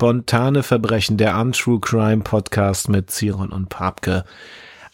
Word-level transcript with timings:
Spontane 0.00 0.62
Verbrechen, 0.62 1.18
der 1.18 1.38
Untrue 1.38 1.78
Crime 1.78 2.22
Podcast 2.22 2.88
mit 2.88 3.10
Ziron 3.10 3.50
und 3.52 3.68
Papke. 3.68 4.24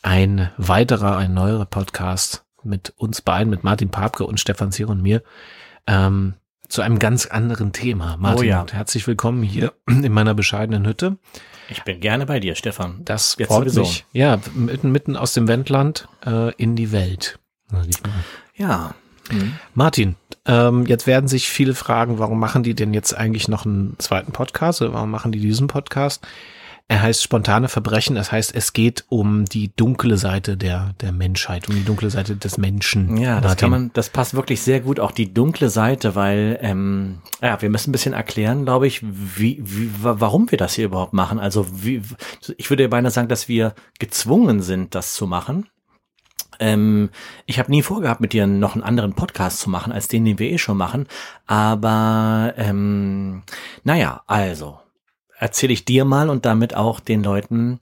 Ein 0.02 0.50
weiterer, 0.56 1.16
ein 1.16 1.32
neuerer 1.32 1.64
Podcast 1.64 2.45
mit 2.64 2.92
uns 2.97 3.23
beiden, 3.23 3.48
mit 3.48 3.62
Martin 3.62 3.88
Papke 3.88 4.27
und 4.27 4.41
Stefan 4.41 4.73
Ziron 4.73 4.97
und 4.97 5.02
mir, 5.05 5.23
ähm, 5.87 6.34
zu 6.66 6.83
einem 6.83 6.98
ganz 6.98 7.27
anderen 7.27 7.73
Thema. 7.73 8.16
Martin, 8.16 8.41
Oh 8.41 8.42
ja. 8.42 8.66
herzlich 8.69 9.06
willkommen 9.06 9.45
hier 9.45 9.74
in 9.87 10.12
meiner 10.12 10.34
bescheidenen 10.34 10.84
Hütte. 10.84 11.19
Ich 11.69 11.84
bin 11.84 12.00
gerne 12.00 12.27
bei 12.27 12.41
dir, 12.41 12.56
Stefan. 12.56 13.02
Das 13.05 13.36
Jetzt 13.38 13.47
freut 13.47 13.73
mich. 13.77 14.05
Ja, 14.11 14.41
mitten, 14.56 14.91
mitten 14.91 15.16
aus 15.16 15.34
dem 15.34 15.47
Wendland 15.47 16.09
äh, 16.27 16.52
in 16.56 16.75
die 16.75 16.91
Welt. 16.91 17.38
sag 17.70 18.97
Ja. 19.33 19.39
Martin, 19.75 20.16
ähm, 20.47 20.87
jetzt 20.87 21.07
werden 21.07 21.29
sich 21.29 21.48
viele 21.48 21.75
fragen, 21.75 22.19
warum 22.19 22.39
machen 22.39 22.62
die 22.62 22.75
denn 22.75 22.95
jetzt 22.95 23.12
eigentlich 23.17 23.48
noch 23.48 23.67
einen 23.67 23.95
zweiten 23.98 24.33
Podcast 24.33 24.83
oder 24.83 24.93
warum 24.93 25.11
machen 25.11 25.33
die 25.33 25.41
diesen 25.41 25.67
Podcast? 25.67 26.27
Er 26.89 27.03
heißt 27.03 27.21
Spontane 27.21 27.67
Verbrechen, 27.69 28.15
das 28.15 28.31
heißt, 28.31 28.55
es 28.55 28.73
geht 28.73 29.07
um 29.09 29.45
die 29.45 29.73
dunkle 29.75 30.17
Seite 30.19 30.57
der, 30.57 30.95
der 31.01 31.11
Menschheit, 31.11 31.69
um 31.69 31.75
die 31.75 31.84
dunkle 31.84 32.11
Seite 32.11 32.37
des 32.37 32.59
Menschen. 32.59 33.17
Ja, 33.17 33.41
das 33.41 33.51
Martin. 33.51 33.57
kann 33.59 33.70
man, 33.70 33.91
das 33.95 34.09
passt 34.09 34.34
wirklich 34.34 34.62
sehr 34.62 34.78
gut, 34.78 35.00
auch 35.00 35.11
die 35.11 35.34
dunkle 35.34 35.69
Seite, 35.69 36.15
weil, 36.15 36.61
ähm, 36.62 37.19
ja, 37.43 37.61
wir 37.61 37.70
müssen 37.70 37.91
ein 37.91 37.93
bisschen 37.93 38.12
erklären, 38.15 38.65
glaube 38.65 38.87
ich, 38.87 39.03
wie, 39.03 39.61
wie, 39.65 39.91
wa- 40.00 40.15
warum 40.20 40.48
wir 40.53 40.59
das 40.59 40.75
hier 40.75 40.84
überhaupt 40.84 41.12
machen. 41.12 41.41
Also, 41.41 41.67
wie, 41.72 42.03
ich 42.56 42.70
würde 42.70 42.89
beinahe 42.89 43.11
sagen, 43.11 43.27
dass 43.27 43.48
wir 43.48 43.75
gezwungen 43.98 44.62
sind, 44.62 44.95
das 44.95 45.15
zu 45.15 45.27
machen. 45.27 45.67
Ähm, 46.61 47.11
ich 47.47 47.59
habe 47.59 47.71
nie 47.71 47.83
vorgehabt, 47.83 48.21
mit 48.21 48.33
dir 48.33 48.47
noch 48.47 48.75
einen 48.75 48.85
anderen 48.85 49.15
Podcast 49.15 49.61
zu 49.61 49.71
machen, 49.71 49.93
als 49.93 50.09
den, 50.09 50.25
den 50.25 50.39
wir 50.39 50.51
eh 50.51 50.59
schon 50.59 50.77
machen. 50.77 51.07
Aber 51.47 52.55
ähm, 52.57 53.43
naja, 53.85 54.23
also 54.27 54.79
erzähle 55.39 55.73
ich 55.75 55.84
dir 55.84 56.05
mal 56.07 56.31
und 56.31 56.47
damit 56.47 56.75
auch 56.75 56.99
den 57.01 57.23
Leuten 57.23 57.81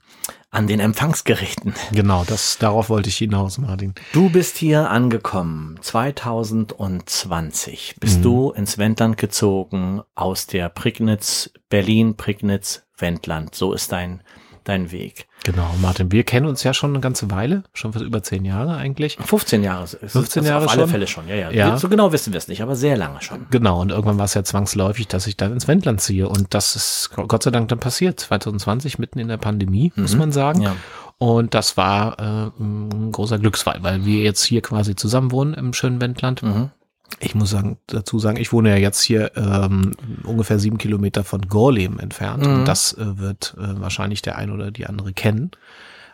an 0.51 0.67
den 0.67 0.79
Empfangsgerichten. 0.81 1.73
Genau, 1.91 2.23
das, 2.25 2.57
darauf 2.57 2.89
wollte 2.89 3.07
ich 3.09 3.17
hinaus, 3.17 3.57
Martin. 3.57 3.93
Du 4.13 4.29
bist 4.29 4.57
hier 4.57 4.89
angekommen, 4.89 5.77
2020 5.81 7.95
bist 7.99 8.19
Mhm. 8.19 8.23
du 8.23 8.51
ins 8.51 8.77
Wendland 8.77 9.17
gezogen 9.17 10.01
aus 10.15 10.47
der 10.47 10.69
Prignitz, 10.69 11.51
Berlin, 11.69 12.15
Prignitz, 12.15 12.83
Wendland. 12.97 13.53
So 13.55 13.73
ist 13.73 13.91
dein, 13.91 14.21
dein 14.65 14.91
Weg. 14.91 15.27
Genau, 15.43 15.69
Martin, 15.81 16.11
wir 16.11 16.23
kennen 16.23 16.47
uns 16.47 16.63
ja 16.63 16.73
schon 16.73 16.89
eine 16.89 16.99
ganze 16.99 17.29
Weile, 17.31 17.63
schon 17.73 17.93
fast 17.93 18.03
über 18.03 18.23
zehn 18.23 18.45
Jahre 18.45 18.75
eigentlich. 18.75 19.17
15 19.23 19.63
Jahre 19.63 19.83
ist 19.83 19.97
15 19.99 20.43
das 20.43 20.49
Jahre 20.49 20.65
auf 20.65 20.71
alle 20.71 20.81
schon? 20.81 20.89
Fälle 20.89 21.07
schon, 21.07 21.27
ja, 21.27 21.35
ja. 21.35 21.51
Ja. 21.51 21.77
So 21.77 21.87
genau 21.87 22.11
wissen 22.11 22.33
wir 22.33 22.39
es 22.39 22.47
nicht, 22.47 22.61
aber 22.61 22.75
sehr 22.75 22.97
lange 22.97 23.21
schon. 23.21 23.45
Genau, 23.51 23.81
und 23.81 23.91
irgendwann 23.91 24.17
war 24.17 24.25
es 24.25 24.33
ja 24.33 24.43
zwangsläufig, 24.43 25.07
dass 25.07 25.27
ich 25.27 25.37
dann 25.37 25.53
ins 25.53 25.67
Wendland 25.67 26.01
ziehe. 26.01 26.27
Und 26.27 26.53
das 26.53 26.75
ist 26.75 27.11
Gott 27.15 27.43
sei 27.43 27.51
Dank 27.51 27.69
dann 27.69 27.79
passiert, 27.79 28.19
2020, 28.19 28.97
mitten 28.97 29.19
in 29.19 29.27
der 29.27 29.37
Pandemie, 29.37 29.93
muss 29.95 30.15
man 30.15 30.31
sagen. 30.31 30.61
Ja. 30.61 30.75
Und 31.17 31.53
das 31.53 31.77
war 31.77 32.19
äh, 32.19 32.61
ein 32.61 33.11
großer 33.11 33.39
Glücksfall, 33.39 33.77
weil 33.81 34.05
wir 34.05 34.23
jetzt 34.23 34.43
hier 34.43 34.61
quasi 34.61 34.95
zusammen 34.95 35.31
wohnen 35.31 35.53
im 35.53 35.73
schönen 35.73 36.01
Wendland. 36.01 36.43
Mhm. 36.43 36.71
Ich 37.19 37.35
muss 37.35 37.49
sagen, 37.49 37.77
dazu 37.87 38.19
sagen, 38.19 38.37
ich 38.37 38.51
wohne 38.51 38.69
ja 38.69 38.77
jetzt 38.77 39.01
hier 39.01 39.31
ähm, 39.35 39.93
ungefähr 40.23 40.59
sieben 40.59 40.77
Kilometer 40.77 41.23
von 41.23 41.41
Gorleben 41.43 41.99
entfernt. 41.99 42.45
Mhm. 42.45 42.53
Und 42.53 42.65
das 42.65 42.93
äh, 42.93 43.17
wird 43.17 43.55
äh, 43.57 43.79
wahrscheinlich 43.79 44.21
der 44.21 44.37
ein 44.37 44.51
oder 44.51 44.71
die 44.71 44.85
andere 44.85 45.13
kennen. 45.13 45.51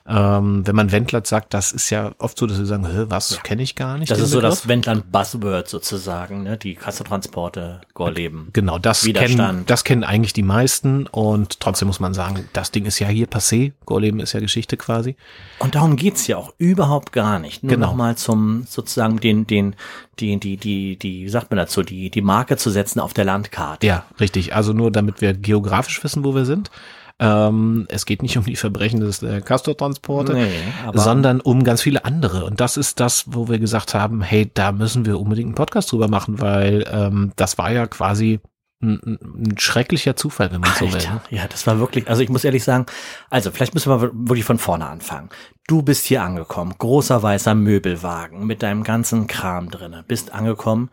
Ähm, 0.08 0.66
wenn 0.66 0.76
man 0.76 0.92
Wendland 0.92 1.28
sagt, 1.28 1.54
das 1.54 1.72
ist 1.72 1.90
ja 1.92 2.12
oft 2.18 2.38
so, 2.38 2.48
dass 2.48 2.58
sie 2.58 2.66
sagen, 2.66 2.88
was 3.10 3.42
kenne 3.44 3.62
ich 3.62 3.76
gar 3.76 3.98
nicht. 3.98 4.12
Das 4.12 4.20
ist 4.20 4.32
so 4.32 4.38
Begriff. 4.38 4.56
das 4.62 4.68
Wendland 4.68 5.12
Buzzword 5.12 5.68
sozusagen, 5.70 6.44
ne? 6.44 6.58
Die 6.58 6.74
Kassetransporte, 6.76 7.82
Gorleben. 7.94 8.50
Genau, 8.54 8.80
das 8.80 9.04
kennen, 9.04 9.64
das 9.68 9.84
kennen 9.84 10.04
eigentlich 10.04 10.34
die 10.34 10.42
meisten 10.44 11.06
und 11.08 11.60
trotzdem 11.60 11.88
muss 11.88 12.00
man 12.00 12.14
sagen, 12.14 12.48
das 12.54 12.72
Ding 12.72 12.86
ist 12.86 12.98
ja 13.00 13.08
hier 13.08 13.28
passé. 13.28 13.74
Gorleben 13.86 14.20
ist 14.20 14.34
ja 14.34 14.40
Geschichte 14.40 14.76
quasi. 14.76 15.16
Und 15.60 15.76
darum 15.76 15.96
geht's 15.96 16.26
ja 16.28 16.38
auch 16.38 16.54
überhaupt 16.58 17.12
gar 17.12 17.38
nicht. 17.40 17.64
Nur 17.64 17.72
Genau. 17.74 17.88
nochmal 17.88 18.16
zum 18.18 18.66
sozusagen 18.68 19.20
den, 19.20 19.46
den, 19.46 19.76
die, 20.20 20.38
die, 20.40 20.58
die, 20.58 20.98
die, 20.98 21.26
wie 21.26 21.30
sagt 21.30 21.52
man 21.52 21.58
dazu, 21.58 21.84
die, 21.84 22.10
die 22.10 22.22
Marke 22.22 22.58
zu 22.58 22.70
setzen 22.72 23.00
auf 23.00 23.14
der 23.14 23.26
Landkarte. 23.26 23.86
Ja, 23.86 24.06
richtig. 24.20 24.56
Also 24.56 24.74
nur 24.74 24.92
damit 24.92 25.22
wir 25.22 25.34
geografisch 25.34 26.04
wissen, 26.04 26.24
wo 26.24 26.34
wir 26.36 26.46
sind. 26.46 26.72
Ähm, 27.22 27.86
es 27.90 28.08
geht 28.08 28.24
nicht 28.24 28.36
um 28.36 28.44
die 28.44 28.56
Verbrechen 28.56 29.00
des 29.00 29.22
äh, 29.22 29.42
Castortransporte, 29.42 30.34
Nee, 30.34 30.50
sondern 30.94 31.40
um 31.40 31.64
ganz 31.64 31.84
viele 31.84 32.04
andere. 32.04 32.46
Und 32.46 32.60
das 32.60 32.78
ist 32.78 33.00
das, 33.00 33.26
wo 33.28 33.48
wir 33.48 33.60
gesagt 33.60 33.94
haben, 33.94 34.24
hey, 34.24 34.50
da 34.52 34.72
müssen 34.72 35.06
wir 35.06 35.20
unbedingt 35.20 35.46
einen 35.50 35.56
Podcast 35.56 35.92
drüber 35.92 36.08
machen, 36.08 36.42
weil 36.42 36.84
ähm, 36.92 37.32
das 37.36 37.60
war 37.60 37.72
ja 37.72 37.86
quasi 37.86 38.40
ein, 38.82 39.20
ein 39.22 39.56
schrecklicher 39.60 40.16
Zufall, 40.16 40.52
wenn 40.52 40.62
man 40.62 40.74
so 40.74 40.88
will. 40.88 40.96
Alter, 40.96 41.22
ja, 41.30 41.48
das 41.48 41.68
war 41.68 41.78
wirklich, 41.78 42.10
also 42.10 42.24
ich 42.24 42.30
muss 42.30 42.44
ehrlich 42.44 42.64
sagen, 42.64 42.88
also 43.30 43.52
vielleicht 43.52 43.76
müssen 43.76 43.92
wir 43.92 44.02
wirklich 44.02 44.46
von 44.46 44.58
vorne 44.58 44.88
anfangen. 44.88 45.30
Du 45.68 45.84
bist 45.84 46.08
hier 46.08 46.24
angekommen, 46.24 46.74
großer 46.78 47.22
weißer 47.22 47.54
Möbelwagen 47.54 48.48
mit 48.48 48.64
deinem 48.64 48.84
ganzen 48.84 49.28
Kram 49.28 49.70
drinne, 49.70 50.04
bist 50.08 50.34
angekommen. 50.34 50.90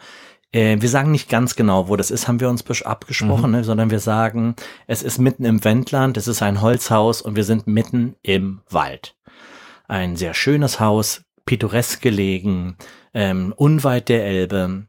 Äh, 0.52 0.80
wir 0.80 0.88
sagen 0.88 1.10
nicht 1.10 1.28
ganz 1.28 1.56
genau, 1.56 1.88
wo 1.88 1.96
das 1.96 2.10
ist, 2.10 2.28
haben 2.28 2.40
wir 2.40 2.48
uns 2.48 2.64
abgesprochen, 2.82 3.50
ne, 3.50 3.64
sondern 3.64 3.90
wir 3.90 4.00
sagen, 4.00 4.54
es 4.86 5.02
ist 5.02 5.18
mitten 5.18 5.44
im 5.44 5.62
Wendland, 5.64 6.16
es 6.16 6.28
ist 6.28 6.42
ein 6.42 6.62
Holzhaus 6.62 7.20
und 7.22 7.36
wir 7.36 7.44
sind 7.44 7.66
mitten 7.66 8.16
im 8.22 8.62
Wald. 8.70 9.16
Ein 9.86 10.16
sehr 10.16 10.34
schönes 10.34 10.80
Haus, 10.80 11.22
pittoresk 11.44 12.00
gelegen, 12.00 12.76
ähm, 13.14 13.54
unweit 13.56 14.08
der 14.08 14.24
Elbe. 14.24 14.86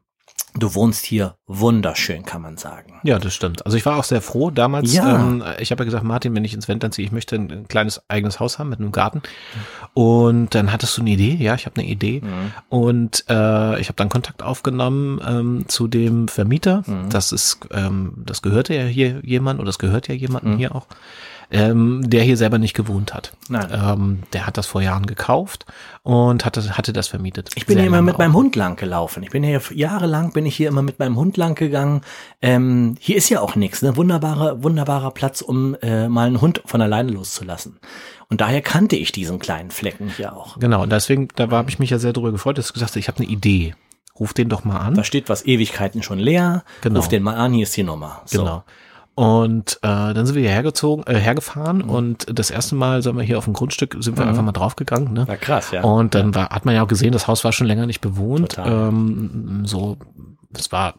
Du 0.56 0.74
wohnst 0.74 1.06
hier 1.06 1.36
wunderschön, 1.46 2.24
kann 2.26 2.42
man 2.42 2.58
sagen. 2.58 3.00
Ja, 3.04 3.20
das 3.20 3.34
stimmt. 3.36 3.66
Also 3.66 3.78
ich 3.78 3.86
war 3.86 3.98
auch 3.98 4.04
sehr 4.04 4.22
froh 4.22 4.50
damals. 4.50 4.94
Ja. 4.94 5.16
Ähm, 5.20 5.44
ich 5.60 5.72
habe 5.72 5.84
ja 5.84 5.86
gesagt, 5.86 6.04
Martin, 6.04 6.34
wenn 6.36 6.44
ich 6.44 6.54
ins 6.54 6.68
Wendland 6.68 6.94
ziehe, 6.96 7.06
ich 7.06 7.12
möchte 7.12 7.36
ein, 7.36 7.52
ein 7.52 7.68
kleines 7.68 8.02
eigenes 8.08 8.40
Haus 8.40 8.58
haben 8.58 8.70
mit 8.70 8.80
einem 8.80 8.92
Garten. 8.92 9.22
Und 9.94 10.56
dann 10.56 10.72
hattest 10.72 10.98
du 10.98 11.02
eine 11.02 11.12
Idee. 11.12 11.36
Ja, 11.40 11.56
ich 11.56 11.66
habe 11.66 11.80
eine 11.80 11.88
Idee. 11.90 12.22
Mhm. 12.22 12.52
Und 12.70 13.26
äh, 13.30 13.80
ich 13.80 13.88
habe 13.88 13.96
dann 13.96 14.10
Kontakt 14.10 14.42
aufgenommen 14.44 15.22
ähm, 15.26 15.66
zu 15.68 15.88
dem 15.88 16.28
Vermieter. 16.28 16.84
Mhm. 16.88 17.10
Das 17.10 17.32
ist, 17.32 17.60
ähm, 17.72 18.14
das 18.26 18.42
gehörte 18.42 18.74
ja 18.76 18.84
hier 18.84 19.22
jemand 19.24 19.60
oder 19.60 19.68
das 19.68 19.80
gehört 19.80 20.08
ja 20.08 20.16
jemandem 20.16 20.54
Mhm. 20.54 20.58
hier 20.58 20.76
auch, 20.76 20.88
ähm, 21.52 22.08
der 22.10 22.24
hier 22.24 22.38
selber 22.38 22.60
nicht 22.60 22.74
gewohnt 22.74 23.14
hat. 23.14 23.34
Nein. 23.48 23.68
Ähm, 23.72 24.24
der 24.34 24.46
hat 24.46 24.58
das 24.58 24.68
vor 24.68 24.82
Jahren 24.82 25.06
gekauft 25.06 25.66
und 26.04 26.46
hatte, 26.46 26.78
hatte 26.78 26.94
das 26.94 27.08
vermietet. 27.08 27.50
Ich 27.56 27.66
bin 27.66 27.76
Sehr 27.76 27.84
hier 27.84 27.88
immer 27.88 28.02
mit 28.02 28.16
auch. 28.16 28.20
meinem 28.20 28.34
Hund 28.34 28.56
lang 28.56 28.76
gelaufen. 28.76 29.24
Ich 29.24 29.32
bin 29.32 29.44
hier 29.44 29.62
jahrelang 29.74 30.32
bin 30.32 30.46
ich 30.46 30.56
hier 30.56 30.68
immer 30.68 30.82
mit 30.82 31.00
meinem 31.00 31.16
Hund 31.16 31.38
lang 31.38 31.56
gegangen. 31.56 32.02
Ähm, 32.42 32.96
hier 33.00 33.18
ist 33.18 33.30
ja 33.30 33.42
auch 33.42 33.56
nichts, 33.56 33.82
ne? 33.82 33.96
Wunderbarer, 33.96 34.64
wunderbarer 34.64 35.12
Platz, 35.12 35.42
um 35.42 35.76
äh, 35.82 36.08
mal 36.08 36.28
einen 36.28 36.42
Hund 36.42 36.62
von 36.66 36.82
alleine 36.82 37.12
loszulassen. 37.12 37.80
Und 38.30 38.42
daher 38.42 38.62
kannte 38.62 38.96
ich 38.96 39.12
diesen 39.12 39.40
kleinen 39.40 39.72
Flecken 39.72 40.12
hier 40.16 40.36
auch. 40.36 40.60
Genau, 40.60 40.84
und 40.84 40.92
deswegen, 40.92 41.30
da 41.36 41.50
habe 41.50 41.70
ich 41.70 41.80
mich 41.80 41.90
ja 41.90 41.98
sehr 41.98 42.14
darüber 42.14 42.32
gefreut, 42.32 42.60
dass 42.60 42.68
du 42.68 42.74
gesagt 42.74 42.92
hast, 42.92 42.96
ich 42.96 43.08
habe 43.08 43.18
eine 43.20 43.28
Idee. 43.28 43.74
Ruf 44.20 44.34
den 44.34 44.50
doch 44.50 44.66
mal 44.66 44.78
an. 44.78 44.96
Da 44.96 45.04
steht 45.04 45.30
was 45.30 45.46
Ewigkeiten 45.46 46.04
schon 46.04 46.20
leer. 46.20 46.64
Genau. 46.82 47.00
Ruf 47.00 47.08
den 47.08 47.24
mal 47.24 47.36
an, 47.36 47.54
hier 47.54 47.64
ist 47.64 47.76
die 47.76 47.84
Nummer. 47.84 48.22
So. 48.26 48.40
Genau. 48.40 48.64
Und 49.20 49.80
äh, 49.82 50.14
dann 50.14 50.26
sind 50.26 50.36
wir 50.36 50.44
hierher 50.44 50.64
gezogen, 50.64 51.04
äh, 51.06 51.16
hergefahren 51.16 51.80
Mhm. 51.80 51.90
und 51.90 52.26
das 52.40 52.52
erste 52.52 52.76
Mal 52.76 53.02
sind 53.04 53.18
wir 53.18 53.24
hier 53.24 53.38
auf 53.38 53.44
dem 53.44 53.54
Grundstück, 53.54 53.98
sind 54.00 54.18
wir 54.18 54.26
einfach 54.26 54.44
mal 54.44 54.54
draufgegangen. 54.54 55.12
Ne? 55.12 55.28
War 55.28 55.36
krass, 55.36 55.72
ja. 55.72 55.84
Und 55.84 56.16
dann 56.16 56.34
war, 56.36 56.52
hat 56.52 56.64
man 56.64 56.74
ja 56.74 56.84
auch 56.84 56.88
gesehen, 56.88 57.12
das 57.12 57.28
Haus 57.28 57.44
war 57.44 57.52
schon 57.52 57.68
länger 57.68 57.86
nicht 57.86 58.00
bewohnt. 58.00 58.52
Total. 58.56 58.88
Ähm, 58.90 59.64
so, 59.66 59.98
es 60.58 60.72
war 60.72 60.94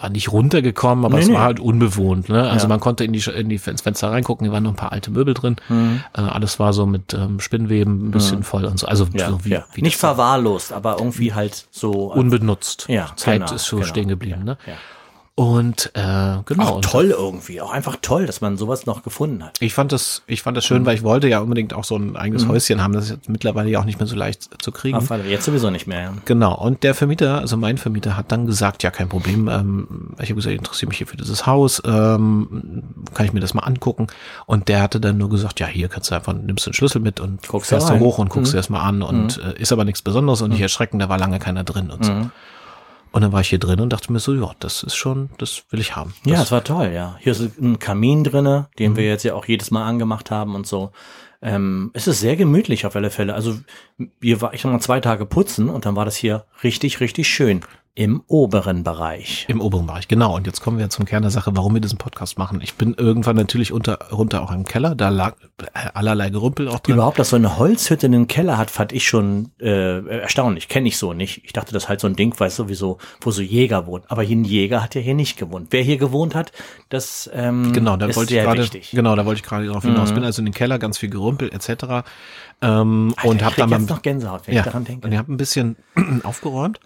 war 0.00 0.10
nicht 0.10 0.30
runtergekommen, 0.30 1.04
aber 1.06 1.16
Nee, 1.16 1.22
es 1.22 1.28
nee. 1.28 1.34
war 1.34 1.42
halt 1.42 1.58
unbewohnt. 1.58 2.28
Ne? 2.28 2.48
Also 2.48 2.66
Ja. 2.66 2.68
man 2.68 2.78
konnte 2.80 3.02
in 3.02 3.12
die, 3.12 3.24
in 3.34 3.48
die 3.48 3.58
ins 3.64 3.80
Fenster 3.80 4.10
reingucken, 4.12 4.44
hier 4.44 4.52
waren 4.52 4.62
noch 4.62 4.70
ein 4.70 4.76
paar 4.76 4.92
alte 4.92 5.10
Möbel 5.10 5.34
drin. 5.34 5.56
Mhm. 5.68 6.02
Äh, 6.16 6.20
alles 6.20 6.60
war 6.60 6.72
so 6.72 6.86
mit 6.86 7.14
ähm, 7.14 7.40
Spinnweben 7.40 8.06
ein 8.08 8.10
bisschen 8.12 8.44
voll 8.44 8.64
und 8.66 8.78
so. 8.78 8.86
Also 8.86 9.08
Ja, 9.14 9.28
so 9.30 9.44
wie, 9.44 9.48
ja. 9.50 9.64
wie 9.72 9.82
Nicht 9.82 9.96
verwahrlost, 9.96 10.72
aber 10.72 10.98
irgendwie 10.98 11.32
halt 11.34 11.66
so. 11.72 12.12
unbenutzt. 12.12 12.84
ja, 12.88 13.08
Zeit 13.16 13.40
genau, 13.40 13.54
ist 13.54 13.64
so 13.64 13.76
genau. 13.78 13.88
stehen 13.88 14.06
geblieben. 14.08 14.44
Ne? 14.44 14.56
Und 15.38 15.92
äh, 15.94 16.38
genau. 16.46 16.64
Auch 16.64 16.80
toll 16.80 17.14
irgendwie. 17.16 17.60
Auch 17.60 17.70
einfach 17.70 17.94
toll, 18.02 18.26
dass 18.26 18.40
man 18.40 18.56
sowas 18.56 18.86
noch 18.86 19.04
gefunden 19.04 19.44
hat. 19.44 19.56
Ich 19.60 19.72
fand 19.72 19.92
das, 19.92 20.22
ich 20.26 20.42
fand 20.42 20.56
das 20.56 20.64
Mhm. 20.64 20.66
schön, 20.66 20.86
weil 20.86 20.96
ich 20.96 21.04
wollte 21.04 21.28
ja 21.28 21.38
unbedingt 21.38 21.74
auch 21.74 21.84
so 21.84 21.94
ein 21.94 22.16
eigenes 22.16 22.48
Häuschen 22.48 22.82
haben. 22.82 22.92
Das 22.92 23.04
ist 23.04 23.10
jetzt 23.10 23.28
mittlerweile 23.28 23.70
ja 23.70 23.78
auch 23.78 23.84
nicht 23.84 24.00
mehr 24.00 24.08
so 24.08 24.16
leicht 24.16 24.50
zu 24.60 24.72
kriegen. 24.72 24.96
Auf 24.96 25.12
alle. 25.12 25.22
Jetzt 25.28 25.44
sowieso 25.44 25.70
nicht 25.70 25.86
mehr. 25.86 26.00
Ja. 26.00 26.12
Genau. 26.24 26.56
Und 26.58 26.82
der 26.82 26.92
Vermieter, 26.92 27.38
also 27.38 27.56
mein 27.56 27.78
Vermieter, 27.78 28.16
hat 28.16 28.32
dann 28.32 28.46
gesagt, 28.46 28.82
ja, 28.82 28.90
kein 28.90 29.08
Problem. 29.08 29.46
Ähm, 29.46 29.86
ich 30.20 30.28
habe 30.30 30.34
gesagt, 30.34 30.52
ich 30.54 30.58
interessiere 30.58 30.88
mich 30.88 30.98
hier 30.98 31.06
für 31.06 31.16
dieses 31.16 31.46
Haus. 31.46 31.80
Ähm, 31.86 32.82
kann 33.14 33.24
ich 33.24 33.32
mir 33.32 33.38
das 33.38 33.54
mal 33.54 33.62
angucken? 33.62 34.08
Und 34.46 34.66
der 34.66 34.82
hatte 34.82 34.98
dann 34.98 35.18
nur 35.18 35.30
gesagt, 35.30 35.60
ja, 35.60 35.68
hier 35.68 35.86
kannst 35.88 36.10
du 36.10 36.16
einfach, 36.16 36.32
nimmst 36.32 36.66
du 36.66 36.70
den 36.70 36.74
Schlüssel 36.74 37.00
mit 37.00 37.20
und 37.20 37.46
Guckst 37.46 37.68
fährst 37.68 37.88
da 37.88 37.96
hoch 38.00 38.18
und 38.18 38.28
guckst 38.28 38.50
Mhm. 38.50 38.56
dir 38.56 38.58
das 38.58 38.70
mal 38.70 38.80
an 38.82 39.02
und 39.02 39.38
äh, 39.40 39.54
ist 39.62 39.70
aber 39.70 39.84
nichts 39.84 40.02
Besonderes 40.02 40.42
und 40.42 40.50
nicht 40.50 40.60
erschrecken, 40.62 40.98
da 40.98 41.08
war 41.08 41.16
lange 41.18 41.38
keiner 41.38 41.62
drin 41.62 41.90
und 41.90 42.04
so. 42.04 42.12
Mhm. 43.08 43.14
Und 43.14 43.22
dann 43.22 43.32
war 43.32 43.40
ich 43.40 43.48
hier 43.48 43.58
drin 43.58 43.80
und 43.80 43.92
dachte 43.92 44.12
mir 44.12 44.20
so, 44.20 44.34
ja, 44.34 44.52
das 44.60 44.82
ist 44.82 44.96
schon, 44.96 45.30
das 45.38 45.64
will 45.70 45.80
ich 45.80 45.96
haben. 45.96 46.14
Ja, 46.24 46.34
Das, 46.34 46.44
es 46.44 46.52
war 46.52 46.64
toll, 46.64 46.92
ja. 46.94 47.16
Hier 47.20 47.32
ist 47.32 47.58
ein 47.60 47.78
Kamin 47.78 48.24
drinne, 48.24 48.68
den 48.78 48.96
wir 48.96 49.04
jetzt 49.04 49.24
ja 49.24 49.34
auch 49.34 49.46
jedes 49.46 49.70
Mal 49.70 49.86
angemacht 49.86 50.30
haben 50.30 50.54
und 50.54 50.66
so. 50.66 50.92
Ähm, 51.40 51.90
es 51.94 52.08
ist 52.08 52.20
sehr 52.20 52.36
gemütlich 52.36 52.84
auf 52.84 52.96
alle 52.96 53.10
Fälle. 53.10 53.34
Also 53.34 53.58
wir 54.18 54.40
war 54.40 54.54
ich 54.54 54.64
noch 54.64 54.72
mal 54.72 54.80
zwei 54.80 55.00
Tage 55.00 55.24
putzen 55.24 55.68
und 55.68 55.86
dann 55.86 55.94
war 55.94 56.04
das 56.04 56.16
hier 56.16 56.44
richtig, 56.64 57.00
richtig 57.00 57.28
schön. 57.28 57.60
Im 57.94 58.22
oberen 58.28 58.84
Bereich. 58.84 59.44
Im 59.48 59.60
oberen 59.60 59.86
Bereich, 59.86 60.06
genau. 60.06 60.36
Und 60.36 60.46
jetzt 60.46 60.60
kommen 60.60 60.78
wir 60.78 60.88
zum 60.88 61.04
Kern 61.04 61.22
der 61.22 61.32
Sache, 61.32 61.50
warum 61.54 61.74
wir 61.74 61.80
diesen 61.80 61.98
Podcast 61.98 62.38
machen. 62.38 62.60
Ich 62.62 62.74
bin 62.74 62.94
irgendwann 62.94 63.34
natürlich 63.34 63.72
unter, 63.72 63.98
runter 64.12 64.42
auch 64.42 64.52
im 64.52 64.64
Keller, 64.64 64.94
da 64.94 65.08
lag 65.08 65.34
allerlei 65.94 66.30
Gerümpel 66.30 66.68
auch 66.68 66.78
drin. 66.78 66.94
Überhaupt, 66.94 67.18
dass 67.18 67.30
so 67.30 67.36
eine 67.36 67.58
Holzhütte 67.58 68.06
in 68.06 68.12
den 68.12 68.28
Keller 68.28 68.56
hat, 68.56 68.70
fand 68.70 68.92
ich 68.92 69.08
schon 69.08 69.50
äh, 69.60 70.06
erstaunlich. 70.20 70.68
Kenne 70.68 70.86
ich 70.86 70.96
so 70.96 71.12
nicht. 71.12 71.44
Ich 71.44 71.52
dachte, 71.52 71.72
das 71.72 71.84
ist 71.84 71.88
halt 71.88 72.00
so 72.00 72.06
ein 72.06 72.14
Ding, 72.14 72.38
weiß 72.38 72.54
sowieso, 72.54 72.98
wo 73.20 73.32
so 73.32 73.42
Jäger 73.42 73.86
wohnen. 73.86 74.04
Aber 74.06 74.22
hier 74.22 74.36
ein 74.36 74.44
Jäger 74.44 74.82
hat 74.82 74.94
ja 74.94 75.00
hier 75.00 75.14
nicht 75.14 75.36
gewohnt. 75.36 75.68
Wer 75.70 75.82
hier 75.82 75.98
gewohnt 75.98 76.36
hat, 76.36 76.52
das 76.90 77.28
ähm, 77.34 77.72
genau, 77.72 77.96
da 77.96 78.06
ist 78.06 78.16
wollte 78.16 78.32
ich 78.32 78.36
sehr 78.36 78.44
gerade, 78.44 78.62
wichtig. 78.62 78.92
genau, 78.92 79.16
da 79.16 79.26
wollte 79.26 79.40
ich 79.40 79.44
gerade 79.44 79.66
darauf 79.66 79.82
hinaus. 79.82 80.10
Mhm. 80.10 80.14
Bin 80.14 80.24
also 80.24 80.40
in 80.40 80.46
den 80.46 80.54
Keller, 80.54 80.78
ganz 80.78 80.98
viel 80.98 81.10
Gerümpel 81.10 81.52
etc. 81.52 82.04
Ähm, 82.62 83.12
Alter, 83.16 83.28
und 83.28 83.36
ich 83.36 83.44
habe 83.44 83.56
dann 83.56 83.70
jetzt 83.70 83.90
noch 83.90 84.02
Gänsehaut, 84.02 84.46
wenn 84.46 84.54
ja, 84.54 84.60
ich 84.60 84.66
daran 84.66 84.84
denke. 84.84 85.04
und 85.04 85.12
ich 85.12 85.18
habe 85.18 85.32
ein 85.32 85.36
bisschen 85.36 85.76
aufgeräumt 86.22 86.78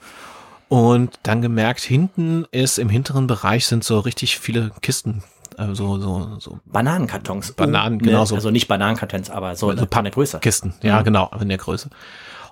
und 0.72 1.18
dann 1.22 1.42
gemerkt, 1.42 1.80
hinten 1.80 2.46
ist 2.50 2.78
im 2.78 2.88
hinteren 2.88 3.26
Bereich 3.26 3.66
sind 3.66 3.84
so 3.84 3.98
richtig 4.00 4.38
viele 4.38 4.70
Kisten, 4.80 5.22
äh, 5.58 5.74
so 5.74 5.98
so 6.00 6.38
so 6.40 6.60
Bananenkartons. 6.64 7.52
Bananen, 7.52 7.96
Oh, 7.96 8.04
genau 8.04 8.20
ne, 8.20 8.26
so. 8.26 8.34
Also 8.36 8.50
nicht 8.50 8.68
Bananenkartons, 8.68 9.28
aber 9.28 9.54
so 9.54 9.68
Also 9.68 9.86
eine 9.90 10.10
Größe. 10.10 10.38
Kisten, 10.38 10.72
ja 10.82 11.00
Mhm. 11.00 11.04
genau, 11.04 11.30
in 11.38 11.50
der 11.50 11.58
Größe. 11.58 11.90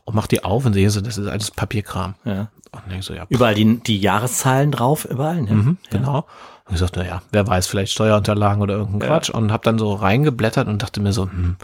Und 0.04 0.14
mach 0.14 0.26
die 0.26 0.44
auf 0.44 0.66
und 0.66 0.74
sehe 0.74 0.90
so, 0.90 1.00
das 1.00 1.16
ist 1.16 1.26
alles 1.28 1.50
Papierkram. 1.50 2.14
Ja. 2.24 2.50
Und 2.72 2.90
denk 2.90 3.02
so, 3.04 3.14
ja, 3.14 3.24
pff, 3.24 3.30
Überall 3.30 3.54
die, 3.54 3.80
die 3.80 3.98
Jahreszahlen 3.98 4.70
drauf, 4.70 5.06
überall. 5.06 5.40
Ne? 5.40 5.52
Mhm, 5.52 5.78
genau. 5.90 6.26
Und 6.66 6.74
ich 6.74 6.78
sagte, 6.80 7.00
naja, 7.00 7.22
wer 7.32 7.46
weiß, 7.46 7.66
vielleicht 7.68 7.92
Steuerunterlagen 7.92 8.62
oder 8.62 8.74
irgendein 8.74 9.00
Ja. 9.00 9.06
Quatsch. 9.16 9.30
Und 9.30 9.50
habe 9.50 9.64
dann 9.64 9.78
so 9.78 9.94
reingeblättert 9.94 10.68
und 10.68 10.82
dachte 10.82 11.00
mir 11.00 11.12
so, 11.14 11.24
hm, 11.24 11.56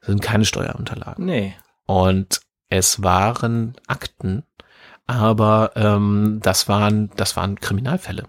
das 0.00 0.08
sind 0.08 0.22
keine 0.22 0.44
Steuerunterlagen. 0.44 1.24
Nee. 1.24 1.54
Und 1.86 2.40
es 2.68 3.02
waren 3.02 3.74
Akten, 3.88 4.44
aber 5.06 5.72
ähm, 5.76 6.40
das 6.42 6.68
waren, 6.68 7.10
das 7.16 7.36
waren 7.36 7.60
Kriminalfälle. 7.60 8.24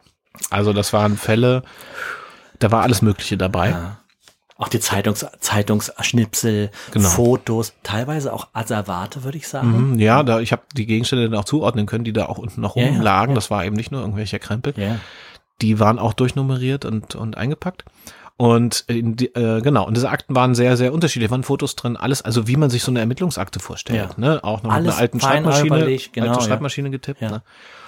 Also 0.50 0.74
das 0.74 0.92
waren 0.94 1.18
Fälle, 1.18 1.64
da 2.60 2.72
war 2.72 2.84
alles 2.84 3.02
Mögliche 3.02 3.38
dabei. 3.38 3.70
Ja. 3.72 3.98
Auch 4.58 4.70
die 4.70 4.80
Zeitungs 4.80 5.26
Zeitungsschnipsel, 5.42 6.72
Genau. 6.92 7.10
Fotos, 7.10 7.74
teilweise 7.84 8.32
auch 8.32 8.48
Asservate, 8.54 9.24
würde 9.24 9.38
ich 9.38 9.48
sagen. 9.48 9.92
Mhm, 9.94 10.00
ja, 10.00 10.24
da 10.24 10.40
ich 10.40 10.52
habe 10.54 10.62
die 10.76 10.86
Gegenstände 10.86 11.30
dann 11.30 11.40
auch 11.40 11.46
zuordnen 11.46 11.86
können, 11.86 12.04
die 12.06 12.14
da 12.14 12.26
auch 12.28 12.38
unten 12.38 12.62
noch 12.62 12.76
Ja, 12.78 12.88
rumlagen. 12.88 13.32
ja. 13.32 13.36
Das 13.36 13.52
war 13.52 13.66
eben 13.66 13.76
nicht 13.76 13.92
nur 13.92 14.02
irgendwelche 14.02 14.40
Krempel. 14.40 14.74
Ja. 14.78 14.98
die 15.62 15.80
waren 15.80 16.00
auch 16.00 16.14
durchnummeriert 16.14 16.84
und, 16.86 17.16
und 17.16 17.38
eingepackt. 17.38 17.86
Und 18.38 18.86
die, 18.90 19.34
äh, 19.34 19.62
genau, 19.62 19.88
und 19.88 19.96
diese 19.96 20.10
Akten 20.10 20.36
waren 20.36 20.56
sehr, 20.56 20.76
sehr 20.76 20.94
unterschiedlich, 20.94 21.32
waren 21.32 21.44
Fotos 21.44 21.76
drin, 21.78 21.96
alles, 21.96 22.22
also 22.22 22.48
wie 22.48 22.58
man 22.58 22.70
sich 22.70 22.84
so 22.84 22.92
eine 22.92 23.00
Ermittlungsakte 23.00 23.60
vorstellt, 23.62 23.98
Ja. 23.98 24.10
ne? 24.18 24.44
Auch 24.44 24.58
noch 24.62 24.72
mit 24.72 24.74
Alles 24.74 24.94
einer 24.96 25.02
alten 25.02 25.20
Schreibmaschine, 25.22 25.98
genau, 26.12 26.34
alte. 26.34 26.46
Schreibmaschine 26.46 26.90
getippt, 26.92 27.22
Ja. 27.22 27.30
ne? 27.32 27.44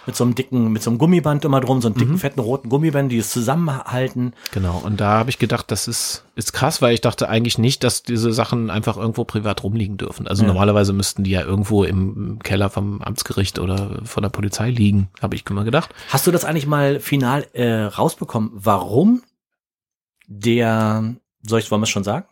Mit 0.06 0.16
so 0.16 0.24
einem 0.24 0.36
dicken, 0.36 0.72
mit 0.72 0.82
so 0.82 0.90
einem 0.90 1.00
Gummiband 1.00 1.44
immer 1.44 1.60
drum, 1.60 1.82
so 1.82 1.90
einem 1.90 1.96
Mhm. 1.96 2.00
dicken, 2.00 2.18
fetten, 2.18 2.40
roten 2.40 2.70
Gummiband, 2.70 3.12
die 3.12 3.18
es 3.18 3.30
zusammenhalten. 3.30 4.34
Genau, 4.54 4.78
und 4.78 5.02
da 5.02 5.18
habe 5.18 5.30
ich 5.30 5.38
gedacht, 5.38 5.70
das 5.70 5.90
ist, 5.90 6.24
ist 6.36 6.54
krass, 6.54 6.82
weil 6.82 6.94
ich 6.94 7.02
dachte 7.02 7.28
eigentlich 7.28 7.58
nicht, 7.58 7.84
dass 7.84 8.04
diese 8.04 8.32
Sachen 8.32 8.70
einfach 8.70 8.96
irgendwo 8.96 9.26
privat 9.26 9.64
rumliegen 9.64 9.98
dürfen. 9.98 10.26
Also 10.26 10.44
Ja. 10.44 10.48
normalerweise 10.48 10.94
müssten 10.94 11.26
die 11.26 11.32
ja 11.32 11.42
irgendwo 11.42 11.84
im 11.84 12.40
Keller 12.42 12.70
vom 12.70 13.02
Amtsgericht 13.02 13.60
oder 13.60 14.00
von 14.06 14.24
der 14.24 14.30
Polizei 14.30 14.70
liegen, 14.70 15.10
habe 15.22 15.36
ich 15.36 15.44
immer 15.50 15.66
gedacht. 15.66 15.94
Hast 16.10 16.26
du 16.26 16.32
das 16.32 16.46
eigentlich 16.46 16.68
mal 16.68 17.02
final 17.02 17.46
äh, 17.52 17.82
rausbekommen, 17.84 18.52
warum 18.54 19.24
der, 20.28 21.16
soll 21.46 21.60
ich, 21.60 21.72
wollen 21.72 21.82
wir 21.82 21.86
es 21.86 21.90
schon 21.90 22.04
sagen? 22.04 22.26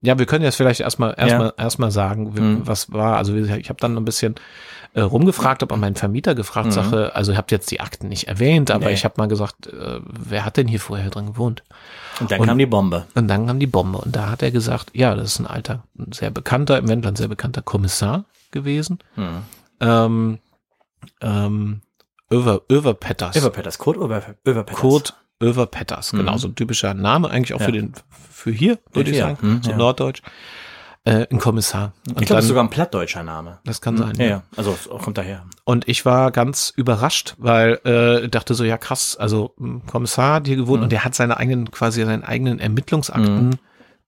Ja, 0.00 0.18
wir 0.18 0.26
können 0.26 0.44
jetzt 0.44 0.56
vielleicht 0.56 0.80
erstmal 0.80 1.14
erstmal 1.16 1.54
Ja. 1.56 1.64
erstmal 1.64 1.90
sagen, 1.90 2.32
Mhm. 2.34 2.66
was 2.66 2.92
war. 2.92 3.16
Also 3.16 3.34
ich 3.34 3.68
habe 3.70 3.80
dann 3.80 3.96
ein 3.96 4.04
bisschen 4.04 4.34
äh, 4.96 5.00
rumgefragt, 5.00 5.62
habe 5.62 5.74
an 5.74 5.80
meinen 5.80 5.96
Vermieter 5.96 6.36
gefragt, 6.36 6.66
Mhm. 6.68 6.72
Sache, 6.72 7.16
also 7.16 7.32
ihr 7.32 7.38
habt 7.38 7.50
jetzt 7.50 7.68
die 7.72 7.80
Akten 7.80 8.06
nicht 8.08 8.28
erwähnt, 8.28 8.70
aber 8.70 8.86
Nee. 8.86 8.92
ich 8.92 9.04
habe 9.04 9.14
mal 9.18 9.26
gesagt, 9.26 9.66
äh, 9.66 9.98
wer 10.04 10.44
hat 10.44 10.56
denn 10.56 10.68
hier 10.68 10.78
vorher 10.78 11.10
drin 11.10 11.26
gewohnt? 11.26 11.64
Und 12.20 12.30
dann 12.30 12.40
Und- 12.40 12.46
kam 12.46 12.58
die 12.58 12.66
Bombe. 12.66 13.04
Und 13.16 13.26
dann 13.26 13.48
kam 13.48 13.58
die 13.58 13.66
Bombe 13.66 13.98
und 13.98 14.14
da 14.14 14.30
hat 14.30 14.42
er 14.44 14.52
gesagt, 14.52 14.90
ja, 14.94 15.16
das 15.16 15.32
ist 15.32 15.38
ein 15.40 15.48
alter, 15.48 15.82
ein 15.98 16.12
sehr 16.12 16.30
bekannter, 16.30 16.78
im 16.78 16.86
Wendland 16.86 17.18
sehr 17.18 17.26
bekannter 17.26 17.60
Kommissar 17.62 18.24
gewesen. 18.52 19.00
Hm. 19.16 19.42
Ähm, 19.80 20.38
ähm, 21.20 21.80
Över, 22.30 22.62
Överpetters. 22.70 23.34
Överpetters, 23.36 23.78
Kurt 23.78 23.96
Över, 23.96 24.22
Överpetters. 24.46 24.80
Kurt 24.80 25.14
Överpetters, 25.44 26.12
Mhm. 26.12 26.18
genau, 26.18 26.36
so 26.38 26.48
ein 26.48 26.54
typischer 26.54 26.94
Name 26.94 27.28
eigentlich 27.30 27.54
auch 27.54 27.60
Ja. 27.60 27.66
für 27.66 27.72
den, 27.72 27.92
für 28.30 28.50
hier, 28.50 28.78
würde 28.92 29.10
ich 29.10 29.18
sagen, 29.18 29.38
hm, 29.40 29.62
so 29.62 29.70
ja. 29.70 29.76
norddeutsch. 29.76 30.22
Äh, 31.06 31.26
ein 31.30 31.38
Kommissar. 31.38 31.92
Und 32.08 32.12
Ich 32.12 32.14
glaube, 32.14 32.16
das 32.16 32.24
ist 32.24 32.30
dann- 32.30 32.42
sogar 32.48 32.64
ein 32.64 32.70
plattdeutscher 32.70 33.22
Name. 33.22 33.58
das 33.66 33.82
kann 33.82 33.98
sein. 33.98 34.14
Ja, 34.16 34.24
ja. 34.24 34.42
Also 34.56 34.74
kommt 35.02 35.18
daher. 35.18 35.44
Und 35.64 35.86
ich 35.86 36.06
war 36.06 36.30
ganz 36.30 36.72
überrascht, 36.74 37.34
weil 37.36 37.74
äh, 37.84 38.26
dachte 38.30 38.54
so, 38.54 38.64
ja 38.64 38.78
krass, 38.78 39.14
also 39.14 39.54
ein 39.60 39.82
Kommissar 39.86 40.36
hat 40.36 40.46
hier 40.46 40.56
gewohnt 40.56 40.78
Mhm. 40.78 40.84
und 40.84 40.92
der 40.92 41.04
hat 41.04 41.14
seine 41.14 41.36
eigenen, 41.36 41.70
quasi 41.70 42.02
seine 42.06 42.26
eigenen 42.26 42.58
Ermittlungsakten 42.58 43.48
Mhm. 43.48 43.58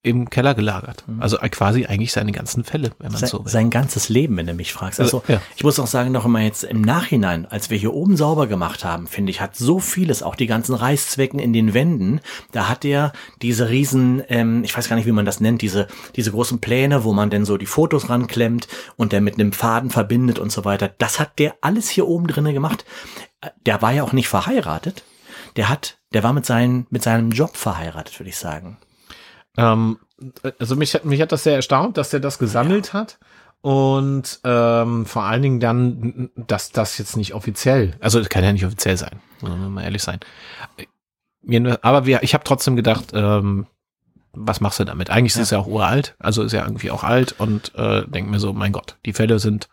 Im 0.03 0.31
Keller 0.31 0.55
gelagert. 0.55 1.05
Also 1.19 1.39
äh, 1.41 1.49
quasi 1.49 1.87
eigentlich 1.87 2.13
seine 2.13 2.31
ganzen 2.31 2.63
Fälle, 2.63 2.93
wenn 3.01 3.11
man 3.11 3.21
Sein, 3.21 3.29
so 3.29 3.45
will. 3.45 3.51
sein 3.51 3.71
ganzes 3.71 4.09
Leben, 4.09 4.37
wenn 4.37 4.47
du 4.47 4.55
mich 4.55 4.73
fragst. 4.73 5.01
Also 5.01 5.25
Ja. 5.27 5.41
ich 5.57 5.65
muss 5.65 5.81
auch 5.81 5.89
sagen, 5.89 6.13
noch 6.13 6.25
immer 6.25 6.41
jetzt 6.41 6.63
im 6.63 6.81
Nachhinein, 6.81 7.45
als 7.45 7.71
wir 7.71 7.77
hier 7.79 7.93
oben 7.93 8.17
sauber 8.17 8.47
gemacht 8.47 8.85
haben, 8.85 9.09
finde 9.09 9.31
ich, 9.31 9.41
hat 9.41 9.57
so 9.57 9.81
vieles, 9.81 10.23
auch 10.23 10.37
die 10.37 10.47
ganzen 10.47 10.75
Reißzwecken 10.77 11.41
in 11.41 11.53
den 11.53 11.75
Wänden, 11.75 12.21
da 12.53 12.69
hat 12.69 12.85
er 12.85 13.13
diese 13.43 13.69
riesen, 13.69 14.23
ähm, 14.29 14.63
ich 14.63 14.77
weiß 14.77 14.89
gar 14.89 14.95
nicht, 14.95 15.07
wie 15.07 15.13
man 15.13 15.25
das 15.27 15.41
nennt, 15.41 15.61
diese, 15.61 15.89
diese 16.15 16.31
großen 16.31 16.61
Pläne, 16.61 17.03
wo 17.03 17.13
man 17.13 17.29
denn 17.31 17.45
so 17.45 17.57
die 17.57 17.67
Fotos 17.67 18.09
ranklemmt 18.09 18.69
und 18.97 19.11
der 19.13 19.21
mit 19.21 19.35
einem 19.35 19.51
Faden 19.53 19.91
verbindet 19.91 20.39
und 20.39 20.53
so 20.53 20.65
weiter. 20.65 20.89
Das 20.99 21.19
hat 21.19 21.39
der 21.41 21.57
alles 21.63 21.89
hier 21.89 22.07
oben 22.07 22.29
drinnen 22.29 22.55
gemacht. 22.55 22.85
Äh, 23.41 23.49
Der 23.65 23.83
war 23.83 23.93
ja 23.93 24.05
auch 24.05 24.13
nicht 24.13 24.29
verheiratet. 24.29 25.03
Der 25.57 25.69
hat, 25.69 25.99
der 26.13 26.23
war 26.23 26.33
mit, 26.33 26.47
seinen, 26.47 26.87
mit 26.91 27.03
seinem 27.03 27.31
Job 27.33 27.57
verheiratet, 27.57 28.21
würde 28.21 28.29
ich 28.29 28.37
sagen. 28.37 28.77
Ähm, 29.57 29.99
also 30.59 30.77
mich, 30.77 30.95
hat- 30.95 31.05
mich 31.05 31.21
hat 31.21 31.33
das 31.33 31.43
sehr 31.45 31.57
erstaunt, 31.57 31.97
dass 31.99 32.11
der 32.11 32.21
das 32.21 32.39
gesammelt 32.39 32.93
hat. 32.93 33.19
Und 33.63 34.39
ähm, 34.45 35.07
vor 35.07 35.25
allen 35.25 35.43
Dingen 35.43 35.61
dann, 35.61 36.31
dass 36.37 36.71
das 36.71 36.99
jetzt 36.99 37.17
nicht 37.17 37.35
offiziell, 37.35 37.95
also 38.01 38.19
das 38.21 38.29
kann 38.29 38.45
ja 38.45 38.53
nicht 38.53 38.65
offiziell 38.65 38.97
sein, 38.97 39.19
muss 39.41 39.51
man 39.51 39.73
mal 39.73 39.83
ehrlich 39.83 40.03
sein. 40.03 40.21
Aber 41.83 42.07
wir, 42.07 42.23
ich 42.23 42.35
habe 42.35 42.45
trotzdem 42.45 42.77
gedacht, 42.77 43.07
ähm, 43.13 43.67
was 44.33 44.61
machst 44.61 44.79
du 44.79 44.85
damit? 44.85 45.11
Eigentlich 45.11 45.35
ist 45.35 45.41
es 45.43 45.51
ja 45.51 45.59
auch 45.59 45.67
uralt, 45.67 46.15
also 46.19 46.43
ist 46.43 46.53
ja 46.53 46.63
irgendwie 46.65 46.91
auch 46.91 47.03
alt 47.05 47.35
und 47.39 47.75
äh, 47.77 48.03
denk 48.07 48.29
mir 48.31 48.39
so, 48.39 48.53
mein 48.53 48.73
Gott, 48.73 48.97
die 49.07 49.13
Fälle 49.15 49.39
sind 49.39 49.69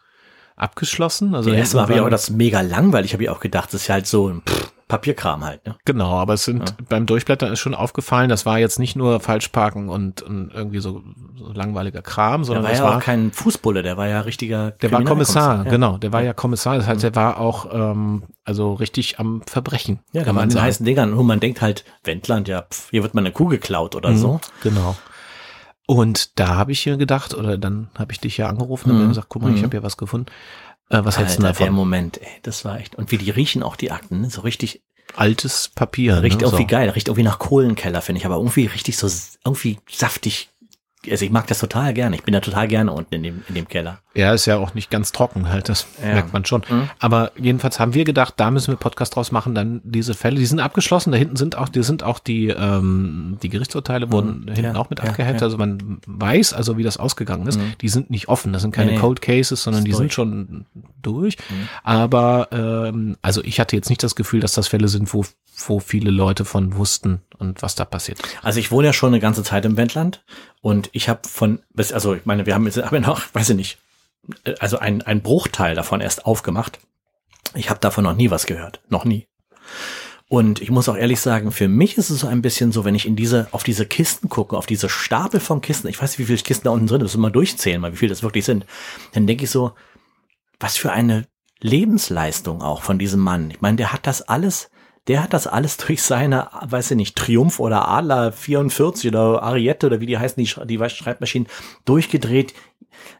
abgeschlossen. 0.55 1.36
Also 1.36 1.50
erstmal 1.57 1.84
ich 1.86 1.89
hinten 1.89 2.05
auch 2.05 2.10
das 2.12 2.29
mega 2.29 2.62
langweilig, 2.62 3.13
habe 3.13 3.24
ich 3.24 3.29
auch 3.29 3.39
gedacht, 3.41 3.69
das 3.74 3.81
ist 3.81 3.88
ja 3.88 3.96
halt 3.96 4.07
so 4.07 4.29
ein 4.29 4.41
pff, 4.48 4.72
Papierkram 4.97 5.43
halt, 5.43 5.65
ne? 5.65 5.75
Genau, 5.85 6.12
aber 6.12 6.33
es 6.35 6.45
sind 6.45 6.75
beim 6.89 7.05
Durchblättern 7.05 7.51
ist 7.51 7.59
schon 7.59 7.73
aufgefallen, 7.73 8.29
das 8.29 8.45
war 8.45 8.59
jetzt 8.59 8.77
nicht 8.79 8.95
nur 8.95 9.19
Falschparken 9.19 9.89
und, 9.89 10.21
und 10.21 10.51
irgendwie 10.53 10.79
so, 10.79 11.01
so 11.35 11.51
langweiliger 11.51 12.01
Kram, 12.01 12.41
Der 12.41 12.45
sondern 12.45 12.63
war 12.65 12.69
das 12.71 12.79
ja 12.79 12.85
war 12.85 12.97
auch 12.97 13.01
kein 13.01 13.31
Fußbulle, 13.31 13.81
der 13.81 13.97
war 13.97 14.07
ja 14.07 14.21
richtiger 14.21 14.71
Der 14.71 14.91
war 14.91 15.03
Kommissar, 15.03 15.65
ja. 15.65 15.71
genau, 15.71 15.97
der 15.97 16.13
war 16.13 16.21
ja 16.21 16.33
Kommissar, 16.33 16.77
das 16.77 16.85
heißt, 16.88 17.01
der 17.03 17.15
war 17.15 17.39
auch 17.39 17.67
ähm, 17.73 18.23
also 18.45 18.73
richtig 18.73 19.19
am 19.19 19.41
Verbrechen, 19.47 20.00
Ja, 20.12 20.23
kann 20.23 20.35
man 20.35 20.50
den 20.50 20.62
heißen 20.62 20.85
Dingern. 20.85 21.13
Und 21.13 21.25
man 21.25 21.39
denkt 21.39 21.62
halt, 21.62 21.85
Wendland, 22.03 22.47
ja, 22.47 22.62
pff, 22.62 22.89
hier 22.91 23.01
wird 23.03 23.13
mal 23.15 23.21
eine 23.21 23.31
Kuh 23.31 23.47
geklaut 23.47 23.95
oder 23.95 24.15
so. 24.15 24.39
Genau. 24.62 24.95
Und 25.85 26.39
da 26.39 26.55
habe 26.55 26.71
ich 26.71 26.79
hier 26.79 26.95
gedacht, 26.97 27.33
oder 27.33 27.57
dann 27.57 27.89
habe 27.97 28.12
ich 28.13 28.19
dich 28.19 28.38
ja 28.38 28.47
angerufen 28.47 28.89
und 28.89 28.95
Mhm. 28.97 29.01
mir 29.03 29.07
gesagt, 29.09 29.27
guck 29.29 29.41
mal, 29.41 29.51
ich 29.53 29.59
Mhm. 29.62 29.65
habe 29.65 29.71
hier 29.77 29.83
was 29.83 29.97
gefunden. 29.97 30.27
Äh, 30.89 31.03
was 31.03 31.17
hältst 31.17 31.39
du 31.39 31.43
Alter, 31.43 31.57
der 31.57 31.67
davon? 31.67 31.75
Moment, 31.75 32.21
ey, 32.21 32.39
das 32.43 32.65
war 32.65 32.79
echt. 32.79 32.95
Und 32.95 33.11
wie 33.11 33.17
die 33.17 33.29
riechen 33.29 33.63
auch 33.63 33.75
die 33.75 33.91
Akten, 33.91 34.21
ne? 34.21 34.29
so 34.29 34.41
richtig, 34.41 34.83
Altes 35.15 35.69
Papier. 35.73 36.23
riecht 36.23 36.39
ne? 36.39 36.47
irgendwie 36.47 36.63
so. 36.63 36.67
geil, 36.67 36.89
riecht 36.89 37.07
irgendwie 37.07 37.23
nach 37.23 37.39
Kohlenkeller, 37.39 38.01
finde 38.01 38.19
ich, 38.19 38.25
aber 38.25 38.35
irgendwie 38.35 38.65
richtig 38.65 38.97
so, 38.97 39.07
irgendwie 39.45 39.77
saftig. 39.89 40.49
Also 41.10 41.25
ich 41.25 41.31
mag 41.31 41.48
das 41.48 41.60
total 41.60 41.93
gerne. 41.93 42.15
Ich 42.15 42.24
bin 42.24 42.33
da 42.33 42.39
total 42.39 42.67
gerne 42.67 42.91
unten 42.91 43.13
in 43.15 43.24
dem, 43.24 43.43
in 43.50 43.55
dem 43.55 43.67
Keller. 43.67 44.00
Ja, 44.15 44.33
ist 44.33 44.45
ja 44.45 44.57
auch 44.57 44.74
nicht 44.74 44.89
ganz 44.91 45.12
trocken 45.12 45.50
halt, 45.50 45.67
das 45.69 45.88
Ja. 46.01 46.13
merkt 46.13 46.33
man 46.33 46.45
schon. 46.45 46.62
Mhm. 46.69 46.89
Aber 47.00 47.31
jedenfalls 47.38 47.79
haben 47.79 47.93
wir 47.93 48.03
gedacht, 48.05 48.36
da 48.38 48.51
müssen 48.51 48.72
wir 48.72 48.77
Podcast 48.77 49.15
draus 49.15 49.31
machen, 49.31 49.55
dann 49.55 49.81
diese 49.83 50.13
Fälle, 50.13 50.38
die 50.38 50.45
sind 50.45 50.60
abgeschlossen, 50.60 51.12
da 51.12 51.17
hinten 51.17 51.36
sind 51.36 51.57
auch, 51.57 51.67
die 51.67 51.83
sind 51.83 52.03
auch 52.03 52.19
die, 52.19 52.48
ähm, 52.50 53.38
die 53.41 53.50
Gerichtsurteile 53.50 54.12
wurden 54.12 54.43
hinten 54.48 54.63
Ja, 54.63 54.75
auch 54.75 54.89
mit 54.89 55.00
ja, 55.00 55.05
abgeheftet, 55.10 55.43
also 55.43 55.57
man 55.57 56.00
weiß 56.05 56.53
also, 56.53 56.77
wie 56.77 56.83
das 56.83 56.98
ausgegangen 56.98 57.48
ist. 57.48 57.60
Mhm. 57.60 57.74
Die 57.81 57.89
sind 57.89 58.10
nicht 58.12 58.27
offen, 58.29 58.53
das 58.53 58.62
sind 58.62 58.72
keine 58.74 58.91
Nee. 58.91 58.98
Cold 59.00 59.22
Cases, 59.22 59.62
sondern 59.62 59.83
die 59.83 59.91
durch. 59.91 60.00
sind 60.00 60.13
schon 60.13 60.65
durch. 61.01 61.38
Mhm. 61.50 61.67
Aber 61.83 62.48
ähm, 62.51 63.17
also 63.22 63.43
ich 63.43 63.60
hatte 63.60 63.75
jetzt 63.75 63.89
nicht 63.89 64.03
das 64.03 64.15
Gefühl, 64.15 64.39
dass 64.39 64.53
das 64.53 64.67
Fälle 64.67 64.88
sind, 64.88 65.13
wo, 65.13 65.25
wo 65.67 65.79
viele 65.79 66.12
Leute 66.12 66.45
von 66.45 66.75
wussten 66.77 67.22
und 67.39 67.62
was 67.62 67.75
da 67.75 67.83
passiert. 67.86 68.19
Also 68.41 68.60
ich 68.60 68.72
wohne 68.72 68.88
ja 68.88 68.93
schon 68.93 69.10
eine 69.10 69.19
ganze 69.19 69.43
Zeit 69.43 69.65
im 69.65 69.75
Wendland 69.75 70.24
und 70.63 70.89
ich 70.93 71.10
habe 71.10 71.27
von, 71.27 71.60
also 71.75 72.15
ich 72.15 72.25
meine, 72.25 72.46
wir 72.46 72.55
haben 72.55 72.65
jetzt 72.65 72.77
ja 72.77 73.00
noch, 73.01 73.22
weiß 73.34 73.50
ich 73.50 73.58
nicht, 73.58 73.77
also 74.60 74.79
ein, 74.79 75.01
ein 75.01 75.22
Bruchteil 75.22 75.75
davon 75.75 76.00
erst 76.00 76.25
aufgemacht. 76.25 76.79
Ich 77.53 77.70
habe 77.70 77.82
davon 77.82 78.05
noch 78.05 78.15
nie 78.15 78.32
was 78.32 78.46
gehört, 78.46 78.79
noch 78.88 79.03
nie. 79.03 79.27
Und 80.29 80.62
ich 80.62 80.72
muss 80.72 80.88
auch 80.88 80.96
ehrlich 80.96 81.20
sagen, 81.20 81.51
für 81.51 81.67
mich 81.67 81.98
ist 81.98 82.10
es 82.10 82.22
so 82.22 82.27
ein 82.27 82.41
bisschen 82.41 82.72
so, 82.72 82.86
wenn 82.86 82.96
ich 82.96 83.05
in 83.05 83.17
diese, 83.17 83.50
auf 83.51 83.63
diese 83.63 83.86
Kisten 83.86 84.29
gucke, 84.29 84.55
auf 84.55 84.65
diese 84.65 84.88
Stapel 84.88 85.41
von 85.41 85.60
Kisten, 85.60 85.89
ich 85.89 86.01
weiß 86.01 86.12
nicht, 86.12 86.20
wie 86.20 86.25
viele 86.25 86.41
Kisten 86.41 86.63
da 86.63 86.72
unten 86.72 86.88
drin 86.88 87.00
sind, 87.00 87.03
müssen 87.03 87.17
wir 87.17 87.27
mal 87.27 87.32
durchzählen, 87.32 87.82
mal 87.82 87.91
wie 87.91 87.98
viele 87.98 88.12
das 88.12 88.24
wirklich 88.24 88.46
sind, 88.46 88.65
dann 89.12 89.27
denke 89.27 89.43
ich 89.43 89.51
so, 89.51 89.74
was 90.62 90.77
für 90.77 90.93
eine 90.93 91.27
Lebensleistung 91.60 92.62
auch 92.62 92.84
von 92.84 92.98
diesem 92.98 93.20
Mann. 93.20 93.51
Ich 93.51 93.60
meine, 93.60 93.75
der 93.75 93.91
hat 93.91 94.08
das 94.08 94.22
alles, 94.22 94.70
der 95.07 95.24
hat 95.24 95.33
das 95.33 95.48
alles 95.48 95.77
durch 95.86 96.01
seine, 96.01 96.50
weiß 96.62 96.91
ich 96.91 96.98
nicht, 96.98 97.15
Triumph 97.15 97.60
oder 97.60 97.88
Adler 97.88 98.31
44 98.31 99.10
oder 99.10 99.43
Ariette 99.43 99.88
oder 99.88 100.00
wie 100.00 100.05
die 100.05 100.17
heißen, 100.17 100.43
die, 100.43 100.77
die 100.77 100.89
Schreibmaschinen 100.89 101.48
durchgedreht. 101.86 102.53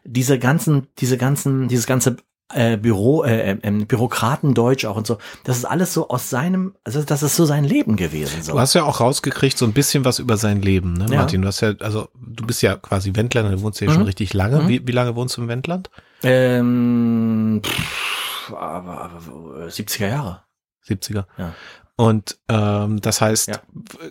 Diese 0.04 0.38
ganzen, 0.38 0.86
diese 0.98 1.18
ganzen, 1.18 1.68
dieses 1.68 1.86
ganze 1.86 2.16
äh, 2.52 2.76
Büro, 2.76 3.24
äh, 3.24 3.52
äh, 3.52 3.84
Bürokratendeutsch 3.84 4.84
auch 4.84 4.96
und 4.96 5.06
so. 5.06 5.18
Das 5.44 5.56
ist 5.56 5.64
alles 5.64 5.92
so 5.92 6.08
aus 6.08 6.30
seinem, 6.30 6.74
also 6.84 7.02
das 7.02 7.22
ist 7.22 7.36
so 7.36 7.44
sein 7.44 7.64
Leben 7.64 7.96
gewesen. 7.96 8.42
So. 8.42 8.52
Du 8.52 8.60
hast 8.60 8.74
ja 8.74 8.84
auch 8.84 9.00
rausgekriegt 9.00 9.58
so 9.58 9.64
ein 9.64 9.72
bisschen 9.72 10.04
was 10.04 10.18
über 10.18 10.36
sein 10.36 10.62
Leben, 10.62 10.92
ne, 10.94 11.06
ja. 11.10 11.16
Martin? 11.16 11.42
Du 11.42 11.48
hast 11.48 11.60
ja, 11.60 11.74
also 11.80 12.08
du 12.14 12.46
bist 12.46 12.62
ja 12.62 12.76
quasi 12.76 13.14
Wendland, 13.14 13.52
du 13.52 13.62
wohnst 13.62 13.80
ja 13.80 13.88
mhm. 13.88 13.94
schon 13.94 14.02
richtig 14.02 14.34
lange. 14.34 14.60
Mhm. 14.60 14.68
Wie, 14.68 14.86
wie 14.86 14.92
lange 14.92 15.16
wohnst 15.16 15.36
du 15.36 15.42
im 15.42 15.48
Wendland? 15.48 15.90
Ähm, 16.22 17.60
pff, 17.64 18.52
aber, 18.52 19.00
aber 19.00 19.66
70er 19.66 20.08
Jahre. 20.08 20.43
70er. 20.86 21.24
Ja. 21.38 21.54
Und 21.96 22.38
ähm, 22.48 23.00
das 23.00 23.20
heißt, 23.20 23.48
ja. 23.48 23.60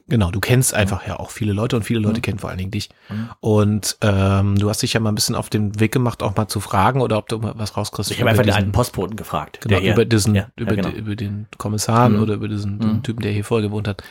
genau, 0.08 0.32
du 0.32 0.40
kennst 0.40 0.74
einfach 0.74 1.06
ja 1.06 1.20
auch 1.20 1.32
viele 1.32 1.52
Leute 1.52 1.76
und 1.76 1.84
viele 1.84 2.00
Leute 2.00 2.20
mhm. 2.20 2.22
kennen 2.22 2.40
vor 2.40 2.50
allen 2.50 2.58
Dingen 2.58 2.72
dich. 2.72 2.90
Mhm. 3.10 3.30
Und 3.42 3.98
ähm, 4.00 4.58
du 4.58 4.70
hast 4.70 4.82
dich 4.84 4.94
ja 4.94 5.02
mal 5.02 5.12
ein 5.12 5.16
bisschen 5.16 5.36
auf 5.36 5.50
den 5.50 5.78
Weg 5.82 5.92
gemacht, 5.92 6.24
auch 6.24 6.34
mal 6.38 6.48
zu 6.48 6.62
fragen 6.62 7.02
oder 7.02 7.18
ob 7.18 7.28
du 7.28 7.40
mal 7.40 7.56
was 7.58 7.76
rauskriegst. 7.76 8.12
Ich 8.12 8.22
habe 8.22 8.30
einfach 8.30 8.44
diesen, 8.44 8.54
den 8.54 8.64
alten 8.64 8.72
Postboten 8.72 9.18
gefragt. 9.18 9.60
Genau, 9.62 9.80
über 9.82 10.06
diesen, 10.06 10.34
ja, 10.34 10.48
über, 10.56 10.78
genau. 10.78 10.90
die, 10.90 10.96
über 10.96 11.18
den 11.18 11.48
Kommissar 11.58 12.08
mhm. 12.08 12.22
oder 12.22 12.36
über 12.36 12.48
diesen 12.48 12.78
mhm. 12.78 13.04
Typen, 13.04 13.22
der 13.22 13.34
hier 13.34 13.44
vorher 13.44 13.68
gewohnt 13.68 13.90
hat. 13.90 14.02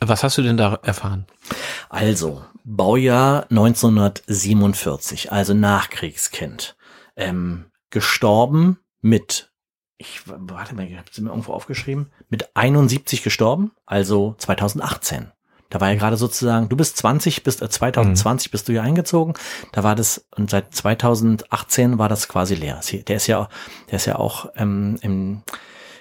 Was 0.00 0.22
hast 0.22 0.36
du 0.36 0.42
denn 0.42 0.58
da 0.58 0.78
erfahren? 0.82 1.24
Also, 1.88 2.44
Baujahr 2.64 3.46
1947, 3.50 5.32
also 5.32 5.54
Nachkriegskind. 5.54 6.76
Ähm, 7.16 7.66
gestorben 7.88 8.78
mit 9.00 9.53
ich 9.96 10.22
warte 10.26 10.74
mal, 10.74 10.86
ich 10.86 10.96
habe 10.96 11.08
sie 11.10 11.22
mir 11.22 11.30
irgendwo 11.30 11.52
aufgeschrieben, 11.52 12.10
mit 12.28 12.56
71 12.56 13.22
gestorben, 13.22 13.72
also 13.86 14.34
2018. 14.38 15.30
Da 15.70 15.80
war 15.80 15.88
ja 15.90 15.96
gerade 15.96 16.16
sozusagen, 16.16 16.68
du 16.68 16.76
bist 16.76 16.96
20, 16.98 17.42
bist 17.42 17.62
äh, 17.62 17.68
2020 17.68 18.48
mhm. 18.48 18.52
bist 18.52 18.68
du 18.68 18.72
hier 18.72 18.82
eingezogen. 18.82 19.34
Da 19.72 19.82
war 19.82 19.96
das 19.96 20.24
und 20.36 20.50
seit 20.50 20.74
2018 20.74 21.98
war 21.98 22.08
das 22.08 22.28
quasi 22.28 22.54
leer. 22.54 22.80
Der 23.08 23.16
ist 23.16 23.26
ja, 23.26 23.48
der 23.90 23.96
ist 23.96 24.06
ja 24.06 24.16
auch 24.16 24.50
ähm, 24.56 24.98
im, 25.00 25.42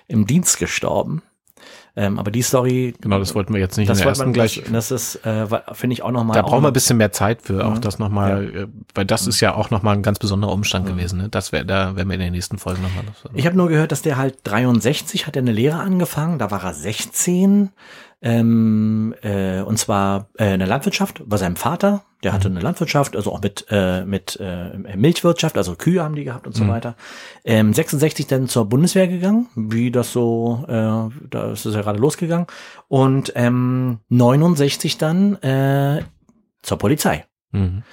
im 0.08 0.28
Dienst 0.28 0.60
gestorben. 0.60 1.24
Ähm, 1.96 2.18
aber 2.18 2.32
die 2.32 2.42
Story. 2.42 2.96
Genau, 3.02 3.20
das 3.20 3.36
wollten 3.36 3.54
wir 3.54 3.60
jetzt 3.60 3.78
nicht 3.78 3.88
das 3.88 4.00
in 4.00 4.04
der 4.04 4.10
ersten 4.10 4.34
gleich. 4.34 4.64
Das 4.72 4.90
ist, 4.90 5.24
äh, 5.28 5.46
finde 5.74 5.94
ich 5.94 6.02
auch 6.02 6.10
nochmal. 6.10 6.36
Da 6.36 6.42
brauchen 6.42 6.64
wir 6.64 6.70
ein 6.70 6.74
bisschen 6.74 6.98
mehr 6.98 7.12
Zeit 7.12 7.44
für, 7.44 7.64
auch 7.66 7.76
mhm. 7.76 7.82
das 7.82 8.00
nochmal, 8.00 8.52
ja. 8.52 8.62
Äh, 8.62 8.68
weil 8.96 9.06
das 9.06 9.28
ist 9.28 9.42
ja 9.42 9.54
auch 9.54 9.70
nochmal 9.70 9.96
ein 9.96 10.02
ganz 10.02 10.18
besonderer 10.18 10.52
Umstand 10.52 10.86
mhm. 10.86 10.90
gewesen. 10.90 11.20
Ne? 11.20 11.30
Das 11.30 11.52
wäre, 11.52 11.66
da 11.66 11.96
werden 11.96 12.10
wir 12.10 12.16
in 12.16 12.22
den 12.22 12.34
nächsten 12.34 12.58
Folgen 12.58 12.82
nochmal. 12.82 13.04
Ich 13.36 13.46
habe 13.46 13.56
nur 13.56 13.70
gehört, 13.70 13.92
dass 13.92 14.02
der 14.02 14.18
halt 14.18 14.38
63 14.44 15.28
hat 15.28 15.36
er 15.36 15.44
eine 15.44 15.52
Lehre 15.52 15.78
angefangen, 15.78 16.40
da 16.40 16.50
war 16.50 16.64
er 16.64 16.74
16 16.74 17.70
ähm, 18.24 19.14
äh, 19.22 19.60
und 19.62 19.78
zwar 19.78 20.30
äh, 20.38 20.46
eine 20.46 20.66
Landwirtschaft 20.66 21.22
bei 21.26 21.36
seinem 21.36 21.58
Vater. 21.58 22.04
Der 22.24 22.32
hatte 22.32 22.50
mhm. 22.50 22.56
eine 22.56 22.64
Landwirtschaft, 22.64 23.18
also 23.18 23.34
auch 23.34 23.42
mit 23.42 23.66
äh, 23.70 24.06
mit 24.06 24.40
äh, 24.40 24.78
Milchwirtschaft, 24.96 25.58
also 25.58 25.76
Kühe 25.76 26.02
haben 26.02 26.16
die 26.16 26.24
gehabt 26.24 26.48
und 26.48 26.56
so 26.56 26.64
mhm. 26.64 26.70
weiter. 26.70 26.96
Ähm, 27.44 27.74
66 27.74 28.28
dann 28.28 28.48
zur 28.48 28.64
Bundeswehr 28.70 29.10
gegangen, 29.10 29.50
wie 29.56 29.92
das 29.92 30.14
so, 30.14 30.64
äh, 30.70 31.28
da 31.30 31.52
ist 31.52 31.66
es 31.66 31.76
ja 31.76 31.82
gerade 31.82 32.00
losgegangen. 32.00 32.48
Und 32.88 33.34
ähm, 33.36 34.00
69 34.08 34.98
dann 34.98 35.36
äh, 35.42 36.04
zur 36.62 36.78
Polizei. 36.78 37.26
Mhm. 37.52 37.84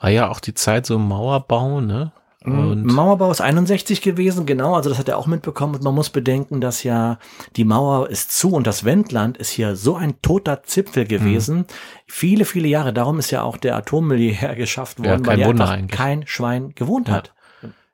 War 0.00 0.10
ja 0.10 0.28
auch 0.28 0.40
die 0.40 0.54
Zeit 0.54 0.86
so 0.86 0.98
Mauerbau, 0.98 1.80
ne? 1.80 2.10
Mhm. 2.44 2.70
Und 2.70 2.84
Mauerbau 2.84 3.30
ist 3.30 3.40
61 3.40 4.02
gewesen, 4.02 4.46
genau, 4.46 4.74
also 4.74 4.88
das 4.88 4.98
hat 4.98 5.08
er 5.08 5.18
auch 5.18 5.26
mitbekommen. 5.26 5.76
Und 5.76 5.82
man 5.82 5.94
muss 5.94 6.10
bedenken, 6.10 6.60
dass 6.60 6.82
ja 6.82 7.18
die 7.56 7.64
Mauer 7.64 8.10
ist 8.10 8.32
zu 8.36 8.52
und 8.52 8.66
das 8.66 8.84
Wendland 8.84 9.36
ist 9.38 9.50
hier 9.50 9.76
so 9.76 9.96
ein 9.96 10.20
toter 10.22 10.62
Zipfel 10.62 11.04
gewesen. 11.04 11.58
Mhm. 11.58 11.66
Viele, 12.06 12.44
viele 12.44 12.68
Jahre. 12.68 12.92
Darum 12.92 13.18
ist 13.18 13.30
ja 13.30 13.42
auch 13.42 13.56
der 13.56 13.76
Atommüll 13.76 14.18
hierher 14.18 14.54
geschafft 14.54 14.98
worden, 14.98 15.24
ja, 15.24 15.26
weil 15.26 15.36
hier 15.36 15.86
kein 15.88 16.26
Schwein 16.26 16.74
gewohnt 16.74 17.08
ja. 17.08 17.14
hat. 17.14 17.32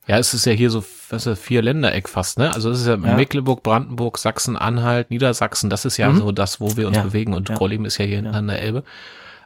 Ja, 0.08 0.16
es 0.16 0.32
ist 0.32 0.46
ja 0.46 0.52
hier 0.52 0.70
so, 0.70 0.82
was 1.10 1.26
ist 1.26 1.38
vier 1.38 1.60
Ländereck 1.60 2.08
fast, 2.08 2.38
ne? 2.38 2.54
Also 2.54 2.70
es 2.70 2.80
ist 2.80 2.86
ja, 2.86 2.94
ja. 2.94 3.14
Mecklenburg, 3.14 3.62
Brandenburg, 3.62 4.16
Sachsen, 4.16 4.56
Anhalt, 4.56 5.10
Niedersachsen, 5.10 5.68
das 5.68 5.84
ist 5.84 5.98
ja 5.98 6.08
mhm. 6.08 6.18
so 6.18 6.32
das, 6.32 6.62
wo 6.62 6.78
wir 6.78 6.88
uns 6.88 6.98
bewegen. 6.98 7.34
Und 7.34 7.50
ja. 7.50 7.54
Grolleben 7.56 7.84
ist 7.84 7.98
ja 7.98 8.06
hier 8.06 8.24
an 8.24 8.46
der 8.46 8.62
Elbe. 8.62 8.84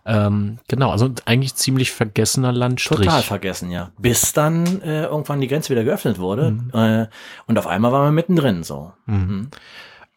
Ähm, 0.05 0.59
genau, 0.69 0.91
also 0.91 1.11
eigentlich 1.27 1.55
ziemlich 1.55 1.93
vergessener 1.93 2.53
Landstrich. 2.53 3.07
Total 3.07 3.23
vergessen, 3.23 3.71
ja. 3.71 3.91
Bis 3.99 4.33
dann 4.33 4.83
äh, 4.83 5.05
irgendwann 5.05 5.41
die 5.41 5.49
Grenze 5.49 5.71
wieder 5.71 5.85
geöffnet 5.85 6.19
wurde 6.19 6.53
mhm. 6.53 6.71
äh, 6.75 7.07
und 7.47 7.59
auf 7.59 7.67
einmal 7.67 7.93
waren 7.93 8.07
wir 8.07 8.13
mittendrin 8.13 8.65
so. 8.65 8.93
Mhm. 9.07 9.17
Mhm. 9.17 9.49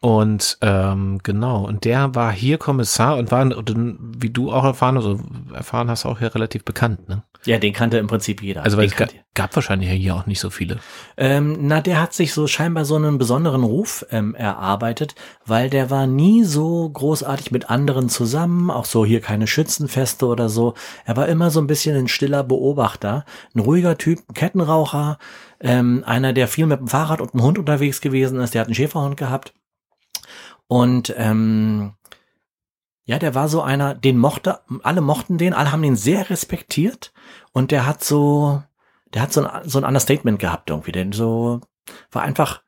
Und 0.00 0.58
ähm, 0.60 1.20
genau, 1.22 1.64
und 1.64 1.84
der 1.84 2.14
war 2.14 2.30
hier 2.30 2.58
Kommissar 2.58 3.16
und 3.16 3.30
war, 3.30 3.48
wie 3.48 4.30
du 4.30 4.52
auch 4.52 4.64
erfahren, 4.64 4.96
also 4.96 5.18
erfahren 5.54 5.88
hast, 5.90 6.04
auch 6.04 6.18
hier 6.18 6.34
relativ 6.34 6.64
bekannt, 6.64 7.08
ne? 7.08 7.22
Ja, 7.46 7.58
den 7.58 7.72
kannte 7.72 7.98
im 7.98 8.08
Prinzip 8.08 8.42
jeder. 8.42 8.64
Also 8.64 8.76
weil 8.76 8.86
den 8.86 8.92
es 8.92 8.96
gab, 8.96 9.10
gab 9.34 9.54
wahrscheinlich 9.54 9.88
hier 9.90 10.16
auch 10.16 10.26
nicht 10.26 10.40
so 10.40 10.50
viele. 10.50 10.80
Ähm, 11.16 11.56
na, 11.60 11.80
der 11.80 12.00
hat 12.00 12.12
sich 12.12 12.32
so 12.34 12.46
scheinbar 12.46 12.84
so 12.84 12.96
einen 12.96 13.18
besonderen 13.18 13.62
Ruf 13.62 14.04
ähm, 14.10 14.34
erarbeitet, 14.34 15.14
weil 15.44 15.70
der 15.70 15.88
war 15.90 16.06
nie 16.06 16.44
so 16.44 16.88
großartig 16.90 17.52
mit 17.52 17.70
anderen 17.70 18.08
zusammen, 18.08 18.70
auch 18.70 18.84
so 18.84 19.04
hier 19.06 19.20
keine 19.20 19.46
Schützenfeste 19.46 20.26
oder 20.26 20.48
so. 20.48 20.74
Er 21.04 21.16
war 21.16 21.28
immer 21.28 21.50
so 21.50 21.60
ein 21.60 21.68
bisschen 21.68 21.96
ein 21.96 22.08
stiller 22.08 22.42
Beobachter, 22.42 23.24
ein 23.54 23.60
ruhiger 23.60 23.96
Typ, 23.96 24.20
ein 24.28 24.34
Kettenraucher, 24.34 25.18
ähm, 25.60 26.02
einer, 26.04 26.32
der 26.32 26.48
viel 26.48 26.66
mit 26.66 26.80
dem 26.80 26.88
Fahrrad 26.88 27.20
und 27.20 27.32
dem 27.32 27.42
Hund 27.42 27.58
unterwegs 27.58 28.00
gewesen 28.00 28.40
ist, 28.40 28.54
der 28.54 28.60
hat 28.60 28.68
einen 28.68 28.74
Schäferhund 28.74 29.16
gehabt. 29.16 29.54
Und 30.66 31.14
ähm, 31.16 31.92
ja, 33.04 33.20
der 33.20 33.36
war 33.36 33.48
so 33.48 33.62
einer, 33.62 33.94
den 33.94 34.18
mochte, 34.18 34.58
alle 34.82 35.00
mochten 35.00 35.38
den, 35.38 35.54
alle 35.54 35.70
haben 35.70 35.82
den 35.82 35.94
sehr 35.94 36.28
respektiert 36.28 37.12
und 37.56 37.70
der 37.70 37.86
hat 37.86 38.04
so, 38.04 38.62
der 39.14 39.22
hat 39.22 39.32
so 39.32 39.42
ein, 39.42 39.66
so 39.66 39.78
ein 39.78 39.84
Understatement 39.84 40.38
gehabt 40.38 40.68
irgendwie, 40.68 40.92
denn 40.92 41.12
so 41.12 41.62
war 42.12 42.20
einfach 42.20 42.60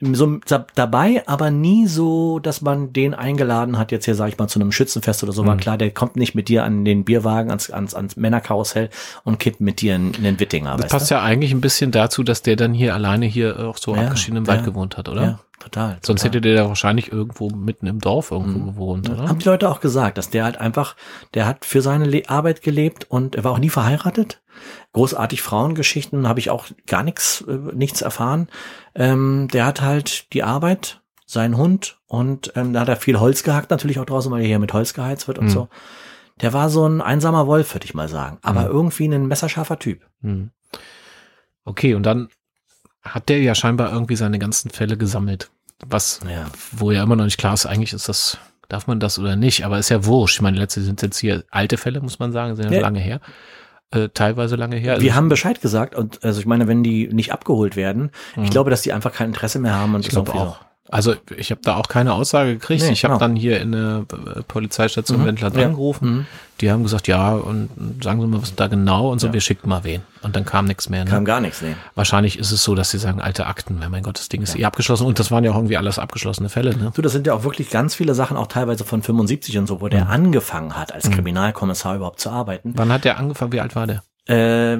so 0.00 0.40
dabei, 0.74 1.22
aber 1.28 1.52
nie 1.52 1.86
so, 1.86 2.40
dass 2.40 2.62
man 2.62 2.92
den 2.92 3.14
eingeladen 3.14 3.78
hat, 3.78 3.92
jetzt 3.92 4.06
hier 4.06 4.16
sage 4.16 4.30
ich 4.32 4.38
mal 4.38 4.48
zu 4.48 4.58
einem 4.58 4.72
Schützenfest 4.72 5.22
oder 5.22 5.30
so, 5.30 5.44
mhm. 5.44 5.46
war 5.46 5.56
klar, 5.56 5.78
der 5.78 5.92
kommt 5.92 6.16
nicht 6.16 6.34
mit 6.34 6.48
dir 6.48 6.64
an 6.64 6.84
den 6.84 7.04
Bierwagen, 7.04 7.50
ans, 7.50 7.70
ans, 7.70 7.94
ans 7.94 8.16
Männerkarussell 8.16 8.90
und 9.22 9.38
kippt 9.38 9.60
mit 9.60 9.80
dir 9.80 9.94
in, 9.94 10.14
in 10.14 10.24
den 10.24 10.40
Wittinger. 10.40 10.76
Das 10.78 10.90
passt 10.90 11.12
du? 11.12 11.14
ja 11.14 11.22
eigentlich 11.22 11.52
ein 11.52 11.60
bisschen 11.60 11.92
dazu, 11.92 12.24
dass 12.24 12.42
der 12.42 12.56
dann 12.56 12.74
hier 12.74 12.92
alleine 12.92 13.26
hier 13.26 13.60
auch 13.60 13.78
so 13.78 13.94
ja, 13.94 14.02
abgeschieden 14.02 14.38
im 14.38 14.46
Wald 14.48 14.64
gewohnt 14.64 14.96
hat, 14.96 15.08
oder? 15.08 15.22
Ja, 15.22 15.40
total. 15.66 15.98
Sonst 16.02 16.22
total. 16.22 16.36
hätte 16.36 16.40
der 16.40 16.54
da 16.56 16.68
wahrscheinlich 16.68 17.12
irgendwo 17.12 17.50
mitten 17.50 17.86
im 17.86 18.00
Dorf 18.00 18.30
irgendwo 18.30 18.58
mhm. 18.58 18.66
gewohnt, 18.66 19.10
oder? 19.10 19.28
Haben 19.28 19.38
die 19.38 19.48
Leute 19.48 19.68
auch 19.68 19.80
gesagt, 19.80 20.18
dass 20.18 20.30
der 20.30 20.44
halt 20.44 20.58
einfach, 20.58 20.96
der 21.34 21.46
hat 21.46 21.64
für 21.64 21.82
seine 21.82 22.04
Le 22.04 22.22
Arbeit 22.28 22.62
gelebt 22.62 23.10
und 23.10 23.34
er 23.34 23.44
war 23.44 23.52
auch 23.52 23.58
nie 23.58 23.70
verheiratet. 23.70 24.42
Großartig 24.92 25.42
Frauengeschichten 25.42 26.26
habe 26.26 26.40
ich 26.40 26.50
auch 26.50 26.66
gar 26.86 27.02
nichts, 27.02 27.44
äh, 27.46 27.58
nichts 27.74 28.00
erfahren. 28.00 28.48
Ähm, 28.94 29.48
der 29.52 29.66
hat 29.66 29.82
halt 29.82 30.32
die 30.32 30.42
Arbeit, 30.42 31.00
seinen 31.26 31.56
Hund 31.56 31.98
und 32.06 32.52
ähm, 32.54 32.72
da 32.72 32.80
hat 32.80 32.88
er 32.88 32.96
viel 32.96 33.18
Holz 33.18 33.42
gehackt, 33.42 33.70
natürlich 33.70 33.98
auch 33.98 34.06
draußen, 34.06 34.30
weil 34.30 34.42
er 34.42 34.46
hier 34.46 34.60
mit 34.60 34.72
Holz 34.72 34.94
geheizt 34.94 35.26
wird 35.26 35.38
und 35.38 35.46
mhm. 35.46 35.50
so. 35.50 35.68
Der 36.40 36.52
war 36.52 36.70
so 36.70 36.86
ein 36.86 37.00
einsamer 37.00 37.46
Wolf, 37.46 37.74
würde 37.74 37.86
ich 37.86 37.94
mal 37.94 38.08
sagen, 38.08 38.38
aber 38.42 38.62
mhm. 38.62 38.70
irgendwie 38.70 39.08
ein 39.08 39.26
messerscharfer 39.26 39.78
Typ. 39.78 40.06
Mhm. 40.20 40.50
Okay, 41.64 41.94
und 41.94 42.04
dann 42.04 42.28
hat 43.02 43.28
der 43.28 43.40
ja 43.40 43.54
scheinbar 43.54 43.92
irgendwie 43.92 44.16
seine 44.16 44.38
ganzen 44.38 44.70
Fälle 44.70 44.96
gesammelt. 44.96 45.50
Was, 45.88 46.20
ja. 46.28 46.46
wo 46.72 46.90
ja 46.90 47.02
immer 47.02 47.16
noch 47.16 47.24
nicht 47.24 47.38
klar 47.38 47.54
ist, 47.54 47.66
eigentlich 47.66 47.92
ist 47.92 48.08
das, 48.08 48.38
darf 48.68 48.86
man 48.86 49.00
das 49.00 49.18
oder 49.18 49.36
nicht, 49.36 49.64
aber 49.64 49.78
ist 49.78 49.88
ja 49.88 50.04
wurscht. 50.04 50.36
Ich 50.36 50.42
meine, 50.42 50.58
letzte 50.58 50.82
sind 50.82 51.02
jetzt 51.02 51.18
hier 51.18 51.44
alte 51.50 51.76
Fälle, 51.76 52.00
muss 52.00 52.18
man 52.18 52.32
sagen, 52.32 52.56
sind 52.56 52.70
ja, 52.70 52.76
ja. 52.76 52.80
lange 52.80 53.00
her. 53.00 53.20
Äh, 53.92 54.08
teilweise 54.12 54.56
lange 54.56 54.76
her. 54.76 55.00
Wir 55.00 55.10
also 55.10 55.14
haben 55.14 55.28
Bescheid 55.28 55.60
gesagt 55.60 55.94
und 55.94 56.24
also 56.24 56.40
ich 56.40 56.46
meine, 56.46 56.66
wenn 56.66 56.82
die 56.82 57.08
nicht 57.08 57.32
abgeholt 57.32 57.76
werden, 57.76 58.10
mhm. 58.34 58.44
ich 58.44 58.50
glaube, 58.50 58.70
dass 58.70 58.82
die 58.82 58.92
einfach 58.92 59.12
kein 59.12 59.28
Interesse 59.28 59.60
mehr 59.60 59.74
haben 59.74 59.94
und 59.94 60.00
ich 60.04 60.10
glaube 60.10 60.34
auch. 60.34 60.58
Also 60.88 61.14
ich 61.36 61.50
habe 61.50 61.60
da 61.62 61.76
auch 61.76 61.88
keine 61.88 62.12
Aussage 62.12 62.54
gekriegt. 62.54 62.82
Nee, 62.82 62.92
ich 62.92 63.04
habe 63.04 63.14
genau. 63.14 63.20
dann 63.20 63.36
hier 63.36 63.60
in 63.60 63.72
der 63.72 64.04
äh, 64.10 64.42
Polizeistation 64.42 65.20
mhm. 65.20 65.26
Wendland 65.26 65.56
ja. 65.56 65.66
angerufen. 65.66 66.08
Mhm. 66.08 66.26
Die 66.60 66.70
haben 66.70 66.82
gesagt, 66.82 67.06
ja, 67.06 67.34
und 67.34 67.68
sagen 68.02 68.20
Sie 68.20 68.26
mal, 68.26 68.40
was 68.40 68.54
da 68.54 68.66
genau 68.66 69.10
und 69.10 69.18
so, 69.18 69.26
ja. 69.26 69.32
wir 69.34 69.40
schicken 69.40 69.68
mal 69.68 69.84
wen. 69.84 70.02
Und 70.22 70.36
dann 70.36 70.46
kam 70.46 70.64
nichts 70.64 70.88
mehr. 70.88 71.04
Ne? 71.04 71.10
Kam 71.10 71.26
gar 71.26 71.40
nichts, 71.40 71.60
nee. 71.60 71.74
Wahrscheinlich 71.94 72.38
ist 72.38 72.50
es 72.50 72.64
so, 72.64 72.74
dass 72.74 72.90
sie 72.90 72.98
sagen, 72.98 73.20
alte 73.20 73.46
Akten, 73.46 73.78
mein 73.90 74.02
Gott, 74.02 74.18
das 74.18 74.28
Ding 74.28 74.42
ist 74.42 74.54
ja. 74.54 74.60
eh 74.60 74.64
abgeschlossen. 74.64 75.06
Und 75.06 75.18
das 75.18 75.30
waren 75.30 75.44
ja 75.44 75.50
auch 75.50 75.56
irgendwie 75.56 75.76
alles 75.76 75.98
abgeschlossene 75.98 76.48
Fälle. 76.48 76.74
Ne? 76.76 76.92
Du, 76.94 77.02
das 77.02 77.12
sind 77.12 77.26
ja 77.26 77.34
auch 77.34 77.44
wirklich 77.44 77.68
ganz 77.68 77.94
viele 77.94 78.14
Sachen, 78.14 78.36
auch 78.36 78.46
teilweise 78.46 78.84
von 78.84 79.02
75 79.02 79.58
und 79.58 79.66
so, 79.66 79.80
wo 79.80 79.88
der 79.88 80.06
mhm. 80.06 80.10
angefangen 80.10 80.76
hat, 80.76 80.94
als 80.94 81.08
mhm. 81.08 81.14
Kriminalkommissar 81.14 81.96
überhaupt 81.96 82.20
zu 82.20 82.30
arbeiten. 82.30 82.72
Wann 82.76 82.90
hat 82.90 83.04
der 83.04 83.18
angefangen? 83.18 83.52
Wie 83.52 83.60
alt 83.60 83.76
war 83.76 83.86
der? 83.86 84.02
Äh, 84.26 84.78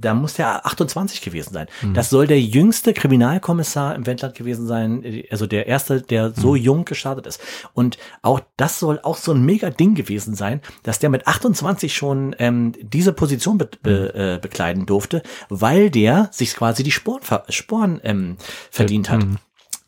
da 0.00 0.14
muss 0.14 0.34
der 0.34 0.66
28 0.66 1.20
gewesen 1.20 1.52
sein. 1.52 1.66
Mhm. 1.82 1.94
Das 1.94 2.10
soll 2.10 2.26
der 2.26 2.40
jüngste 2.40 2.92
Kriminalkommissar 2.92 3.94
im 3.94 4.06
Wendland 4.06 4.34
gewesen 4.34 4.66
sein, 4.66 5.22
also 5.30 5.46
der 5.46 5.66
erste, 5.66 6.02
der 6.02 6.32
so 6.32 6.52
mhm. 6.52 6.56
jung 6.56 6.84
gestartet 6.84 7.26
ist. 7.26 7.40
Und 7.72 7.98
auch 8.22 8.40
das 8.56 8.80
soll 8.80 9.00
auch 9.02 9.16
so 9.16 9.32
ein 9.32 9.44
mega 9.44 9.70
Ding 9.70 9.94
gewesen 9.94 10.34
sein, 10.34 10.60
dass 10.82 10.98
der 10.98 11.10
mit 11.10 11.26
28 11.26 11.94
schon 11.94 12.34
ähm, 12.38 12.72
diese 12.80 13.12
Position 13.12 13.58
be 13.58 13.68
be 13.82 14.12
mhm. 14.14 14.20
äh, 14.20 14.38
bekleiden 14.38 14.86
durfte, 14.86 15.22
weil 15.48 15.90
der 15.90 16.28
sich 16.32 16.54
quasi 16.54 16.82
die 16.82 16.92
Sporen, 16.92 17.20
Sporen 17.48 18.00
ähm, 18.02 18.36
verdient 18.70 19.10
hat. 19.10 19.24
Mhm. 19.24 19.38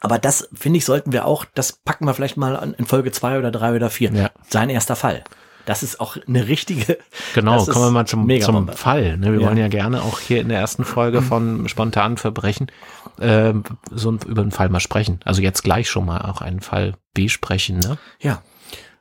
Aber 0.01 0.19
das, 0.19 0.49
finde 0.55 0.79
ich, 0.79 0.85
sollten 0.85 1.13
wir 1.13 1.27
auch, 1.27 1.45
das 1.55 1.73
packen 1.73 2.07
wir 2.07 2.15
vielleicht 2.15 2.37
mal 2.37 2.75
in 2.79 2.87
Folge 2.87 3.11
zwei 3.11 3.39
oder 3.39 3.51
drei 3.51 3.75
oder 3.75 3.91
vier. 3.91 4.13
Ja. 4.13 4.31
Sein 4.49 4.71
erster 4.71 4.95
Fall. 4.95 5.25
Das 5.69 5.83
ist 5.83 6.01
auch 6.01 6.17
eine 6.27 6.49
richtige. 6.49 6.97
Genau, 7.35 7.63
kommen 7.67 7.85
wir 7.85 7.91
mal 7.91 8.07
zum, 8.07 8.27
zum 8.41 8.69
Fall. 8.69 9.19
Ne? 9.19 9.35
Wir 9.35 9.41
ja. 9.43 9.47
wollen 9.47 9.59
ja 9.59 9.69
gerne 9.69 10.01
auch 10.01 10.19
hier 10.19 10.41
in 10.41 10.49
der 10.49 10.59
ersten 10.59 10.83
Folge 10.83 11.21
von 11.21 11.69
spontanen 11.69 12.17
Verbrechen 12.17 12.73
äh, 13.19 13.53
so 13.91 14.17
über 14.27 14.41
einen 14.41 14.51
Fall 14.51 14.71
mal 14.71 14.81
sprechen. 14.81 15.21
Also 15.27 15.43
jetzt 15.43 15.63
gleich 15.63 15.91
schon 15.91 16.07
mal 16.07 16.23
auch 16.23 16.41
einen 16.41 16.61
Fall 16.61 16.95
besprechen. 17.13 17.81
Ne? 17.81 17.99
Ja. 18.19 18.41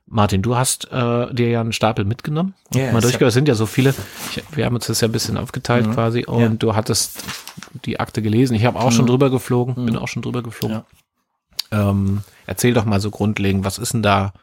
Martin, 0.07 0.41
du 0.41 0.57
hast 0.57 0.91
äh, 0.91 1.33
dir 1.33 1.49
ja 1.49 1.61
einen 1.61 1.71
Stapel 1.71 2.03
mitgenommen. 2.03 2.53
Ja, 2.73 2.91
mal 2.91 2.99
durchgehört, 2.99 3.29
es 3.29 3.33
sind 3.33 3.47
ja 3.47 3.55
so 3.55 3.65
viele. 3.65 3.95
Ich, 4.31 4.43
wir 4.51 4.65
haben 4.65 4.75
uns 4.75 4.87
das 4.87 4.99
ja 4.99 5.07
ein 5.07 5.13
bisschen 5.13 5.37
aufgeteilt 5.37 5.87
mhm. 5.87 5.93
quasi 5.93 6.25
und 6.25 6.41
ja. 6.41 6.49
du 6.49 6.75
hattest 6.75 7.23
die 7.85 8.01
Akte 8.01 8.21
gelesen. 8.21 8.55
Ich 8.55 8.65
habe 8.65 8.77
auch 8.77 8.91
mhm. 8.91 8.95
schon 8.95 9.07
drüber 9.07 9.29
geflogen, 9.29 9.75
mhm. 9.77 9.85
bin 9.85 9.95
auch 9.95 10.09
schon 10.09 10.21
drüber 10.21 10.43
geflogen. 10.43 10.83
Ja. 11.71 11.91
Ähm, 11.91 12.23
erzähl 12.45 12.73
doch 12.73 12.83
mal 12.83 12.99
so 12.99 13.09
grundlegend, 13.09 13.63
was 13.63 13.77
ist 13.77 13.93
denn 13.93 14.03
da 14.03 14.33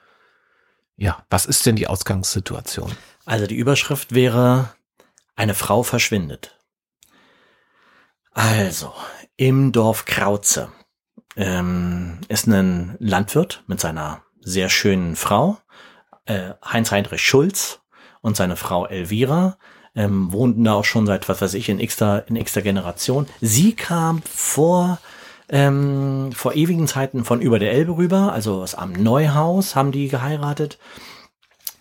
ja, 0.97 1.25
was 1.31 1.47
ist 1.47 1.67
denn 1.67 1.77
die 1.77 1.87
Ausgangssituation? 1.87 2.93
Also 3.25 3.47
die 3.47 3.57
Überschrift 3.57 4.15
wäre, 4.15 4.75
eine 5.37 5.55
Frau 5.55 5.83
verschwindet. 5.83 6.59
Also, 8.33 8.93
im 9.37 9.73
Dorf 9.73 10.05
Krauze 10.05 10.71
ähm, 11.37 12.21
ist 12.29 12.47
ein 12.47 12.97
Landwirt 12.99 13.63
mit 13.67 13.81
seiner 13.81 14.23
sehr 14.41 14.69
schönen 14.69 15.17
Frau, 15.17 15.59
äh, 16.27 16.55
Heinz-Heinrich 16.65 17.23
Schulz 17.23 17.81
und 18.21 18.37
seine 18.37 18.57
Frau 18.57 18.87
Elvira, 18.87 19.57
ähm, 19.95 20.33
wohnten 20.33 20.65
da 20.65 20.75
auch 20.75 20.85
schon 20.85 21.07
seit, 21.07 21.29
was 21.29 21.41
weiß 21.41 21.55
ich, 21.55 21.69
in 21.69 21.79
x-ter, 21.81 22.27
in 22.29 22.37
x 22.37 22.55
Generation. 22.55 23.27
Sie 23.41 23.75
kam 23.75 24.23
vor 24.23 24.99
ähm, 25.49 26.31
vor 26.33 26.55
ewigen 26.55 26.87
Zeiten 26.87 27.25
von 27.25 27.41
über 27.41 27.59
der 27.59 27.73
Elbe 27.73 27.97
rüber, 27.97 28.33
also 28.33 28.63
aus 28.63 28.75
am 28.75 28.93
Neuhaus 28.93 29.77
haben 29.77 29.93
die 29.93 30.09
geheiratet 30.09 30.79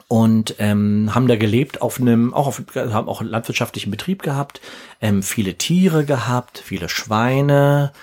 und 0.08 0.56
ähm, 0.60 1.12
haben 1.16 1.28
da 1.28 1.36
gelebt 1.36 1.82
auf 1.82 2.00
einem 2.00 2.34
auch 2.34 2.48
auf, 2.48 2.62
haben 2.76 3.08
auch 3.08 3.22
einen 3.22 3.30
landwirtschaftlichen 3.30 3.90
Betrieb 3.90 4.22
gehabt, 4.22 4.62
ähm, 5.02 5.24
viele 5.24 5.56
Tiere 5.56 6.06
gehabt, 6.06 6.60
viele 6.60 6.90
Schweine, 6.90 7.94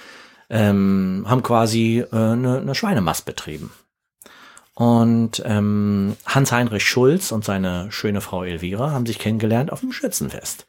ähm, 0.49 1.25
haben 1.29 1.43
quasi 1.43 2.05
äh, 2.11 2.17
eine, 2.17 2.59
eine 2.59 2.75
Schweinemast 2.75 3.25
betrieben. 3.27 3.71
Und 4.75 5.43
ähm, 5.45 6.17
Hans-Heinrich 6.25 6.85
Schulz 6.85 7.33
und 7.33 7.45
seine 7.45 7.93
schöne 7.93 8.23
Frau 8.23 8.45
Elvira 8.45 8.93
haben 8.93 9.05
sich 9.05 9.19
kennengelernt 9.19 9.71
auf 9.71 9.81
dem 9.81 9.93
Schützenfest 9.93 10.67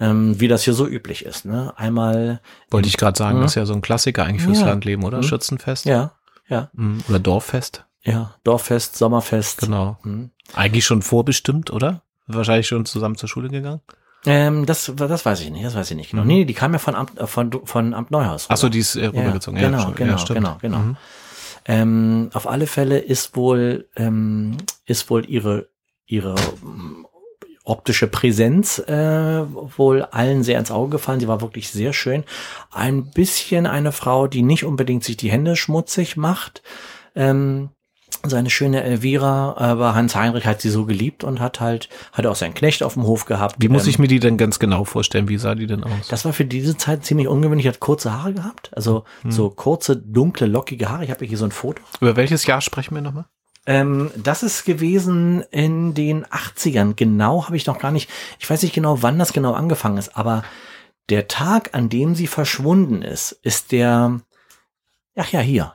ähm, 0.00 0.40
wie 0.40 0.48
das 0.48 0.64
hier 0.64 0.74
so 0.74 0.86
üblich 0.86 1.24
ist. 1.24 1.44
Ne? 1.44 1.72
Einmal. 1.76 2.40
Wollte 2.70 2.88
ich 2.88 2.96
gerade 2.96 3.16
sagen, 3.16 3.38
mhm. 3.38 3.42
das 3.42 3.52
ist 3.52 3.56
ja 3.56 3.66
so 3.66 3.74
ein 3.74 3.82
Klassiker 3.82 4.24
eigentlich 4.24 4.42
fürs 4.42 4.60
ja. 4.60 4.66
Landleben, 4.66 5.04
oder? 5.04 5.18
Mhm. 5.18 5.22
Schützenfest. 5.24 5.84
Ja, 5.84 6.12
ja. 6.48 6.70
Mhm. 6.72 7.02
Oder 7.08 7.18
Dorffest. 7.18 7.84
Ja, 8.02 8.34
Dorffest, 8.44 8.96
Sommerfest. 8.96 9.60
Genau. 9.60 9.96
Mhm. 10.02 10.30
Eigentlich 10.54 10.84
schon 10.84 11.02
vorbestimmt, 11.02 11.72
oder? 11.72 12.02
Wahrscheinlich 12.26 12.66
schon 12.66 12.86
zusammen 12.86 13.16
zur 13.16 13.28
Schule 13.28 13.48
gegangen. 13.48 13.80
Ähm, 14.26 14.64
das, 14.64 14.90
das 14.96 15.26
weiß 15.26 15.40
ich 15.40 15.50
nicht, 15.50 15.64
das 15.64 15.74
weiß 15.74 15.90
ich 15.90 15.96
nicht 15.96 16.10
genau. 16.10 16.22
Mhm. 16.22 16.28
Nee, 16.28 16.44
die 16.44 16.54
kam 16.54 16.72
ja 16.72 16.78
von 16.78 16.94
Amt, 16.94 17.18
äh, 17.18 17.26
von, 17.26 17.52
von 17.64 17.92
Amt 17.92 18.10
Neuhaus. 18.10 18.46
Ach 18.48 18.56
so, 18.56 18.68
die 18.68 18.78
ist 18.78 18.96
äh, 18.96 19.06
rübergezogen. 19.06 19.60
Ja, 19.60 19.68
genau, 19.68 19.88
ja, 19.88 19.90
genau, 19.90 20.16
ja, 20.16 20.24
genau, 20.34 20.56
genau. 20.60 20.78
Mhm. 20.78 20.96
Ähm, 21.66 22.30
auf 22.32 22.46
alle 22.46 22.66
Fälle 22.66 22.98
ist 22.98 23.36
wohl, 23.36 23.88
ähm, 23.96 24.56
ist 24.86 25.08
wohl 25.10 25.28
ihre, 25.28 25.68
ihre 26.06 26.34
optische 27.64 28.06
Präsenz 28.06 28.78
äh, 28.78 29.42
wohl 29.76 30.02
allen 30.02 30.42
sehr 30.42 30.58
ins 30.58 30.70
Auge 30.70 30.90
gefallen. 30.90 31.20
Sie 31.20 31.28
war 31.28 31.40
wirklich 31.40 31.70
sehr 31.70 31.92
schön. 31.92 32.24
Ein 32.70 33.10
bisschen 33.10 33.66
eine 33.66 33.90
Frau, 33.90 34.26
die 34.26 34.42
nicht 34.42 34.64
unbedingt 34.64 35.02
sich 35.02 35.16
die 35.16 35.30
Hände 35.30 35.56
schmutzig 35.56 36.16
macht. 36.16 36.62
Ähm, 37.14 37.70
seine 38.22 38.50
schöne 38.50 38.82
Elvira, 38.82 39.54
aber 39.56 39.94
Hans 39.94 40.14
Heinrich 40.14 40.46
hat 40.46 40.60
sie 40.60 40.70
so 40.70 40.86
geliebt 40.86 41.24
und 41.24 41.40
hat 41.40 41.60
halt, 41.60 41.88
hat 42.12 42.26
auch 42.26 42.36
seinen 42.36 42.54
Knecht 42.54 42.82
auf 42.82 42.94
dem 42.94 43.04
Hof 43.04 43.26
gehabt. 43.26 43.56
Wie 43.58 43.68
muss 43.68 43.84
ähm, 43.84 43.90
ich 43.90 43.98
mir 43.98 44.08
die 44.08 44.20
denn 44.20 44.38
ganz 44.38 44.58
genau 44.58 44.84
vorstellen? 44.84 45.28
Wie 45.28 45.36
sah 45.36 45.54
die 45.54 45.66
denn 45.66 45.84
aus? 45.84 46.08
Das 46.08 46.24
war 46.24 46.32
für 46.32 46.44
diese 46.44 46.76
Zeit 46.76 47.04
ziemlich 47.04 47.28
ungewöhnlich. 47.28 47.66
Hat 47.66 47.80
kurze 47.80 48.12
Haare 48.12 48.34
gehabt, 48.34 48.70
also 48.74 49.04
hm. 49.22 49.30
so 49.30 49.50
kurze, 49.50 49.96
dunkle, 49.96 50.46
lockige 50.46 50.88
Haare. 50.88 51.04
Ich 51.04 51.10
habe 51.10 51.24
hier 51.24 51.38
so 51.38 51.44
ein 51.44 51.50
Foto. 51.50 51.82
Über 52.00 52.16
welches 52.16 52.46
Jahr 52.46 52.60
sprechen 52.60 52.94
wir 52.94 53.02
nochmal? 53.02 53.26
Ähm, 53.66 54.10
das 54.16 54.42
ist 54.42 54.64
gewesen 54.64 55.42
in 55.50 55.94
den 55.94 56.26
80ern. 56.26 56.94
Genau 56.94 57.46
habe 57.46 57.56
ich 57.56 57.66
noch 57.66 57.78
gar 57.78 57.90
nicht, 57.90 58.10
ich 58.38 58.48
weiß 58.48 58.62
nicht 58.62 58.74
genau, 58.74 59.02
wann 59.02 59.18
das 59.18 59.32
genau 59.32 59.54
angefangen 59.54 59.98
ist, 59.98 60.16
aber 60.16 60.44
der 61.08 61.28
Tag, 61.28 61.74
an 61.74 61.88
dem 61.88 62.14
sie 62.14 62.26
verschwunden 62.26 63.02
ist, 63.02 63.32
ist 63.42 63.72
der, 63.72 64.20
ach 65.16 65.32
ja, 65.32 65.40
hier. 65.40 65.74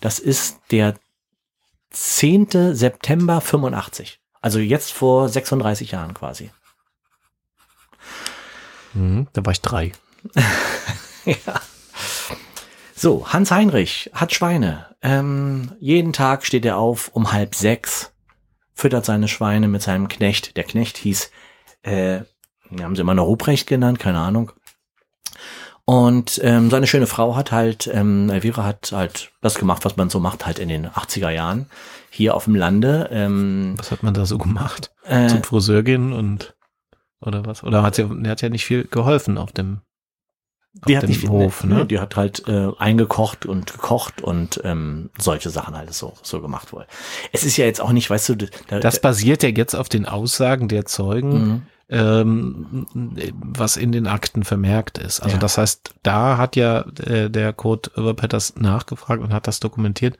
Das 0.00 0.18
ist 0.18 0.58
der 0.70 0.94
10. 1.90 2.74
September 2.74 3.40
85. 3.40 4.20
Also 4.40 4.58
jetzt 4.58 4.92
vor 4.92 5.28
36 5.28 5.92
Jahren 5.92 6.14
quasi. 6.14 6.50
Mhm, 8.94 9.28
da 9.32 9.44
war 9.44 9.52
ich 9.52 9.60
drei. 9.60 9.92
ja. 11.24 11.60
So, 13.00 13.28
Hans 13.28 13.52
Heinrich 13.52 14.10
hat 14.12 14.34
Schweine. 14.34 14.86
Ähm, 15.02 15.70
jeden 15.78 16.12
Tag 16.12 16.44
steht 16.44 16.64
er 16.64 16.78
auf 16.78 17.10
um 17.14 17.30
halb 17.32 17.54
sechs, 17.54 18.12
füttert 18.74 19.04
seine 19.04 19.28
Schweine 19.28 19.68
mit 19.68 19.82
seinem 19.82 20.08
Knecht. 20.08 20.56
Der 20.56 20.64
Knecht 20.64 20.96
hieß, 20.96 21.30
äh, 21.82 22.22
haben 22.82 22.96
sie 22.96 23.02
immer 23.02 23.14
noch 23.14 23.26
Ruprecht 23.26 23.68
genannt, 23.68 24.00
keine 24.00 24.18
Ahnung. 24.18 24.50
Und 25.84 26.40
ähm, 26.42 26.70
seine 26.70 26.88
schöne 26.88 27.06
Frau 27.06 27.36
hat 27.36 27.52
halt, 27.52 27.86
ähm, 27.86 28.30
Elvira 28.30 28.64
hat 28.64 28.90
halt 28.90 29.30
das 29.42 29.54
gemacht, 29.54 29.84
was 29.84 29.96
man 29.96 30.10
so 30.10 30.18
macht, 30.18 30.44
halt 30.44 30.58
in 30.58 30.68
den 30.68 30.88
80er 30.88 31.30
Jahren 31.30 31.66
hier 32.10 32.34
auf 32.34 32.46
dem 32.46 32.56
Lande. 32.56 33.08
Ähm, 33.12 33.74
was 33.76 33.92
hat 33.92 34.02
man 34.02 34.12
da 34.12 34.26
so 34.26 34.38
gemacht? 34.38 34.92
Äh, 35.04 35.28
Zum 35.28 35.44
Friseur 35.44 35.84
gehen 35.84 36.12
und 36.12 36.56
oder 37.20 37.46
was? 37.46 37.62
Oder 37.62 37.84
hat 37.84 37.94
sie, 37.94 38.02
er 38.02 38.30
hat 38.30 38.42
ja 38.42 38.48
nicht 38.48 38.64
viel 38.64 38.88
geholfen 38.88 39.38
auf 39.38 39.52
dem 39.52 39.82
die 40.86 40.96
hat 40.96 41.08
nicht 41.08 41.28
Hof, 41.28 41.64
ne? 41.64 41.86
Die 41.86 41.98
hat 41.98 42.16
halt 42.16 42.46
äh, 42.46 42.68
eingekocht 42.78 43.46
und 43.46 43.72
gekocht 43.72 44.20
und 44.20 44.60
ähm, 44.64 45.10
solche 45.18 45.50
Sachen 45.50 45.76
halt 45.76 45.92
so 45.92 46.14
so 46.22 46.40
gemacht 46.40 46.72
wohl. 46.72 46.86
Es 47.32 47.44
ist 47.44 47.56
ja 47.56 47.64
jetzt 47.64 47.80
auch 47.80 47.92
nicht, 47.92 48.10
weißt 48.10 48.28
du, 48.30 48.36
da, 48.36 48.78
das 48.78 49.00
basiert 49.00 49.42
ja 49.42 49.48
jetzt 49.48 49.74
auf 49.74 49.88
den 49.88 50.06
Aussagen 50.06 50.68
der 50.68 50.84
Zeugen. 50.84 51.46
Mhm. 51.46 51.62
Ähm, 51.90 52.86
was 53.32 53.78
in 53.78 53.92
den 53.92 54.06
Akten 54.06 54.44
vermerkt 54.44 54.98
ist. 54.98 55.20
Also 55.20 55.36
ja. 55.36 55.40
das 55.40 55.56
heißt, 55.56 55.94
da 56.02 56.36
hat 56.36 56.54
ja 56.54 56.80
äh, 57.02 57.30
der 57.30 57.54
Code 57.54 57.90
Overpetters 57.96 58.56
nachgefragt 58.56 59.22
und 59.22 59.32
hat 59.32 59.46
das 59.46 59.58
dokumentiert. 59.58 60.18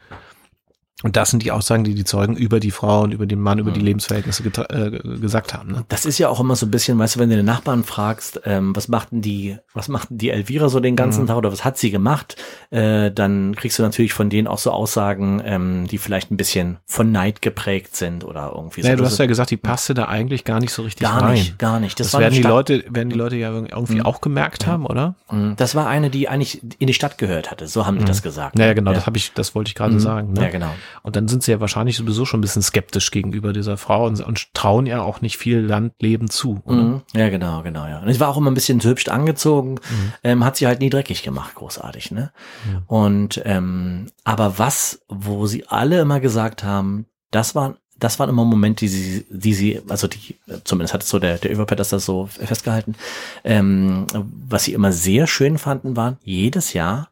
Und 1.04 1.16
das 1.16 1.30
sind 1.30 1.44
die 1.44 1.52
Aussagen, 1.52 1.84
die 1.84 1.94
die 1.94 2.04
Zeugen 2.04 2.36
über 2.36 2.58
die 2.58 2.72
Frau 2.72 3.02
und 3.02 3.12
über 3.12 3.24
den 3.24 3.38
Mann, 3.38 3.60
über 3.60 3.70
die 3.70 3.78
mhm. 3.78 3.86
Lebensverhältnisse 3.86 4.42
äh, 4.44 4.90
gesagt 5.20 5.54
haben. 5.54 5.70
Ne? 5.70 5.84
Das 5.88 6.04
ist 6.04 6.18
ja 6.18 6.28
auch 6.28 6.40
immer 6.40 6.56
so 6.56 6.66
ein 6.66 6.72
bisschen, 6.72 6.98
weißt 6.98 7.14
du, 7.14 7.20
wenn 7.20 7.30
du 7.30 7.36
den 7.36 7.46
Nachbarn 7.46 7.84
fragst, 7.84 8.40
ähm, 8.44 8.74
was 8.74 8.88
machten 8.88 9.22
die, 9.22 9.58
was 9.74 9.86
machten 9.86 10.18
die 10.18 10.30
Elvira 10.30 10.68
so 10.68 10.80
den 10.80 10.96
ganzen 10.96 11.22
mhm. 11.22 11.26
Tag 11.28 11.36
oder 11.36 11.52
was 11.52 11.64
hat 11.64 11.78
sie 11.78 11.92
gemacht, 11.92 12.34
äh, 12.70 13.12
dann 13.12 13.54
kriegst 13.54 13.78
du 13.78 13.84
natürlich 13.84 14.12
von 14.12 14.28
denen 14.28 14.48
auch 14.48 14.58
so 14.58 14.72
Aussagen, 14.72 15.40
ähm, 15.44 15.86
die 15.86 15.98
vielleicht 15.98 16.32
ein 16.32 16.36
bisschen 16.36 16.78
von 16.84 17.12
Neid 17.12 17.42
geprägt 17.42 17.94
sind 17.94 18.24
oder 18.24 18.50
irgendwie 18.52 18.82
so. 18.82 18.88
Ja, 18.88 18.96
du 18.96 19.04
hast 19.04 19.18
ja 19.18 19.26
gesagt, 19.26 19.52
die 19.52 19.56
passte 19.56 19.94
da 19.94 20.06
eigentlich 20.06 20.42
gar 20.42 20.58
nicht 20.58 20.72
so 20.72 20.82
richtig 20.82 21.02
gar 21.02 21.22
rein. 21.22 21.22
Gar 21.22 21.32
nicht, 21.32 21.58
gar 21.60 21.80
nicht. 21.80 22.00
Das, 22.00 22.10
das 22.10 22.20
werden 22.20 22.34
die 22.34 22.42
Leute, 22.42 22.84
werden 22.88 23.10
die 23.10 23.16
Leute 23.16 23.36
ja 23.36 23.52
irgendwie 23.52 24.00
mhm. 24.00 24.06
auch 24.06 24.20
gemerkt 24.20 24.66
haben, 24.66 24.84
oder? 24.84 25.14
Mhm. 25.30 25.54
Das 25.56 25.76
war 25.76 25.86
eine, 25.86 26.10
die 26.10 26.28
eigentlich 26.28 26.60
in 26.80 26.88
die 26.88 26.94
Stadt 26.94 27.18
gehört 27.18 27.52
hatte. 27.52 27.68
So 27.68 27.86
haben 27.86 27.98
die 27.98 28.02
mhm. 28.02 28.08
das 28.08 28.20
gesagt. 28.22 28.56
Naja, 28.56 28.72
genau, 28.72 28.90
ja. 28.90 28.96
das 28.96 29.06
habe 29.06 29.16
ich, 29.16 29.32
das 29.32 29.54
wollte 29.54 29.68
ich 29.68 29.76
gerade 29.76 30.00
sagen. 30.00 30.32
Ne? 30.32 30.42
Ja, 30.42 30.48
genau. 30.48 30.74
Und 31.02 31.16
dann 31.16 31.28
sind 31.28 31.42
sie 31.42 31.50
ja 31.50 31.60
wahrscheinlich 31.60 31.96
sowieso 31.96 32.24
schon 32.24 32.38
ein 32.38 32.42
bisschen 32.42 32.62
skeptisch 32.62 33.10
gegenüber 33.10 33.52
dieser 33.52 33.76
Frau 33.76 34.06
und, 34.06 34.20
und 34.20 34.54
trauen 34.54 34.86
ihr 34.86 35.02
auch 35.02 35.20
nicht 35.20 35.36
viel 35.38 35.58
Landleben 35.58 36.28
zu. 36.30 36.62
Mhm. 36.66 37.02
Ja, 37.14 37.28
genau, 37.28 37.62
genau, 37.62 37.86
ja. 37.86 38.00
Und 38.00 38.08
ich 38.08 38.20
war 38.20 38.28
auch 38.28 38.36
immer 38.36 38.50
ein 38.50 38.54
bisschen 38.54 38.82
hübsch 38.82 39.08
angezogen, 39.08 39.72
mhm. 39.74 40.12
ähm, 40.24 40.44
hat 40.44 40.56
sie 40.56 40.66
halt 40.66 40.80
nie 40.80 40.90
dreckig 40.90 41.22
gemacht, 41.22 41.54
großartig, 41.54 42.10
ne? 42.10 42.32
Mhm. 42.66 42.82
Und 42.86 43.42
ähm, 43.44 44.06
aber 44.24 44.58
was, 44.58 45.00
wo 45.08 45.46
sie 45.46 45.66
alle 45.68 46.00
immer 46.00 46.20
gesagt 46.20 46.64
haben, 46.64 47.06
das 47.30 47.54
waren 47.54 47.76
das 47.98 48.18
waren 48.18 48.30
immer 48.30 48.44
Momente, 48.44 48.84
die 48.84 48.88
sie, 48.88 49.26
die 49.28 49.54
sie, 49.54 49.82
also 49.88 50.06
die, 50.06 50.36
zumindest 50.64 50.94
hat 50.94 51.02
so 51.02 51.18
der, 51.18 51.38
der 51.38 51.50
Überpet 51.50 51.80
das 51.80 51.90
so 51.90 52.26
festgehalten, 52.26 52.94
ähm, 53.42 54.06
was 54.12 54.64
sie 54.64 54.72
immer 54.72 54.92
sehr 54.92 55.26
schön 55.26 55.58
fanden, 55.58 55.96
waren 55.96 56.18
jedes 56.22 56.72
Jahr 56.74 57.10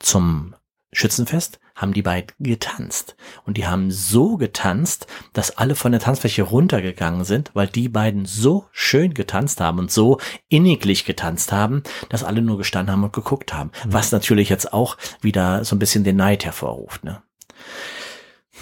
zum 0.00 0.54
Schützenfest 0.92 1.60
haben 1.74 1.92
die 1.92 2.02
beiden 2.02 2.28
getanzt. 2.38 3.16
Und 3.44 3.56
die 3.56 3.66
haben 3.66 3.90
so 3.90 4.36
getanzt, 4.36 5.06
dass 5.32 5.56
alle 5.58 5.74
von 5.74 5.92
der 5.92 6.00
Tanzfläche 6.00 6.42
runtergegangen 6.42 7.24
sind, 7.24 7.50
weil 7.54 7.66
die 7.66 7.88
beiden 7.88 8.26
so 8.26 8.66
schön 8.70 9.14
getanzt 9.14 9.60
haben 9.60 9.78
und 9.78 9.90
so 9.90 10.18
inniglich 10.48 11.04
getanzt 11.04 11.52
haben, 11.52 11.82
dass 12.08 12.24
alle 12.24 12.42
nur 12.42 12.58
gestanden 12.58 12.92
haben 12.92 13.04
und 13.04 13.12
geguckt 13.12 13.52
haben. 13.52 13.70
Mhm. 13.84 13.92
Was 13.92 14.12
natürlich 14.12 14.48
jetzt 14.48 14.72
auch 14.72 14.96
wieder 15.20 15.64
so 15.64 15.74
ein 15.74 15.80
bisschen 15.80 16.04
den 16.04 16.16
Neid 16.16 16.44
hervorruft. 16.44 17.04
Ne? 17.04 17.22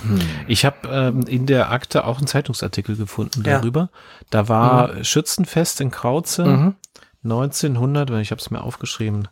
Hm. 0.02 0.20
Ich 0.48 0.64
habe 0.64 0.88
ähm, 0.88 1.22
in 1.26 1.46
der 1.46 1.70
Akte 1.70 2.06
auch 2.06 2.18
einen 2.18 2.26
Zeitungsartikel 2.26 2.96
gefunden 2.96 3.42
darüber. 3.42 3.80
Ja. 3.80 3.90
Da 4.30 4.48
war 4.48 4.94
mhm. 4.94 5.04
Schützenfest 5.04 5.80
in 5.80 5.90
Krauze 5.90 6.44
mhm. 6.44 6.74
1900, 7.24 8.10
ich 8.20 8.30
habe 8.30 8.40
es 8.40 8.50
mir 8.50 8.62
aufgeschrieben, 8.62 9.28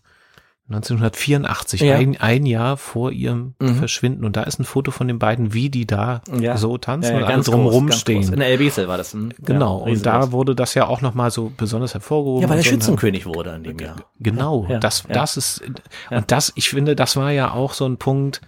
1984, 0.70 1.80
ja. 1.80 1.96
ein, 1.96 2.16
ein 2.20 2.46
Jahr 2.46 2.76
vor 2.76 3.10
ihrem 3.10 3.54
mhm. 3.58 3.74
Verschwinden. 3.74 4.24
Und 4.24 4.36
da 4.36 4.44
ist 4.44 4.60
ein 4.60 4.64
Foto 4.64 4.92
von 4.92 5.08
den 5.08 5.18
beiden, 5.18 5.52
wie 5.52 5.68
die 5.68 5.84
da 5.84 6.22
ja. 6.38 6.56
so 6.56 6.78
tanzen 6.78 7.16
ja, 7.16 7.22
und 7.22 7.28
ganz 7.28 7.46
drumherum 7.46 7.90
stehen. 7.90 8.32
In 8.32 8.38
der 8.38 8.48
Elbisel 8.48 8.86
war 8.86 8.96
das. 8.96 9.12
Hm? 9.12 9.32
Genau. 9.44 9.78
und 9.78 10.06
da 10.06 10.30
wurde 10.30 10.54
das 10.54 10.74
ja 10.74 10.86
auch 10.86 11.00
nochmal 11.00 11.32
so 11.32 11.52
besonders 11.56 11.94
hervorgehoben. 11.94 12.42
Ja, 12.42 12.48
weil 12.48 12.58
er 12.58 12.64
Schützenkönig 12.64 13.26
wurde 13.26 13.52
an 13.52 13.64
dem 13.64 13.78
Jahr. 13.78 13.96
Genau. 14.20 14.68
Das, 14.80 15.04
das 15.08 15.36
ist, 15.36 15.62
und 16.10 16.30
das, 16.30 16.52
ich 16.54 16.70
finde, 16.70 16.94
das 16.94 17.16
war 17.16 17.32
ja 17.32 17.52
auch 17.52 17.72
so 17.72 17.86
ein 17.86 17.96
Punkt, 17.96 18.40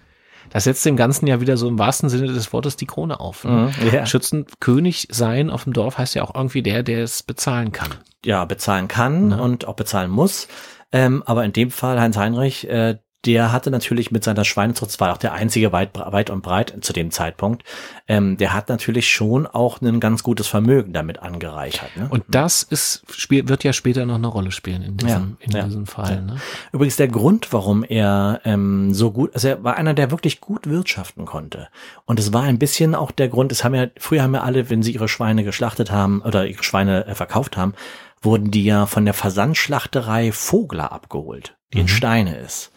das 0.53 0.65
setzt 0.65 0.85
dem 0.85 0.97
Ganzen 0.97 1.27
ja 1.27 1.41
wieder 1.41 1.57
so 1.57 1.67
im 1.67 1.79
wahrsten 1.79 2.11
Sinne 2.11 2.27
des 2.27 2.53
Wortes 2.53 2.77
die 2.77 2.87
Krone 2.87 3.21
auf. 3.21 3.45
Ne? 3.45 3.73
Mhm, 3.81 3.89
yeah. 3.91 4.07
Schützenkönig 4.07 5.09
sein 5.11 5.49
auf 5.49 5.65
dem 5.65 5.73
Dorf 5.73 5.97
heißt 5.97 6.15
ja 6.15 6.23
auch 6.23 6.35
irgendwie 6.35 6.63
der, 6.63 6.83
der 6.83 7.03
es 7.03 7.23
bezahlen 7.23 7.73
kann. 7.73 7.89
Ja, 8.25 8.45
bezahlen 8.45 8.87
kann 8.87 9.29
mhm. 9.29 9.41
und 9.41 9.65
auch 9.67 9.75
bezahlen 9.75 10.11
muss. 10.11 10.49
Ähm, 10.93 11.23
aber 11.27 11.45
in 11.45 11.53
dem 11.53 11.71
Fall 11.71 12.01
Heinz 12.01 12.17
Heinrich, 12.17 12.69
äh, 12.69 12.99
der 13.25 13.53
hatte 13.53 13.71
natürlich 13.71 14.11
mit 14.11 14.25
seiner 14.25 14.45
Schweinezucht, 14.45 14.91
das 14.91 15.01
war 15.01 15.13
auch 15.13 15.19
der 15.19 15.33
einzige 15.33 15.71
weit, 15.71 15.91
weit 15.95 16.31
und 16.31 16.43
breit 16.43 16.75
zu 16.81 16.93
dem 16.93 17.13
Zeitpunkt, 17.13 17.63
ähm, 18.09 18.37
der 18.37 18.53
hat 18.53 18.69
natürlich 18.69 19.09
schon 19.11 19.47
auch 19.47 19.81
ein 19.81 20.01
ganz 20.01 20.25
gutes 20.25 20.49
Vermögen 20.49 20.93
damit 20.93 21.21
angereichert. 21.21 21.97
Ne? 21.97 22.09
Und 22.11 22.25
das 22.29 22.65
ist, 22.65 23.05
spiel, 23.13 23.49
wird 23.49 23.63
ja 23.63 23.73
später 23.73 24.05
noch 24.07 24.17
eine 24.17 24.27
Rolle 24.27 24.51
spielen 24.51 24.83
in 24.83 24.97
diesem, 24.97 25.37
ja, 25.39 25.47
in 25.47 25.51
ja, 25.53 25.65
diesem 25.65 25.87
Fall. 25.87 26.15
Ja. 26.15 26.21
Ne? 26.21 26.37
Übrigens 26.73 26.97
der 26.97 27.09
Grund, 27.09 27.53
warum 27.53 27.85
er 27.85 28.41
ähm, 28.45 28.93
so 28.93 29.13
gut, 29.13 29.33
also 29.35 29.49
er 29.49 29.63
war 29.63 29.77
einer, 29.77 29.95
der 29.95 30.11
wirklich 30.11 30.41
gut 30.41 30.69
wirtschaften 30.69 31.25
konnte. 31.25 31.69
Und 32.05 32.19
es 32.19 32.33
war 32.33 32.43
ein 32.43 32.59
bisschen 32.59 32.97
auch 32.97 33.13
der 33.13 33.29
Grund, 33.29 33.53
es 33.53 33.63
haben 33.63 33.75
ja, 33.77 33.87
früher 33.99 34.23
haben 34.23 34.35
ja 34.35 34.43
alle, 34.43 34.69
wenn 34.69 34.83
sie 34.83 34.93
ihre 34.93 35.09
Schweine 35.09 35.45
geschlachtet 35.45 35.93
haben 35.93 36.23
oder 36.23 36.47
ihre 36.47 36.65
Schweine 36.65 37.07
äh, 37.07 37.15
verkauft 37.15 37.57
haben, 37.57 37.75
wurden 38.23 38.51
die 38.51 38.65
ja 38.65 38.87
von 38.87 39.05
der 39.05 39.15
Versandschlachterei 39.15 40.33
Vogler 40.33 40.93
abgeholt, 40.93 41.57
die 41.73 41.79
mhm. 41.79 41.83
in 41.83 41.89
Steine 41.89 42.37
ist. 42.39 42.73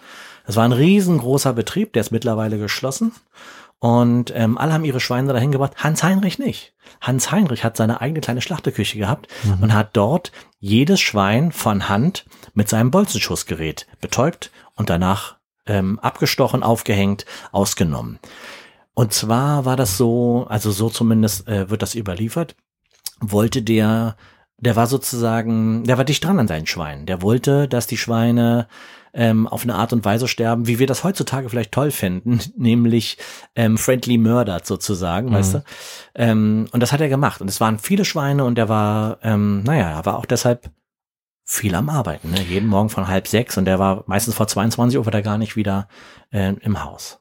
Das 0.45 0.55
war 0.55 0.65
ein 0.65 0.73
riesengroßer 0.73 1.53
Betrieb, 1.53 1.93
der 1.93 2.01
ist 2.01 2.11
mittlerweile 2.11 2.57
geschlossen. 2.57 3.13
Und 3.79 4.31
ähm, 4.35 4.57
alle 4.57 4.73
haben 4.73 4.85
ihre 4.85 4.99
Schweine 4.99 5.31
dahin 5.33 5.51
gebracht. 5.51 5.73
Hans 5.77 6.01
Heinrich 6.01 6.39
nicht. 6.39 6.73
Hans 7.01 7.31
Heinrich 7.31 7.63
hat 7.63 7.77
seine 7.77 8.01
eigene 8.01 8.21
kleine 8.21 8.41
Schlachteküche 8.41 8.97
gehabt 8.97 9.27
mhm. 9.43 9.63
und 9.63 9.73
hat 9.73 9.89
dort 9.93 10.31
jedes 10.59 11.01
Schwein 11.01 11.51
von 11.51 11.89
Hand 11.89 12.25
mit 12.53 12.69
seinem 12.69 12.89
Bolzenschussgerät 12.89 13.85
betäubt 14.01 14.51
und 14.75 14.89
danach 14.89 15.35
ähm, 15.67 15.99
abgestochen, 15.99 16.63
aufgehängt, 16.63 17.25
ausgenommen. 17.51 18.19
Und 18.93 19.13
zwar 19.13 19.65
war 19.65 19.75
das 19.75 19.97
so, 19.97 20.45
also 20.49 20.71
so 20.71 20.89
zumindest 20.89 21.47
äh, 21.47 21.69
wird 21.69 21.81
das 21.81 21.95
überliefert, 21.95 22.55
wollte 23.19 23.61
der, 23.61 24.15
der 24.65 24.75
war 24.75 24.87
sozusagen, 24.87 25.83
der 25.83 25.97
war 25.97 26.05
dicht 26.05 26.23
dran 26.23 26.39
an 26.39 26.47
seinen 26.47 26.67
Schweinen. 26.67 27.05
Der 27.05 27.21
wollte, 27.21 27.67
dass 27.67 27.87
die 27.87 27.97
Schweine 27.97 28.67
ähm, 29.13 29.47
auf 29.47 29.63
eine 29.63 29.75
Art 29.75 29.93
und 29.93 30.03
Weise 30.03 30.27
sterben, 30.27 30.67
wie 30.67 30.79
wir 30.79 30.87
das 30.87 31.03
heutzutage 31.03 31.49
vielleicht 31.49 31.71
toll 31.71 31.91
finden, 31.91 32.39
nämlich 32.57 33.17
ähm, 33.55 33.77
friendly 33.77 34.17
murdered 34.17 34.65
sozusagen, 34.65 35.29
mhm. 35.29 35.33
weißt 35.33 35.53
du? 35.53 35.63
Ähm, 36.15 36.67
und 36.71 36.81
das 36.81 36.91
hat 36.91 37.01
er 37.01 37.09
gemacht. 37.09 37.41
Und 37.41 37.49
es 37.49 37.61
waren 37.61 37.79
viele 37.79 38.05
Schweine 38.05 38.43
und 38.43 38.57
er 38.57 38.67
war, 38.67 39.19
ähm, 39.23 39.63
naja, 39.63 39.91
er 39.91 40.05
war 40.05 40.17
auch 40.17 40.25
deshalb 40.25 40.69
viel 41.47 41.75
am 41.75 41.89
Arbeiten, 41.89 42.31
ne? 42.31 42.41
jeden 42.41 42.67
Morgen 42.67 42.89
von 42.89 43.07
halb 43.07 43.27
sechs 43.27 43.55
und 43.55 43.65
der 43.65 43.77
war 43.77 44.03
meistens 44.07 44.33
vor 44.33 44.47
22 44.47 44.97
Uhr 44.97 45.05
war 45.05 45.13
er 45.13 45.21
gar 45.21 45.37
nicht 45.37 45.55
wieder 45.55 45.87
äh, 46.31 46.53
im 46.61 46.83
Haus. 46.83 47.19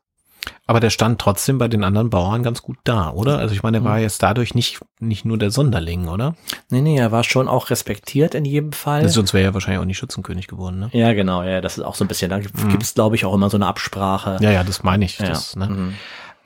Aber 0.67 0.81
der 0.81 0.91
stand 0.91 1.21
trotzdem 1.21 1.59
bei 1.59 1.69
den 1.69 1.85
anderen 1.85 2.11
Bauern 2.11 2.43
ganz 2.43 2.63
gut 2.63 2.79
da, 2.85 3.11
oder? 3.11 3.39
Also 3.39 3.55
ich 3.55 3.63
meine, 3.63 3.79
er 3.79 3.85
war 3.85 3.97
mhm. 3.97 4.03
jetzt 4.03 4.23
dadurch 4.23 4.55
nicht, 4.55 4.81
nicht 4.99 5.25
nur 5.25 5.39
der 5.39 5.51
Sonderling, 5.51 6.09
oder? 6.09 6.35
Nee, 6.71 6.81
nee, 6.81 6.99
er 6.99 7.13
war 7.13 7.25
schon 7.25 7.49
auch 7.49 7.71
respektiert 7.71 8.35
in 8.35 8.45
jedem 8.45 8.73
Fall. 8.73 9.09
Sonst 9.09 9.35
wäre 9.35 9.45
er 9.45 9.55
wahrscheinlich 9.55 9.81
auch 9.81 9.87
nicht 9.87 9.99
Schützenkönig 9.99 10.47
geworden, 10.47 10.79
ne? 10.79 10.91
Ja, 10.93 11.13
genau, 11.13 11.43
ja, 11.43 11.61
das 11.61 11.79
ist 11.79 11.85
auch 11.85 11.95
so 11.95 12.05
ein 12.05 12.09
bisschen, 12.09 12.31
da 12.31 12.39
mhm. 12.39 12.69
gibt 12.69 12.83
es, 12.83 12.95
glaube 12.95 13.17
ich, 13.17 13.25
auch 13.25 13.35
immer 13.35 13.51
so 13.51 13.57
eine 13.57 13.67
Absprache. 13.67 14.39
Ja, 14.41 14.51
ja, 14.51 14.65
das 14.65 14.83
meine 14.83 15.05
ich. 15.05 15.19
Ja. 15.19 15.29
Das, 15.29 15.57
ne? 15.57 15.69
Mhm. 15.69 15.95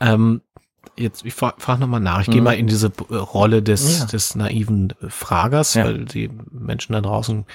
Ähm, 0.01 0.43
jetzt, 0.97 1.25
ich 1.25 1.35
frage 1.35 1.61
frag 1.61 1.79
nochmal 1.79 2.01
nach, 2.01 2.21
ich 2.21 2.29
mhm. 2.29 2.33
gehe 2.33 2.43
mal 2.43 2.57
in 2.57 2.67
diese 2.67 2.93
Rolle 3.11 3.63
des, 3.63 4.01
ja. 4.01 4.05
des 4.07 4.35
naiven 4.35 4.95
Fragers, 5.09 5.75
ja. 5.75 5.85
weil 5.85 6.05
die 6.05 6.31
Menschen 6.51 6.93
da 6.93 7.01
draußen 7.01 7.47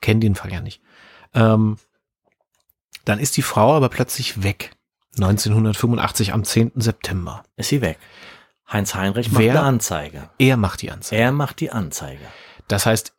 kennen 0.00 0.20
den 0.20 0.34
Fall 0.34 0.52
ja 0.52 0.60
nicht. 0.60 0.80
Ähm, 1.34 1.76
dann 3.04 3.18
ist 3.18 3.36
die 3.36 3.42
Frau 3.42 3.74
aber 3.74 3.88
plötzlich 3.88 4.42
weg. 4.42 4.72
1985 5.16 6.32
am 6.32 6.44
10. 6.44 6.72
September. 6.76 7.42
Ist 7.56 7.68
sie 7.68 7.80
weg. 7.80 7.98
Heinz 8.70 8.94
Heinrich 8.94 9.32
macht 9.32 9.42
Wer? 9.42 9.52
eine 9.52 9.62
Anzeige. 9.62 10.30
Er 10.38 10.56
macht 10.56 10.82
die 10.82 10.90
Anzeige. 10.90 11.22
Er 11.22 11.32
macht 11.32 11.60
die 11.60 11.70
Anzeige. 11.70 12.24
Das 12.68 12.86
heißt, 12.86 13.12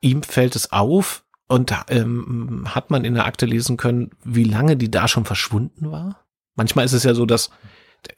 ihm 0.00 0.22
fällt 0.22 0.56
es 0.56 0.72
auf 0.72 1.24
und 1.46 1.72
ähm, 1.88 2.74
hat 2.74 2.90
man 2.90 3.04
in 3.04 3.14
der 3.14 3.26
Akte 3.26 3.46
lesen 3.46 3.76
können, 3.76 4.10
wie 4.24 4.44
lange 4.44 4.76
die 4.76 4.90
da 4.90 5.06
schon 5.06 5.24
verschwunden 5.24 5.90
war? 5.90 6.24
Manchmal 6.56 6.84
ist 6.84 6.92
es 6.92 7.04
ja 7.04 7.14
so, 7.14 7.26
dass, 7.26 7.50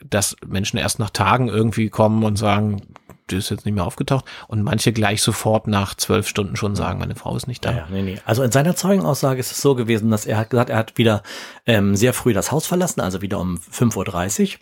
dass 0.04 0.36
Menschen 0.46 0.78
erst 0.78 0.98
nach 0.98 1.10
Tagen 1.10 1.48
irgendwie 1.48 1.90
kommen 1.90 2.24
und 2.24 2.36
sagen, 2.36 2.82
die 3.30 3.36
ist 3.36 3.50
jetzt 3.50 3.64
nicht 3.64 3.74
mehr 3.74 3.84
aufgetaucht. 3.84 4.24
Und 4.48 4.62
manche 4.62 4.92
gleich 4.92 5.22
sofort 5.22 5.66
nach 5.66 5.94
zwölf 5.94 6.28
Stunden 6.28 6.56
schon 6.56 6.76
sagen, 6.76 6.98
meine 6.98 7.16
Frau 7.16 7.36
ist 7.36 7.46
nicht 7.46 7.64
da. 7.64 7.72
Ja, 7.72 7.86
nee, 7.90 8.02
nee. 8.02 8.20
Also 8.24 8.42
in 8.42 8.52
seiner 8.52 8.76
Zeugenaussage 8.76 9.40
ist 9.40 9.52
es 9.52 9.60
so 9.60 9.74
gewesen, 9.74 10.10
dass 10.10 10.26
er 10.26 10.38
hat 10.38 10.50
gesagt, 10.50 10.70
er 10.70 10.78
hat 10.78 10.98
wieder 10.98 11.22
ähm, 11.66 11.96
sehr 11.96 12.12
früh 12.12 12.32
das 12.32 12.52
Haus 12.52 12.66
verlassen, 12.66 13.00
also 13.00 13.22
wieder 13.22 13.38
um 13.38 13.58
5.30 13.58 14.54
Uhr. 14.54 14.58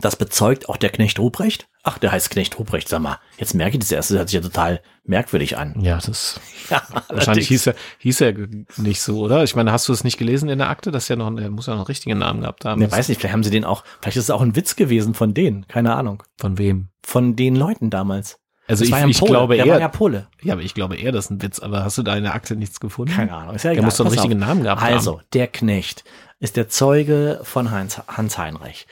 Das 0.00 0.16
bezeugt 0.16 0.68
auch 0.68 0.76
der 0.76 0.90
Knecht 0.90 1.18
Ruprecht. 1.18 1.68
Ach, 1.88 1.96
der 1.96 2.12
heißt 2.12 2.28
Knecht 2.28 2.58
Ruprecht, 2.58 2.86
sag 2.86 3.00
mal. 3.00 3.18
Jetzt 3.38 3.54
merke 3.54 3.76
ich 3.76 3.80
das 3.80 3.90
erst, 3.90 4.10
das 4.10 4.18
hört 4.18 4.28
sich 4.28 4.34
ja 4.34 4.42
total 4.42 4.82
merkwürdig 5.04 5.56
an. 5.56 5.74
Ja, 5.80 5.96
das 5.96 6.38
ja, 6.68 6.82
wahrscheinlich 7.08 7.48
hieß 7.48 7.68
er, 7.68 7.74
hieß 7.96 8.20
er 8.20 8.34
nicht 8.76 9.00
so, 9.00 9.20
oder? 9.20 9.42
Ich 9.42 9.56
meine, 9.56 9.72
hast 9.72 9.88
du 9.88 9.94
es 9.94 10.04
nicht 10.04 10.18
gelesen 10.18 10.50
in 10.50 10.58
der 10.58 10.68
Akte? 10.68 10.90
Das 10.90 11.04
ist 11.04 11.08
ja 11.08 11.16
noch, 11.16 11.34
er 11.34 11.48
muss 11.48 11.64
ja 11.64 11.72
noch 11.72 11.80
einen 11.80 11.86
richtigen 11.86 12.18
Namen 12.18 12.42
gehabt 12.42 12.66
haben. 12.66 12.82
Ich 12.82 12.92
weiß 12.92 13.08
nicht, 13.08 13.18
vielleicht 13.18 13.32
haben 13.32 13.42
sie 13.42 13.50
den 13.50 13.64
auch, 13.64 13.84
vielleicht 14.02 14.18
ist 14.18 14.24
es 14.24 14.30
auch 14.30 14.42
ein 14.42 14.54
Witz 14.54 14.76
gewesen 14.76 15.14
von 15.14 15.32
denen, 15.32 15.66
keine 15.66 15.94
Ahnung. 15.94 16.24
Von 16.36 16.58
wem? 16.58 16.88
Von 17.02 17.36
den 17.36 17.56
Leuten 17.56 17.88
damals. 17.88 18.38
Also 18.66 18.84
das 18.84 18.88
ich, 18.90 18.94
ja 18.94 19.08
ich 19.08 19.18
glaube 19.18 19.56
der 19.56 19.64
eher, 19.64 19.72
war 19.72 19.80
ja 19.80 19.88
Pole. 19.88 20.26
Ja, 20.42 20.52
aber 20.52 20.62
ich 20.62 20.74
glaube 20.74 20.96
eher, 20.96 21.10
das 21.10 21.24
ist 21.24 21.30
ein 21.30 21.40
Witz. 21.40 21.58
Aber 21.58 21.84
hast 21.84 21.96
du 21.96 22.02
da 22.02 22.14
in 22.14 22.24
der 22.24 22.34
Akte 22.34 22.54
nichts 22.54 22.80
gefunden? 22.80 23.14
Keine 23.14 23.32
Ahnung. 23.32 23.54
Ist 23.54 23.62
ja 23.62 23.70
egal. 23.70 23.76
Der 23.76 23.84
muss 23.86 23.96
doch 23.96 24.04
einen 24.04 24.12
richtigen 24.12 24.42
auf. 24.42 24.48
Namen 24.48 24.62
gehabt 24.62 24.82
also, 24.82 24.92
haben. 24.92 24.96
Also, 24.96 25.20
der 25.32 25.46
Knecht 25.46 26.04
ist 26.38 26.58
der 26.58 26.68
Zeuge 26.68 27.40
von 27.44 27.70
Heinz, 27.70 27.98
Hans 28.08 28.36
Heinrich. 28.36 28.86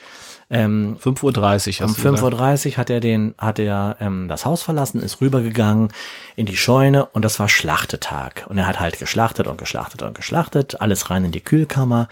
Ähm, 0.49 0.97
5.30 1.03 1.81
Uhr. 1.81 1.89
Um 1.89 1.95
5.30 1.95 2.73
Uhr 2.73 2.77
hat 2.77 2.91
er 2.91 3.01
den, 3.01 3.35
hat 3.39 3.59
er 3.59 3.97
ähm, 4.01 4.29
das 4.29 4.45
Haus 4.45 4.63
verlassen, 4.63 5.01
ist 5.01 5.21
rübergegangen 5.21 5.89
in 6.37 6.47
die 6.47 6.57
Scheune 6.57 7.07
und 7.07 7.25
das 7.25 7.41
war 7.41 7.49
Schlachtetag. 7.49 8.47
Und 8.49 8.59
er 8.59 8.67
hat 8.67 8.79
halt 8.79 8.99
geschlachtet 8.99 9.47
und 9.47 9.59
geschlachtet 9.59 10.03
und 10.03 10.15
geschlachtet, 10.15 10.81
alles 10.81 11.11
rein 11.11 11.25
in 11.25 11.33
die 11.33 11.41
Kühlkammer. 11.41 12.09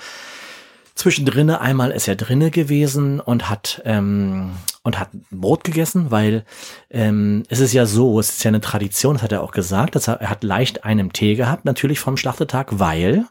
Zwischendrin 0.97 1.51
einmal 1.51 1.91
ist 1.91 2.07
er 2.07 2.15
drinne 2.15 2.51
gewesen 2.51 3.19
und 3.19 3.51
hat 3.51 3.83
ähm, 3.85 4.53
und 4.85 4.99
hat 5.01 5.09
Brot 5.31 5.65
gegessen, 5.65 6.11
weil 6.11 6.45
ähm, 6.91 7.43
es 7.49 7.59
ist 7.59 7.73
ja 7.73 7.85
so, 7.85 8.21
es 8.21 8.31
ist 8.31 8.45
ja 8.45 8.51
eine 8.51 8.61
Tradition, 8.61 9.15
das 9.15 9.23
hat 9.23 9.33
er 9.33 9.43
auch 9.43 9.51
gesagt, 9.51 9.97
dass 9.97 10.09
er, 10.09 10.21
er 10.21 10.31
hat 10.31 10.45
leicht 10.45 10.85
einen 10.85 11.13
Tee 11.13 11.35
gehabt, 11.35 11.65
natürlich 11.65 11.99
vom 11.99 12.17
Schlachtetag, 12.17 12.67
weil 12.79 13.25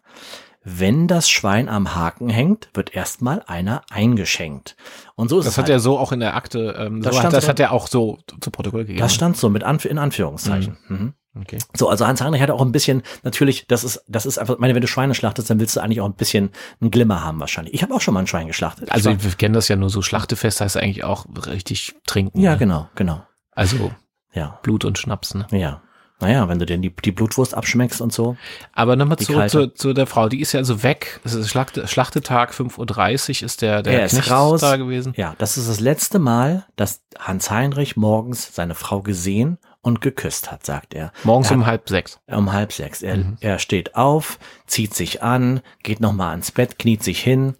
wenn 0.63 1.07
das 1.07 1.29
Schwein 1.29 1.67
am 1.67 1.95
Haken 1.95 2.29
hängt, 2.29 2.69
wird 2.73 2.93
erstmal 2.95 3.43
einer 3.47 3.81
eingeschenkt. 3.89 4.75
Und 5.15 5.29
so 5.29 5.39
ist 5.39 5.45
das 5.45 5.53
es 5.53 5.57
hat 5.57 5.65
halt. 5.65 5.73
er 5.73 5.79
so 5.79 5.97
auch 5.97 6.11
in 6.11 6.21
der 6.21 6.35
Akte, 6.35 6.75
ähm, 6.77 7.01
das, 7.01 7.15
so 7.15 7.23
hat, 7.23 7.33
das 7.33 7.47
hat 7.47 7.59
er 7.59 7.71
auch 7.71 7.87
so 7.87 8.19
zu 8.39 8.49
Protokoll 8.49 8.85
gegeben. 8.85 8.99
Das 8.99 9.13
stand 9.13 9.35
so 9.37 9.49
mit 9.49 9.63
Anf 9.63 9.85
in 9.85 9.97
Anführungszeichen. 9.97 10.77
Mhm. 10.87 10.97
Mhm. 10.97 11.13
Okay. 11.41 11.57
So, 11.73 11.89
also 11.89 12.05
Hans 12.05 12.21
Heinrich 12.21 12.41
hat 12.41 12.51
auch 12.51 12.61
ein 12.61 12.71
bisschen, 12.71 13.01
natürlich, 13.23 13.65
das 13.67 13.83
ist, 13.83 14.03
das 14.07 14.27
ist 14.27 14.37
einfach, 14.37 14.59
meine, 14.59 14.75
wenn 14.75 14.81
du 14.81 14.87
Schweine 14.87 15.15
schlachtest, 15.15 15.49
dann 15.49 15.59
willst 15.59 15.75
du 15.75 15.79
eigentlich 15.79 15.99
auch 15.99 16.05
ein 16.05 16.13
bisschen 16.13 16.51
einen 16.79 16.91
Glimmer 16.91 17.23
haben 17.23 17.39
wahrscheinlich. 17.39 17.73
Ich 17.73 17.81
habe 17.81 17.93
auch 17.93 18.01
schon 18.01 18.13
mal 18.13 18.19
ein 18.19 18.27
Schwein 18.27 18.47
geschlachtet. 18.47 18.91
Also 18.91 19.09
wir 19.09 19.31
kennen 19.31 19.55
das 19.55 19.67
ja 19.67 19.75
nur 19.75 19.89
so 19.89 20.03
Schlachtefest, 20.03 20.61
heißt 20.61 20.77
eigentlich 20.77 21.03
auch 21.03 21.25
richtig 21.47 21.95
trinken. 22.05 22.39
Ja, 22.39 22.51
ne? 22.51 22.57
genau, 22.59 22.89
genau. 22.95 23.23
Also 23.51 23.91
ja. 24.31 24.59
Blut 24.61 24.85
und 24.85 24.97
Schnaps, 24.97 25.33
ne? 25.33 25.47
Ja. 25.51 25.81
Naja, 26.19 26.47
wenn 26.47 26.59
du 26.59 26.65
dir 26.65 26.77
die, 26.77 26.89
die 26.89 27.11
Blutwurst 27.11 27.53
abschmeckst 27.53 27.99
und 27.99 28.13
so. 28.13 28.37
Aber 28.71 28.95
nochmal 28.95 29.17
zurück 29.17 29.49
zu, 29.49 29.73
zu 29.73 29.93
der 29.93 30.07
Frau, 30.07 30.29
die 30.29 30.39
ist 30.39 30.53
ja 30.53 30.59
also 30.59 30.83
weg. 30.83 31.19
Es 31.23 31.33
ist 31.33 31.49
Schlachte, 31.49 31.87
Schlachtetag, 31.87 32.51
5.30 32.51 33.41
Uhr 33.41 33.45
ist 33.45 33.61
der, 33.61 33.83
der 33.83 33.99
er 33.99 34.05
ist 34.05 34.31
raus. 34.31 34.61
da 34.61 34.77
gewesen. 34.77 35.13
Ja, 35.17 35.35
das 35.37 35.57
ist 35.57 35.67
das 35.67 35.79
letzte 35.79 36.19
Mal, 36.19 36.65
dass 36.75 37.03
Hans 37.19 37.51
Heinrich 37.51 37.97
morgens 37.97 38.55
seine 38.55 38.75
Frau 38.75 39.01
gesehen 39.01 39.57
und 39.81 39.99
geküsst 39.99 40.49
hat, 40.49 40.65
sagt 40.65 40.93
er. 40.93 41.11
Morgens 41.23 41.51
er 41.51 41.57
um 41.57 41.65
halb 41.65 41.89
sechs. 41.89 42.19
Um 42.27 42.53
halb 42.53 42.71
sechs. 42.71 43.01
Er, 43.01 43.17
mhm. 43.17 43.37
er 43.41 43.59
steht 43.59 43.95
auf, 43.95 44.39
zieht 44.65 44.93
sich 44.93 45.21
an, 45.21 45.61
geht 45.83 45.99
nochmal 45.99 46.31
ans 46.31 46.51
Bett, 46.51 46.79
kniet 46.79 47.03
sich 47.03 47.21
hin, 47.21 47.55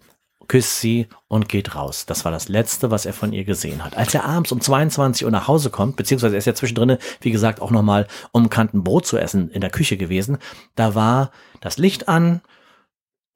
küsst 0.48 0.80
sie 0.80 1.08
und 1.28 1.48
geht 1.48 1.74
raus. 1.74 2.06
Das 2.06 2.24
war 2.24 2.32
das 2.32 2.48
Letzte, 2.48 2.90
was 2.90 3.06
er 3.06 3.12
von 3.12 3.32
ihr 3.32 3.44
gesehen 3.44 3.84
hat. 3.84 3.96
Als 3.96 4.14
er 4.14 4.24
abends 4.24 4.52
um 4.52 4.60
22 4.60 5.24
Uhr 5.24 5.30
nach 5.30 5.48
Hause 5.48 5.70
kommt, 5.70 5.96
beziehungsweise 5.96 6.36
er 6.36 6.38
ist 6.38 6.46
ja 6.46 6.54
zwischendrin, 6.54 6.98
wie 7.20 7.30
gesagt, 7.30 7.60
auch 7.60 7.70
nochmal 7.70 8.06
um 8.32 8.50
Kanten 8.50 8.84
Brot 8.84 9.06
zu 9.06 9.18
essen 9.18 9.50
in 9.50 9.60
der 9.60 9.70
Küche 9.70 9.96
gewesen, 9.96 10.38
da 10.74 10.94
war 10.94 11.30
das 11.60 11.78
Licht 11.78 12.08
an, 12.08 12.42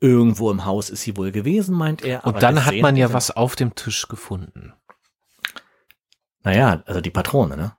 irgendwo 0.00 0.50
im 0.50 0.64
Haus 0.64 0.90
ist 0.90 1.02
sie 1.02 1.16
wohl 1.16 1.32
gewesen, 1.32 1.74
meint 1.74 2.02
er. 2.02 2.24
Und 2.24 2.42
dann 2.42 2.64
hat 2.64 2.76
man 2.76 2.96
ja 2.96 3.12
was 3.12 3.30
auf 3.30 3.56
dem 3.56 3.74
Tisch 3.74 4.08
gefunden. 4.08 4.72
Naja, 6.42 6.82
also 6.86 7.00
die 7.00 7.10
Patrone, 7.10 7.56
ne? 7.56 7.72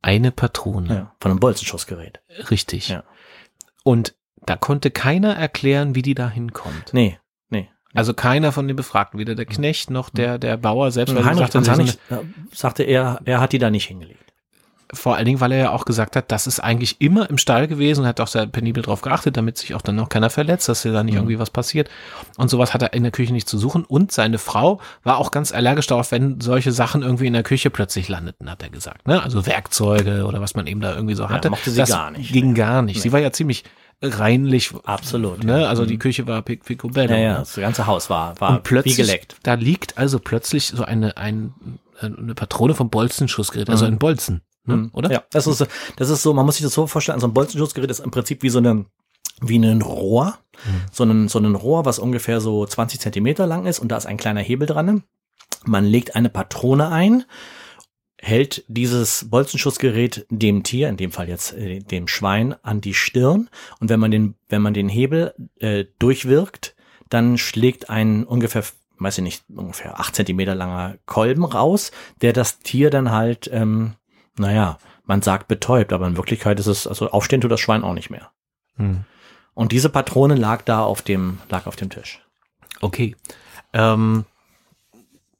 Eine 0.00 0.32
Patrone. 0.32 0.94
Ja, 0.94 1.16
von 1.20 1.30
einem 1.30 1.40
Bolzenschussgerät. 1.40 2.20
Richtig. 2.50 2.88
Ja. 2.88 3.04
Und 3.84 4.16
da 4.44 4.56
konnte 4.56 4.90
keiner 4.90 5.36
erklären, 5.36 5.94
wie 5.94 6.02
die 6.02 6.14
da 6.14 6.28
hinkommt. 6.28 6.92
Nee, 6.92 7.10
nee. 7.10 7.18
Also 7.94 8.14
keiner 8.14 8.52
von 8.52 8.66
den 8.66 8.76
Befragten, 8.76 9.18
weder 9.18 9.34
der 9.34 9.44
Knecht 9.44 9.90
noch 9.90 10.08
der, 10.08 10.38
der 10.38 10.56
Bauer 10.56 10.90
selbst. 10.90 11.14
Weil 11.14 11.24
Heinrich 11.24 11.52
sagte, 11.52 11.70
Heinrich, 11.70 11.98
sagte 12.52 12.82
er, 12.84 13.20
er 13.24 13.40
hat 13.40 13.52
die 13.52 13.58
da 13.58 13.70
nicht 13.70 13.86
hingelegt. 13.86 14.18
Vor 14.94 15.16
allen 15.16 15.24
Dingen, 15.24 15.40
weil 15.40 15.52
er 15.52 15.58
ja 15.58 15.70
auch 15.70 15.86
gesagt 15.86 16.16
hat, 16.16 16.30
das 16.30 16.46
ist 16.46 16.60
eigentlich 16.60 17.00
immer 17.00 17.28
im 17.30 17.38
Stall 17.38 17.66
gewesen 17.66 18.02
und 18.02 18.06
hat 18.06 18.20
auch 18.20 18.26
sehr 18.26 18.46
penibel 18.46 18.82
drauf 18.82 19.00
geachtet, 19.00 19.38
damit 19.38 19.56
sich 19.56 19.74
auch 19.74 19.80
dann 19.80 19.96
noch 19.96 20.10
keiner 20.10 20.28
verletzt, 20.28 20.68
dass 20.68 20.82
da 20.82 21.02
nicht 21.02 21.14
mhm. 21.14 21.20
irgendwie 21.20 21.38
was 21.38 21.48
passiert. 21.48 21.88
Und 22.36 22.50
sowas 22.50 22.74
hat 22.74 22.82
er 22.82 22.92
in 22.92 23.02
der 23.02 23.10
Küche 23.10 23.32
nicht 23.32 23.48
zu 23.48 23.56
suchen. 23.56 23.84
Und 23.84 24.12
seine 24.12 24.36
Frau 24.36 24.82
war 25.02 25.16
auch 25.16 25.30
ganz 25.30 25.50
allergisch 25.50 25.86
darauf, 25.86 26.12
wenn 26.12 26.42
solche 26.42 26.72
Sachen 26.72 27.00
irgendwie 27.00 27.26
in 27.26 27.32
der 27.32 27.42
Küche 27.42 27.70
plötzlich 27.70 28.10
landeten, 28.10 28.50
hat 28.50 28.62
er 28.62 28.68
gesagt. 28.68 29.08
Ne? 29.08 29.22
Also 29.22 29.46
Werkzeuge 29.46 30.26
oder 30.26 30.42
was 30.42 30.54
man 30.54 30.66
eben 30.66 30.82
da 30.82 30.94
irgendwie 30.94 31.14
so 31.14 31.30
hatte. 31.30 31.46
Ja, 31.46 31.50
mochte 31.50 31.70
sie 31.70 31.78
das 31.78 31.88
gar 31.88 32.10
nicht. 32.10 32.30
Ging 32.30 32.54
gar 32.54 32.82
nicht. 32.82 32.96
Nee. 32.96 33.02
Sie 33.02 33.12
war 33.12 33.20
ja 33.20 33.32
ziemlich 33.32 33.64
reinlich. 34.02 34.72
Absolut. 34.84 35.44
Ne? 35.44 35.68
Also 35.68 35.86
die 35.86 35.94
mhm. 35.94 36.00
Küche 36.00 36.26
war 36.26 36.42
pic 36.42 36.64
picobello. 36.64 37.12
Ja, 37.12 37.18
ja, 37.18 37.38
das 37.38 37.54
ganze 37.54 37.86
Haus 37.86 38.10
war, 38.10 38.38
war 38.40 38.56
und 38.56 38.62
plötzlich, 38.64 38.98
wie 38.98 39.02
geleckt. 39.02 39.36
Da 39.42 39.54
liegt 39.54 39.96
also 39.98 40.18
plötzlich 40.18 40.66
so 40.68 40.84
eine, 40.84 41.16
ein, 41.16 41.54
eine 42.00 42.34
Patrone 42.34 42.74
vom 42.74 42.90
Bolzenschussgerät, 42.90 43.70
also 43.70 43.86
mhm. 43.86 43.92
ein 43.92 43.98
Bolzen. 43.98 44.42
Ne? 44.64 44.76
Mhm. 44.76 44.90
Oder? 44.92 45.10
Ja, 45.10 45.22
das 45.30 45.46
ist, 45.46 45.66
das 45.96 46.10
ist 46.10 46.22
so, 46.22 46.34
man 46.34 46.46
muss 46.46 46.56
sich 46.56 46.64
das 46.64 46.74
so 46.74 46.86
vorstellen, 46.86 47.20
so 47.20 47.26
ein 47.26 47.34
Bolzenschussgerät 47.34 47.90
ist 47.90 48.00
im 48.00 48.10
Prinzip 48.10 48.42
wie 48.42 48.50
so 48.50 48.58
eine, 48.58 48.84
wie 49.40 49.58
ein 49.58 49.82
Rohr, 49.82 50.38
mhm. 50.64 50.80
so, 50.90 51.04
ein, 51.04 51.28
so 51.28 51.38
ein 51.38 51.54
Rohr, 51.54 51.84
was 51.84 51.98
ungefähr 51.98 52.40
so 52.40 52.66
20 52.66 53.00
Zentimeter 53.00 53.46
lang 53.46 53.66
ist 53.66 53.78
und 53.78 53.88
da 53.88 53.96
ist 53.96 54.06
ein 54.06 54.16
kleiner 54.16 54.40
Hebel 54.40 54.66
dran. 54.66 55.04
Man 55.64 55.84
legt 55.84 56.16
eine 56.16 56.28
Patrone 56.28 56.90
ein, 56.90 57.24
hält 58.22 58.64
dieses 58.68 59.28
Bolzenschussgerät 59.28 60.26
dem 60.30 60.62
Tier, 60.62 60.88
in 60.88 60.96
dem 60.96 61.10
Fall 61.10 61.28
jetzt 61.28 61.54
äh, 61.54 61.80
dem 61.80 62.06
Schwein, 62.06 62.54
an 62.62 62.80
die 62.80 62.94
Stirn 62.94 63.50
und 63.80 63.88
wenn 63.90 63.98
man 63.98 64.12
den, 64.12 64.36
wenn 64.48 64.62
man 64.62 64.74
den 64.74 64.88
Hebel 64.88 65.34
äh, 65.58 65.86
durchwirkt, 65.98 66.76
dann 67.08 67.36
schlägt 67.36 67.90
ein 67.90 68.22
ungefähr, 68.22 68.62
weiß 68.98 69.18
ich 69.18 69.24
nicht, 69.24 69.44
ungefähr 69.54 69.98
acht 69.98 70.14
Zentimeter 70.14 70.54
langer 70.54 70.98
Kolben 71.04 71.44
raus, 71.44 71.90
der 72.20 72.32
das 72.32 72.60
Tier 72.60 72.90
dann 72.90 73.10
halt, 73.10 73.50
ähm, 73.52 73.94
naja, 74.38 74.78
man 75.04 75.20
sagt 75.20 75.48
betäubt, 75.48 75.92
aber 75.92 76.06
in 76.06 76.16
Wirklichkeit 76.16 76.60
ist 76.60 76.68
es, 76.68 76.86
also 76.86 77.10
aufstehen 77.10 77.40
tut 77.40 77.50
das 77.50 77.60
Schwein 77.60 77.82
auch 77.82 77.94
nicht 77.94 78.08
mehr. 78.08 78.30
Hm. 78.76 79.04
Und 79.52 79.72
diese 79.72 79.88
Patrone 79.88 80.36
lag 80.36 80.62
da 80.62 80.84
auf 80.84 81.02
dem, 81.02 81.38
lag 81.48 81.66
auf 81.66 81.74
dem 81.74 81.90
Tisch. 81.90 82.20
Okay. 82.80 83.16
Ähm, 83.72 84.26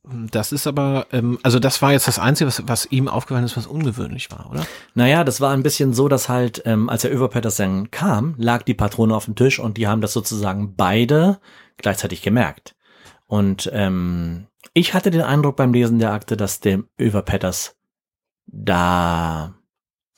das 0.05 0.51
ist 0.51 0.67
aber, 0.67 1.07
ähm, 1.13 1.39
also 1.45 1.61
das 1.61 1.81
war 1.81 1.93
jetzt 1.93 2.09
das 2.09 2.19
Einzige, 2.19 2.49
was, 2.49 2.67
was 2.67 2.87
ihm 2.87 3.07
aufgefallen 3.07 3.45
ist, 3.45 3.57
was 3.57 3.69
ungewöhnlich 3.69 4.33
war, 4.33 4.51
oder? 4.51 4.67
Naja, 4.95 5.23
das 5.23 5.41
war 5.41 5.53
ein 5.53 5.63
bisschen 5.63 5.95
so, 5.95 6.09
dass 6.09 6.29
halt, 6.29 6.63
ähm, 6.67 6.89
als 6.89 7.03
der 7.03 7.15
Över 7.15 7.29
Petersen 7.29 7.91
kam, 7.93 8.35
lag 8.37 8.63
die 8.63 8.75
Patrone 8.75 9.15
auf 9.15 9.27
dem 9.27 9.37
Tisch 9.37 9.61
und 9.61 9.77
die 9.77 9.87
haben 9.87 10.01
das 10.01 10.13
sozusagen 10.13 10.75
beide 10.75 11.39
gleichzeitig 11.77 12.21
gemerkt. 12.23 12.75
Und 13.29 13.71
ähm, 13.73 14.49
ich 14.75 14.93
hatte 14.93 15.13
den 15.13 15.23
Eindruck 15.23 15.57
beim 15.57 15.73
Lesen 15.73 16.01
der 16.01 16.13
Akte, 16.13 16.37
dass 16.37 16.59
der 16.59 16.83
Över 16.99 17.23
Petters 17.23 17.77
da, 18.47 19.55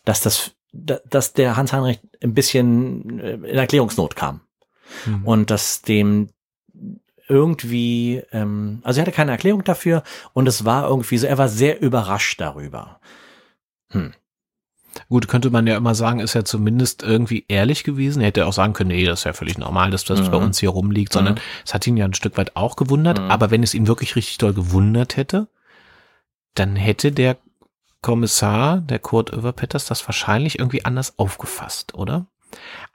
dass 0.04 0.22
das, 0.22 0.52
dass 0.72 1.34
der 1.34 1.56
Hans-Heinrich 1.56 2.00
ein 2.22 2.32
bisschen 2.32 3.20
äh, 3.20 3.34
in 3.34 3.44
Erklärungsnot 3.44 4.16
kam. 4.16 4.40
Mhm. 5.04 5.26
Und 5.26 5.50
dass 5.50 5.82
dem 5.82 6.30
irgendwie, 7.28 8.22
ähm, 8.32 8.80
also 8.82 9.00
er 9.00 9.02
hatte 9.06 9.16
keine 9.16 9.32
Erklärung 9.32 9.64
dafür 9.64 10.02
und 10.32 10.46
es 10.46 10.64
war 10.64 10.88
irgendwie 10.88 11.18
so, 11.18 11.26
er 11.26 11.38
war 11.38 11.48
sehr 11.48 11.80
überrascht 11.80 12.40
darüber. 12.40 13.00
Hm. 13.90 14.12
Gut, 15.08 15.28
könnte 15.28 15.50
man 15.50 15.66
ja 15.66 15.76
immer 15.76 15.94
sagen, 15.94 16.20
ist 16.20 16.34
ja 16.34 16.44
zumindest 16.44 17.02
irgendwie 17.02 17.44
ehrlich 17.48 17.84
gewesen. 17.84 18.20
Er 18.20 18.28
hätte 18.28 18.46
auch 18.46 18.52
sagen 18.52 18.74
können, 18.74 18.88
nee, 18.88 19.04
das 19.04 19.20
ist 19.20 19.24
ja 19.24 19.32
völlig 19.32 19.58
normal, 19.58 19.90
dass 19.90 20.04
das 20.04 20.20
mhm. 20.20 20.30
bei 20.30 20.36
uns 20.36 20.58
hier 20.58 20.70
rumliegt, 20.70 21.12
sondern 21.12 21.34
mhm. 21.34 21.40
es 21.64 21.74
hat 21.74 21.86
ihn 21.86 21.96
ja 21.96 22.04
ein 22.04 22.14
Stück 22.14 22.36
weit 22.36 22.54
auch 22.56 22.76
gewundert. 22.76 23.20
Mhm. 23.20 23.30
Aber 23.30 23.50
wenn 23.50 23.62
es 23.62 23.74
ihn 23.74 23.88
wirklich 23.88 24.14
richtig 24.14 24.38
doll 24.38 24.54
gewundert 24.54 25.16
hätte, 25.16 25.48
dann 26.54 26.76
hätte 26.76 27.10
der 27.10 27.38
Kommissar, 28.02 28.78
der 28.78 28.98
Kurt 28.98 29.32
Överpetters, 29.32 29.86
das 29.86 30.06
wahrscheinlich 30.06 30.58
irgendwie 30.58 30.84
anders 30.84 31.18
aufgefasst, 31.18 31.94
oder? 31.94 32.26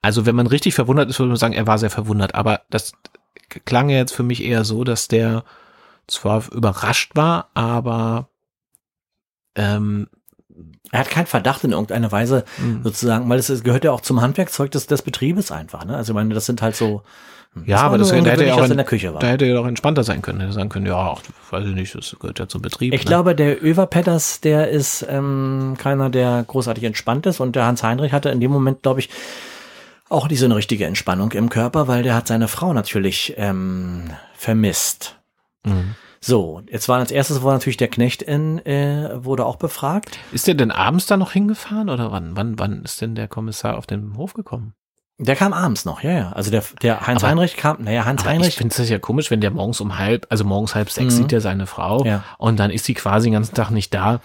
Also 0.02 0.26
wenn 0.26 0.36
man 0.36 0.48
richtig 0.48 0.76
verwundert 0.76 1.10
ist, 1.10 1.20
würde 1.20 1.30
man 1.30 1.38
sagen, 1.38 1.54
er 1.54 1.68
war 1.68 1.78
sehr 1.78 1.90
verwundert. 1.90 2.36
Aber 2.36 2.62
das 2.70 2.94
klang 3.66 3.90
jetzt 3.90 4.14
für 4.14 4.24
mich 4.24 4.44
eher 4.44 4.64
so, 4.64 4.84
dass 4.84 5.08
der 5.08 5.44
zwar 6.08 6.52
überrascht 6.52 7.16
war, 7.16 7.50
aber 7.54 8.30
ähm, 9.56 10.08
er 10.92 11.00
hat 11.02 11.10
keinen 11.10 11.28
Verdacht 11.28 11.64
in 11.64 11.72
irgendeiner 11.72 12.12
Weise 12.12 12.46
mhm. 12.58 12.82
sozusagen, 12.84 13.30
weil 13.30 13.40
es 13.40 13.64
gehört 13.64 13.84
ja 13.84 13.92
auch 13.92 14.02
zum 14.02 14.22
Handwerkzeug 14.22 14.72
des, 14.72 14.88
des 14.88 15.02
Betriebes 15.02 15.52
einfach. 15.52 15.86
Ne? 15.86 15.96
Also 15.96 16.14
ich 16.14 16.16
meine, 16.16 16.34
das 16.34 16.46
sind 16.46 16.62
halt 16.62 16.76
so. 16.76 17.04
Hm, 17.54 17.64
ja, 17.66 17.78
aber 17.78 17.98
das, 17.98 18.10
da 18.10 18.16
hätte 18.16 18.46
er 18.46 18.56
auch 18.56 18.66
in, 18.66 18.72
in 18.72 18.78
der 18.78 18.86
Küche 18.86 19.14
war. 19.14 19.20
Da 19.20 19.28
hätte 19.28 19.46
er 19.46 19.60
auch 19.60 19.68
entspannter 19.68 20.04
sein 20.04 20.22
können. 20.22 20.40
Hätte 20.40 20.54
sagen 20.54 20.70
können, 20.70 20.86
ja, 20.86 20.96
ach, 20.96 21.22
weiß 21.52 21.66
ich 21.66 21.76
nicht, 21.76 21.94
das 21.96 22.16
gehört 22.20 22.40
ja 22.40 22.48
zum 22.48 22.62
Betrieb. 22.62 22.94
Ich 22.94 23.04
ne? 23.04 23.08
glaube, 23.08 23.36
der 23.36 23.64
Över 23.64 23.86
Petters, 23.86 24.42
der 24.42 24.70
ist 24.70 25.06
ähm, 25.08 25.76
keiner, 25.78 26.10
der 26.10 26.44
großartig 26.48 26.84
entspannt 26.84 27.26
ist 27.26 27.40
und 27.40 27.56
der 27.56 27.66
Hans 27.66 27.84
Heinrich 27.84 28.14
hatte 28.14 28.30
in 28.30 28.40
dem 28.40 28.52
Moment, 28.52 28.82
glaube 28.82 29.00
ich, 29.00 29.10
auch 30.10 30.28
nicht 30.28 30.40
so 30.40 30.46
eine 30.46 30.56
richtige 30.56 30.86
Entspannung 30.86 31.32
im 31.32 31.50
Körper, 31.50 31.88
weil 31.88 32.04
der 32.04 32.16
hat 32.16 32.28
seine 32.28 32.48
Frau 32.48 32.74
natürlich 32.74 33.36
ähm, 33.38 34.10
vermisst. 34.36 35.20
Mhm. 35.64 35.96
So, 36.22 36.62
jetzt 36.70 36.90
war 36.90 37.00
als 37.00 37.12
erstes 37.12 37.44
war 37.44 37.54
natürlich 37.54 37.78
der 37.78 37.88
Knecht 37.88 38.22
in, 38.22 38.60
äh, 38.66 39.24
wurde 39.24 39.46
auch 39.46 39.56
befragt. 39.56 40.20
Ist 40.34 40.48
der 40.48 40.56
denn 40.56 40.72
abends 40.72 41.06
da 41.06 41.16
noch 41.16 41.32
hingefahren 41.32 41.90
oder 41.90 42.12
wann? 42.12 42.36
Wann, 42.36 42.60
wann 42.60 42.84
ist 42.84 43.02
denn 43.02 43.16
der 43.16 43.30
Kommissar 43.30 43.78
auf 43.78 43.88
den 43.88 44.18
Hof 44.18 44.34
gekommen? 44.34 44.74
Der 45.18 45.36
kam 45.36 45.52
abends 45.52 45.84
noch, 45.84 46.02
ja, 46.02 46.12
ja. 46.12 46.32
Also 46.32 46.50
der, 46.50 46.64
der 46.82 47.06
Heinz 47.06 47.24
aber, 47.24 47.32
Heinrich 47.32 47.58
kam, 47.58 47.84
naja, 47.84 48.06
Heinz 48.06 48.24
Heinrich. 48.24 48.50
Ich 48.50 48.58
finde 48.58 48.82
es 48.82 48.90
ja 48.90 49.00
komisch, 49.00 49.30
wenn 49.32 49.42
der 49.42 49.52
morgens 49.52 49.82
um 49.82 49.98
halb, 49.98 50.28
also 50.30 50.46
morgens 50.46 50.76
halb 50.76 50.90
sechs 50.90 51.16
mhm. 51.16 51.18
sieht 51.24 51.34
er 51.34 51.42
seine 51.42 51.68
Frau 51.68 52.06
ja. 52.06 52.24
und 52.38 52.58
dann 52.58 52.72
ist 52.72 52.86
sie 52.86 52.94
quasi 52.94 53.28
den 53.28 53.34
ganzen 53.34 53.54
Tag 53.54 53.70
nicht 53.70 53.94
da. 53.94 54.22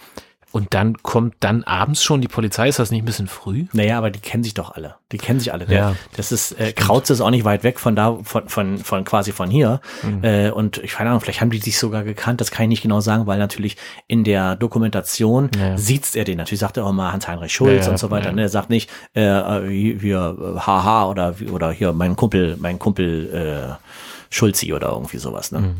Und 0.55 0.73
dann 0.73 0.95
kommt 1.03 1.35
dann 1.41 1.65
abends 1.65 2.01
schon 2.01 2.21
die 2.21 2.29
Polizei. 2.29 2.69
Ist 2.69 2.79
das 2.79 2.89
nicht 2.89 3.01
ein 3.01 3.05
bisschen 3.05 3.27
früh? 3.27 3.65
Naja, 3.73 3.97
aber 3.97 4.09
die 4.09 4.21
kennen 4.21 4.41
sich 4.41 4.53
doch 4.53 4.73
alle. 4.73 4.95
Die 5.11 5.17
kennen 5.17 5.41
sich 5.41 5.51
alle. 5.51 5.65
Ja. 5.67 5.97
Das 6.15 6.31
ist, 6.31 6.53
äh, 6.53 6.71
Krautz 6.71 7.09
ist 7.09 7.19
auch 7.19 7.29
nicht 7.29 7.43
weit 7.43 7.65
weg 7.65 7.77
von 7.77 7.93
da, 7.93 8.17
von, 8.23 8.47
von, 8.47 8.77
von 8.77 9.03
quasi 9.03 9.33
von 9.33 9.49
hier. 9.49 9.81
Mhm. 10.01 10.23
Äh, 10.23 10.51
und 10.51 10.77
ich 10.77 10.93
keine 10.93 11.09
Ahnung, 11.09 11.19
vielleicht 11.19 11.41
haben 11.41 11.49
die 11.49 11.57
sich 11.57 11.77
sogar 11.77 12.05
gekannt. 12.05 12.39
Das 12.39 12.51
kann 12.51 12.63
ich 12.63 12.69
nicht 12.69 12.83
genau 12.83 13.01
sagen, 13.01 13.27
weil 13.27 13.37
natürlich 13.37 13.75
in 14.07 14.23
der 14.23 14.55
Dokumentation 14.55 15.49
ja. 15.59 15.77
sieht's 15.77 16.15
er 16.15 16.23
den. 16.23 16.37
Natürlich 16.37 16.61
sagt 16.61 16.77
er 16.77 16.85
auch 16.85 16.93
mal 16.93 17.11
Hans-Heinrich 17.11 17.51
Schulz 17.51 17.87
ja, 17.87 17.91
und 17.91 17.97
so 17.97 18.09
weiter. 18.09 18.31
Ne? 18.31 18.43
Er 18.43 18.49
sagt 18.49 18.69
nicht, 18.69 18.89
äh, 19.13 19.25
äh 19.25 19.99
hier, 19.99 20.37
haha, 20.65 21.07
oder, 21.07 21.35
oder 21.51 21.73
hier, 21.73 21.91
mein 21.91 22.15
Kumpel, 22.15 22.55
mein 22.61 22.79
Kumpel, 22.79 23.29
äh, 23.73 24.33
Schulzi 24.33 24.71
oder 24.71 24.87
irgendwie 24.91 25.17
sowas. 25.17 25.51
Ne? 25.51 25.59
Mhm. 25.59 25.75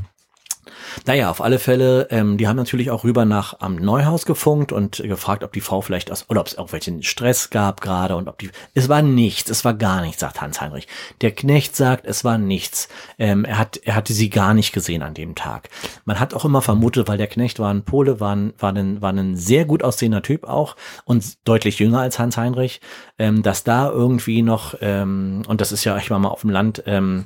Naja, 1.05 1.29
auf 1.29 1.41
alle 1.41 1.59
Fälle, 1.59 2.07
ähm, 2.11 2.37
die 2.37 2.47
haben 2.47 2.55
natürlich 2.55 2.91
auch 2.91 3.03
rüber 3.03 3.25
nach 3.25 3.59
am 3.59 3.75
Neuhaus 3.75 4.25
gefunkt 4.25 4.71
und 4.71 4.97
gefragt, 4.97 5.43
ob 5.43 5.53
die 5.53 5.61
Frau 5.61 5.81
vielleicht 5.81 6.11
aus, 6.11 6.25
oder 6.29 6.41
ob 6.41 6.47
es 6.47 6.53
irgendwelchen 6.53 7.03
Stress 7.03 7.49
gab 7.49 7.81
gerade 7.81 8.15
und 8.15 8.27
ob 8.27 8.39
die, 8.39 8.49
es 8.73 8.89
war 8.89 9.01
nichts, 9.01 9.49
es 9.49 9.65
war 9.65 9.73
gar 9.73 10.01
nichts, 10.01 10.21
sagt 10.21 10.41
Hans 10.41 10.61
Heinrich. 10.61 10.87
Der 11.21 11.31
Knecht 11.31 11.75
sagt, 11.75 12.05
es 12.05 12.23
war 12.23 12.37
nichts. 12.37 12.87
Ähm, 13.19 13.45
er 13.45 13.57
hat, 13.57 13.77
er 13.77 13.95
hatte 13.95 14.13
sie 14.13 14.29
gar 14.29 14.53
nicht 14.53 14.73
gesehen 14.73 15.03
an 15.03 15.13
dem 15.13 15.35
Tag. 15.35 15.69
Man 16.05 16.19
hat 16.19 16.33
auch 16.33 16.45
immer 16.45 16.61
vermutet, 16.61 17.07
weil 17.07 17.17
der 17.17 17.27
Knecht 17.27 17.59
war 17.59 17.73
ein 17.73 17.83
Pole, 17.83 18.19
war 18.19 18.35
ein, 18.35 18.53
war 18.57 18.73
ein, 18.73 19.01
war 19.01 19.11
ein 19.11 19.35
sehr 19.35 19.65
gut 19.65 19.83
aussehender 19.83 20.21
Typ 20.21 20.45
auch 20.45 20.75
und 21.05 21.47
deutlich 21.47 21.79
jünger 21.79 21.99
als 21.99 22.19
Hans 22.19 22.37
Heinrich, 22.37 22.81
ähm, 23.17 23.43
dass 23.43 23.63
da 23.63 23.89
irgendwie 23.89 24.41
noch, 24.41 24.75
ähm, 24.81 25.43
und 25.47 25.61
das 25.61 25.71
ist 25.71 25.83
ja, 25.83 25.97
ich 25.97 26.11
war 26.11 26.19
mal 26.19 26.29
auf 26.29 26.41
dem 26.41 26.49
Land, 26.49 26.83
ähm, 26.85 27.25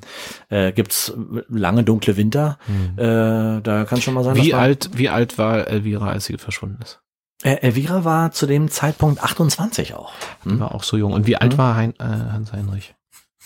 äh, 0.49 0.71
gibt's 0.71 1.13
lange 1.49 1.83
dunkle 1.83 2.15
Winter, 2.17 2.57
mhm. 2.67 2.99
äh, 2.99 3.61
da 3.61 3.85
kann 3.85 4.01
schon 4.01 4.13
mal 4.13 4.23
sein. 4.23 4.35
Wie 4.35 4.53
alt, 4.53 4.91
wie 4.93 5.09
alt 5.09 5.37
war 5.37 5.67
Elvira, 5.67 6.09
als 6.09 6.25
sie 6.25 6.37
verschwunden 6.37 6.81
ist? 6.81 7.01
Äh, 7.41 7.55
Elvira 7.61 8.03
war 8.03 8.31
zu 8.31 8.45
dem 8.45 8.69
Zeitpunkt 8.69 9.23
28 9.23 9.93
auch. 9.93 10.11
Hm? 10.43 10.59
War 10.59 10.75
auch 10.75 10.83
so 10.83 10.97
jung. 10.97 11.13
Und 11.13 11.25
wie 11.25 11.37
alt 11.37 11.53
hm? 11.53 11.57
war 11.57 11.75
hein, 11.75 11.93
äh, 11.99 12.03
Hans 12.03 12.51
Heinrich, 12.51 12.95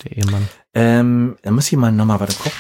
der 0.04 0.18
Ehemann? 0.18 0.48
Ähm, 0.74 1.38
da 1.44 1.52
muss 1.52 1.72
ich 1.72 1.78
mal 1.78 1.92
nochmal 1.92 2.20
weiter 2.20 2.34
gucken. 2.34 2.58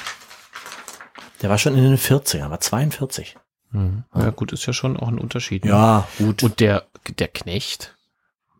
Der 1.41 1.49
war 1.49 1.57
schon 1.57 1.75
in 1.75 1.83
den 1.83 1.97
40ern, 1.97 2.51
war 2.51 2.59
42. 2.59 3.35
Mhm. 3.71 4.03
Ja, 4.15 4.29
gut, 4.29 4.53
ist 4.53 4.65
ja 4.65 4.73
schon 4.73 4.95
auch 4.95 5.07
ein 5.07 5.17
Unterschied. 5.17 5.65
Ne? 5.65 5.71
Ja, 5.71 6.07
gut. 6.19 6.43
Und 6.43 6.59
der, 6.59 6.85
der 7.17 7.27
Knecht 7.27 7.95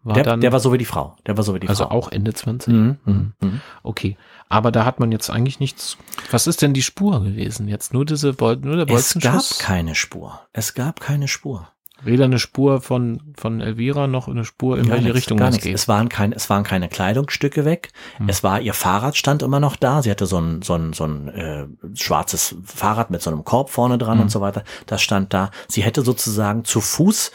war 0.04 0.14
der, 0.16 0.24
dann. 0.24 0.42
Der 0.42 0.52
war 0.52 0.60
so 0.60 0.74
wie 0.74 0.78
die 0.78 0.86
Frau. 0.86 1.16
Der 1.26 1.38
war 1.38 1.44
so 1.44 1.56
wie 1.56 1.60
die 1.60 1.70
also 1.70 1.86
Frau. 1.86 1.92
auch 1.92 2.12
Ende 2.12 2.34
20? 2.34 2.74
Mhm. 2.74 2.98
Mhm. 3.06 3.34
mhm. 3.42 3.62
Okay. 3.84 4.18
Aber 4.50 4.72
da 4.72 4.86
hat 4.86 5.00
man 5.00 5.12
jetzt 5.12 5.30
eigentlich 5.30 5.60
nichts. 5.60 5.98
Was 6.32 6.46
ist 6.48 6.62
denn 6.62 6.74
die 6.74 6.84
Spur 6.84 7.24
gewesen? 7.24 7.68
Jetzt 7.68 7.94
nur 7.94 8.06
diese 8.06 8.34
Bol 8.34 8.58
nur 8.58 8.76
der 8.76 8.96
Es 8.96 9.14
gab 9.16 9.34
Bolzenschuss? 9.34 9.60
keine 9.60 9.96
Spur. 9.96 10.42
Es 10.52 10.74
gab 10.74 11.00
keine 11.00 11.28
Spur. 11.28 11.68
Weder 12.06 12.26
eine 12.26 12.38
Spur 12.38 12.82
von, 12.82 13.34
von 13.38 13.62
Elvira 13.62 14.08
noch 14.08 14.28
eine 14.28 14.44
Spur, 14.44 14.78
in 14.78 14.84
Gar 14.84 14.96
welche 14.96 15.04
nichts, 15.06 15.18
Richtung 15.20 15.38
gar 15.38 15.48
das 15.48 15.54
nichts. 15.56 15.66
geht. 15.66 15.76
Es 15.76 15.88
waren 15.88 16.10
keine, 16.10 16.36
es 16.36 16.50
waren 16.50 16.64
keine 16.66 16.90
Kleidungsstücke 16.90 17.64
weg. 17.64 17.92
Es 18.28 18.44
war 18.44 18.60
ihr 18.60 18.74
Fahrrad 18.74 19.16
stand 19.16 19.42
immer 19.42 19.62
noch 19.62 19.78
da. 19.78 20.02
Sie 20.02 20.12
hatte 20.12 20.26
so 20.26 20.38
ein 20.38 20.62
so 20.64 20.74
ein 20.76 20.92
so 20.92 21.06
ein 21.06 21.30
äh, 21.30 21.66
schwarzes 21.96 22.58
Fahrrad 22.66 23.10
mit 23.10 23.22
so 23.22 23.32
einem 23.32 23.46
Korb 23.46 23.70
vorne 23.70 23.98
dran 23.98 24.20
und 24.20 24.30
so 24.30 24.42
weiter. 24.42 24.64
Das 24.86 25.02
stand 25.02 25.34
da. 25.34 25.50
Sie 25.70 25.82
hätte 25.82 26.02
sozusagen 26.02 26.66
zu 26.66 26.82
Fuß 26.82 27.32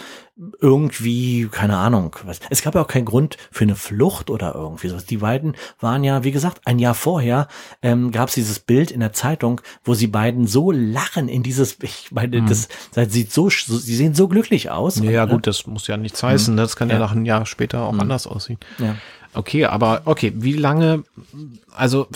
irgendwie, 0.60 1.48
keine 1.50 1.76
Ahnung, 1.78 2.14
was. 2.24 2.40
Es 2.50 2.62
gab 2.62 2.74
ja 2.74 2.82
auch 2.82 2.86
keinen 2.86 3.04
Grund 3.04 3.36
für 3.50 3.64
eine 3.64 3.74
Flucht 3.74 4.30
oder 4.30 4.54
irgendwie 4.54 4.88
sowas. 4.88 5.04
Die 5.04 5.16
beiden 5.18 5.54
waren 5.80 6.04
ja, 6.04 6.22
wie 6.24 6.30
gesagt, 6.30 6.60
ein 6.64 6.78
Jahr 6.78 6.94
vorher 6.94 7.48
ähm, 7.82 8.12
gab 8.12 8.28
es 8.28 8.34
dieses 8.34 8.60
Bild 8.60 8.90
in 8.90 9.00
der 9.00 9.12
Zeitung, 9.12 9.60
wo 9.84 9.94
sie 9.94 10.06
beiden 10.06 10.46
so 10.46 10.70
lachen 10.70 11.28
in 11.28 11.42
dieses, 11.42 11.78
ich 11.82 12.12
meine, 12.12 12.42
das, 12.42 12.68
das 12.94 13.12
sieht 13.12 13.32
so, 13.32 13.50
so, 13.50 13.76
sie 13.76 13.96
sehen 13.96 14.14
so 14.14 14.28
glücklich 14.28 14.70
aus. 14.70 14.96
Ja, 15.00 15.22
Und, 15.24 15.28
ne? 15.28 15.34
gut, 15.34 15.46
das 15.46 15.66
muss 15.66 15.86
ja 15.86 15.96
nichts 15.96 16.22
heißen. 16.22 16.56
Das 16.56 16.76
kann 16.76 16.88
ja, 16.88 16.94
Ja. 16.94 17.00
nach 17.00 17.12
einem 17.12 17.24
Jahr 17.24 17.44
später 17.46 17.82
auch 17.82 17.98
anders 17.98 18.26
aussehen. 18.26 18.58
Ja. 18.78 18.94
Okay, 19.34 19.64
aber 19.66 20.02
okay, 20.04 20.32
wie 20.36 20.54
lange, 20.54 21.04
also 21.76 22.06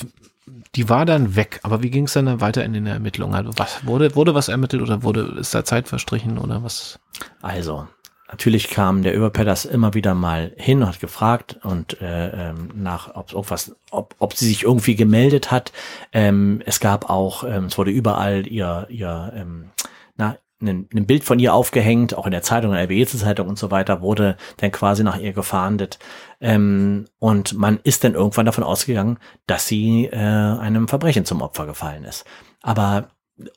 die 0.75 0.89
war 0.89 1.05
dann 1.07 1.37
weg, 1.37 1.61
aber 1.63 1.83
wie 1.83 1.91
ging 1.91 2.05
es 2.05 2.15
dann 2.15 2.41
weiter 2.41 2.65
in 2.65 2.73
den 2.73 2.87
Ermittlungen? 2.87 3.35
Also 3.35 3.51
was 3.57 3.85
wurde, 3.85 4.15
wurde 4.17 4.35
was 4.35 4.49
ermittelt 4.49 4.81
oder 4.83 5.03
wurde, 5.03 5.37
ist 5.39 5.55
da 5.55 5.65
Zeit 5.65 5.89
verstrichen 5.89 6.39
oder 6.39 6.63
was? 6.63 6.99
Also, 7.43 7.87
natürlich 8.33 8.71
kam 8.71 9.03
der 9.03 9.15
Überpedders 9.15 9.65
immer 9.65 9.95
wieder 9.95 10.15
mal 10.15 10.53
hin 10.57 10.83
und 10.83 10.89
hat 10.89 11.01
gefragt 11.01 11.61
und 11.63 12.01
äh, 12.01 12.49
ähm, 12.49 12.71
nach, 12.75 13.15
ob, 13.15 13.35
ob, 13.35 13.51
was, 13.51 13.77
ob, 13.91 14.17
ob 14.19 14.35
sie 14.35 14.49
sich 14.49 14.65
irgendwie 14.65 14.97
gemeldet 14.97 15.51
hat. 15.51 15.71
Ähm, 16.13 16.63
es 16.67 16.81
gab 16.81 17.09
auch, 17.09 17.45
ähm, 17.45 17.67
es 17.67 17.79
wurde 17.79 17.91
überall 17.91 18.47
ihr, 18.47 18.87
ihr 18.89 19.33
ähm, 19.37 19.71
na, 20.17 20.37
ein, 20.63 20.89
ein 20.95 21.07
Bild 21.07 21.25
von 21.25 21.39
ihr 21.39 21.55
aufgehängt, 21.55 22.15
auch 22.17 22.27
in 22.27 22.33
der 22.33 22.43
Zeitung, 22.43 22.73
in 22.73 22.77
der 22.77 22.85
RBE-Zeitung 22.85 23.49
und 23.49 23.59
so 23.59 23.71
weiter, 23.71 24.01
wurde 24.01 24.37
dann 24.59 24.73
quasi 24.73 25.05
nach 25.05 25.19
ihr 25.19 25.33
gefahndet. 25.33 25.99
Ähm, 26.41 27.07
und 27.19 27.55
man 27.55 27.81
ist 27.85 28.05
dann 28.05 28.15
irgendwann 28.15 28.47
davon 28.47 28.65
ausgegangen, 28.65 29.19
dass 29.47 29.67
sie 29.67 30.07
äh, 30.07 30.17
einem 30.17 30.89
Verbrechen 30.89 31.25
zum 31.25 31.43
Opfer 31.43 31.67
gefallen 31.67 32.05
ist. 32.05 32.25
Aber 32.63 33.11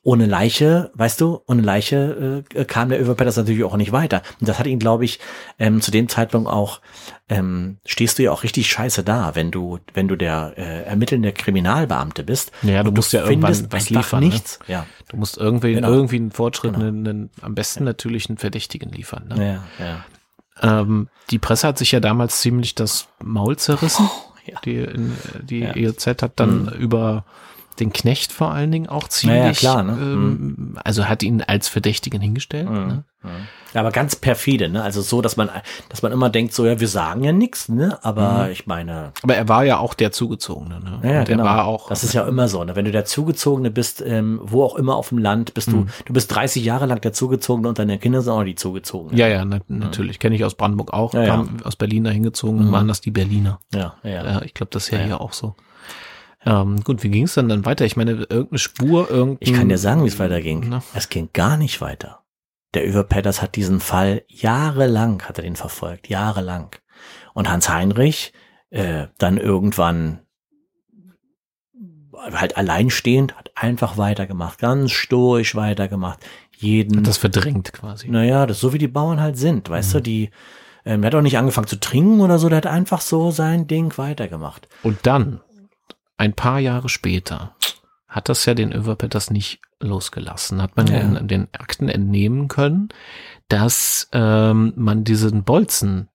ohne 0.03 0.25
Leiche, 0.25 0.91
weißt 0.95 1.21
du, 1.21 1.41
ohne 1.47 1.61
Leiche 1.61 2.43
äh, 2.53 2.65
kam 2.65 2.89
der 2.89 3.01
Overpetters 3.01 3.37
natürlich 3.37 3.63
auch 3.63 3.77
nicht 3.77 3.91
weiter. 3.91 4.21
Und 4.39 4.47
das 4.49 4.59
hat 4.59 4.67
ihn, 4.67 4.79
glaube 4.79 5.05
ich, 5.05 5.19
ähm, 5.59 5.81
zu 5.81 5.91
dem 5.91 6.09
Zeitpunkt 6.09 6.49
auch, 6.49 6.81
ähm, 7.29 7.77
stehst 7.85 8.19
du 8.19 8.23
ja 8.23 8.31
auch 8.31 8.43
richtig 8.43 8.69
scheiße 8.69 9.03
da, 9.03 9.35
wenn 9.35 9.51
du, 9.51 9.79
wenn 9.93 10.07
du 10.07 10.15
der 10.15 10.53
äh, 10.57 10.83
ermittelnde 10.83 11.31
Kriminalbeamte 11.33 12.23
bist. 12.23 12.51
Ja, 12.61 12.83
du 12.83 12.91
musst 12.91 13.13
ja 13.13 13.23
irgendwann 13.25 13.71
was 13.71 13.89
liefern, 13.89 14.19
ne? 14.21 14.27
Nichts. 14.29 14.59
Ja, 14.67 14.85
Du 15.09 15.17
musst 15.17 15.37
irgendwie, 15.37 15.73
Genau. 15.73 15.89
irgendwie 15.89 16.15
einen 16.17 16.31
Fortschritt, 16.31 16.73
Genau. 16.73 16.85
einen, 16.87 17.07
einen, 17.07 17.29
am 17.41 17.53
besten 17.55 17.83
natürlich 17.83 18.27
einen 18.29 18.37
Verdächtigen 18.37 18.91
liefern. 18.91 19.27
Ne? 19.29 19.61
ja, 19.79 19.85
ja. 19.85 20.05
Ähm, 20.81 21.09
die 21.31 21.39
Presse 21.39 21.67
hat 21.67 21.77
sich 21.77 21.91
ja 21.91 21.99
damals 21.99 22.41
ziemlich 22.41 22.75
das 22.75 23.07
Maul 23.23 23.57
zerrissen. 23.57 24.09
ja. 24.45 24.59
Die, 24.65 24.75
in, 24.77 25.15
die 25.43 25.59
Ja. 25.59 25.75
EOZ 25.75 26.07
hat 26.21 26.33
dann 26.39 26.69
über 26.79 27.25
den 27.79 27.93
Knecht 27.93 28.31
vor 28.31 28.51
allen 28.51 28.71
Dingen 28.71 28.87
auch 28.87 29.07
ziemlich, 29.07 29.59
klar, 29.59 29.83
ne? 29.83 29.93
ähm, 29.99 30.77
also 30.83 31.05
hat 31.05 31.23
ihn 31.23 31.41
als 31.41 31.67
Verdächtigen 31.67 32.21
hingestellt. 32.21 32.69
Ne? 32.69 33.03
Ja, 33.73 33.81
aber 33.81 33.91
ganz 33.91 34.15
perfide, 34.15 34.69
ne? 34.69 34.83
Also 34.83 35.01
so, 35.01 35.21
dass 35.21 35.35
man, 35.35 35.49
dass 35.89 36.01
man 36.03 36.11
immer 36.11 36.29
denkt, 36.29 36.53
so 36.53 36.65
ja, 36.65 36.79
wir 36.79 36.87
sagen 36.87 37.23
ja 37.23 37.31
nichts, 37.31 37.67
ne? 37.69 37.97
Aber 38.03 38.49
ich 38.51 38.67
meine, 38.67 39.11
Aber 39.23 39.35
er 39.35 39.49
war 39.49 39.65
ja 39.65 39.79
auch 39.79 39.95
der 39.95 40.11
Zugezogene. 40.11 40.79
Ne? 40.79 40.99
Ja, 41.03 41.09
ja, 41.09 41.19
Und 41.21 41.29
er 41.29 41.35
genau. 41.35 41.43
war 41.43 41.65
auch. 41.65 41.89
das 41.89 42.03
ist 42.03 42.13
ja 42.13 42.25
immer 42.27 42.47
so. 42.47 42.63
Ne? 42.63 42.75
Wenn 42.75 42.85
du 42.85 42.91
der 42.91 43.05
Zugezogene 43.05 43.71
bist, 43.71 44.01
ähm, 44.05 44.39
wo 44.43 44.63
auch 44.63 44.75
immer 44.75 44.95
auf 44.95 45.09
dem 45.09 45.17
Land, 45.17 45.55
bist 45.55 45.71
du, 45.71 45.87
du 46.05 46.13
bist 46.13 46.33
30 46.33 46.63
Jahre 46.63 46.85
lang 46.85 47.01
der 47.01 47.13
Zugezogene 47.13 47.67
und 47.67 47.79
deine 47.79 47.97
Kinder 47.97 48.21
sind 48.21 48.31
auch 48.31 48.43
die 48.43 48.55
Zugezogenen. 48.55 49.17
ja, 49.17 49.27
ja, 49.27 49.43
na, 49.43 49.59
natürlich. 49.67 50.19
Kenne 50.19 50.35
ich 50.35 50.45
aus 50.45 50.55
Brandenburg 50.55 50.93
auch. 50.93 51.13
Ja, 51.13 51.21
ja. 51.23 51.27
Kam 51.35 51.57
aus 51.63 51.75
Berlin 51.75 52.03
da 52.05 52.11
hingezogen, 52.11 52.59
dann 52.59 52.71
waren 52.71 52.87
das 52.87 53.01
die 53.01 53.11
Berliner. 53.11 53.59
ja, 53.73 53.95
ja. 54.03 54.23
Ja, 54.23 54.41
ich 54.43 54.53
glaube, 54.53 54.69
das 54.71 54.83
ist 54.83 54.91
ja, 54.91 54.97
Ja, 54.99 55.01
ja. 55.01 55.07
hier 55.07 55.21
auch 55.21 55.33
so. 55.33 55.55
Ähm, 56.45 56.81
gut, 56.83 57.01
wie 57.03 57.09
ging 57.09 57.23
es 57.23 57.33
dann 57.33 57.49
dann 57.49 57.65
weiter? 57.65 57.85
Ich 57.85 57.97
meine, 57.97 58.11
irgendeine 58.11 58.59
Spur, 58.59 59.09
irgendein. 59.09 59.37
Ich 59.47 59.53
kann 59.53 59.69
dir 59.69 59.77
sagen, 59.77 60.03
wie 60.03 60.07
es 60.09 60.19
weiterging. 60.19 60.65
Na. 60.69 60.83
Es 60.93 61.09
ging 61.09 61.29
gar 61.33 61.57
nicht 61.57 61.81
weiter. 61.81 62.23
Der 62.73 62.85
Überpedders 62.85 63.41
hat 63.41 63.55
diesen 63.55 63.79
Fall 63.79 64.23
jahrelang, 64.27 65.23
hat 65.23 65.37
er 65.39 65.43
den 65.43 65.55
verfolgt, 65.55 66.07
jahrelang. 66.09 66.75
Und 67.33 67.49
Hans 67.49 67.69
Heinrich, 67.69 68.33
äh, 68.69 69.07
dann 69.17 69.37
irgendwann 69.37 70.19
halt 72.33 72.57
alleinstehend, 72.57 73.35
hat 73.37 73.51
einfach 73.55 73.97
weitergemacht, 73.97 74.59
ganz 74.59 74.91
stoisch 74.91 75.55
weitergemacht. 75.55 76.19
Jeden, 76.57 76.97
Hat 76.99 77.07
das 77.07 77.17
verdrängt 77.17 77.73
quasi. 77.73 78.09
naja, 78.09 78.45
das 78.45 78.57
ist 78.57 78.61
so 78.61 78.71
wie 78.73 78.77
die 78.77 78.87
Bauern 78.87 79.19
halt 79.19 79.37
sind, 79.37 79.69
weißt 79.69 79.89
Mhm. 79.89 79.97
du, 79.97 80.01
die, 80.01 80.29
ähm, 80.85 81.01
der 81.01 81.07
hat 81.11 81.15
auch 81.15 81.21
nicht 81.21 81.37
angefangen 81.37 81.67
zu 81.67 81.79
trinken 81.79 82.21
oder 82.21 82.39
so, 82.39 82.47
der 82.47 82.57
hat 82.57 82.67
einfach 82.67 83.01
so 83.01 83.31
sein 83.31 83.67
Ding 83.67 83.97
weitergemacht. 83.97 84.67
Und 84.83 84.99
dann, 85.03 85.41
ein 86.17 86.33
paar 86.33 86.59
Jahre 86.59 86.89
später, 86.89 87.55
hat 88.07 88.29
das 88.29 88.45
ja 88.45 88.53
den 88.53 88.71
Överpetters 88.71 89.29
nicht 89.31 89.59
losgelassen. 89.81 90.61
Hat 90.61 90.77
man 90.77 90.87
Ja. 90.87 90.99
in 90.99 91.27
den 91.27 91.47
Akten 91.53 91.89
entnehmen 91.89 92.47
können, 92.47 92.89
dass 93.49 94.07
ähm, 94.13 94.73
man 94.75 95.03
diesen 95.03 95.43
Bolzen 95.43 96.07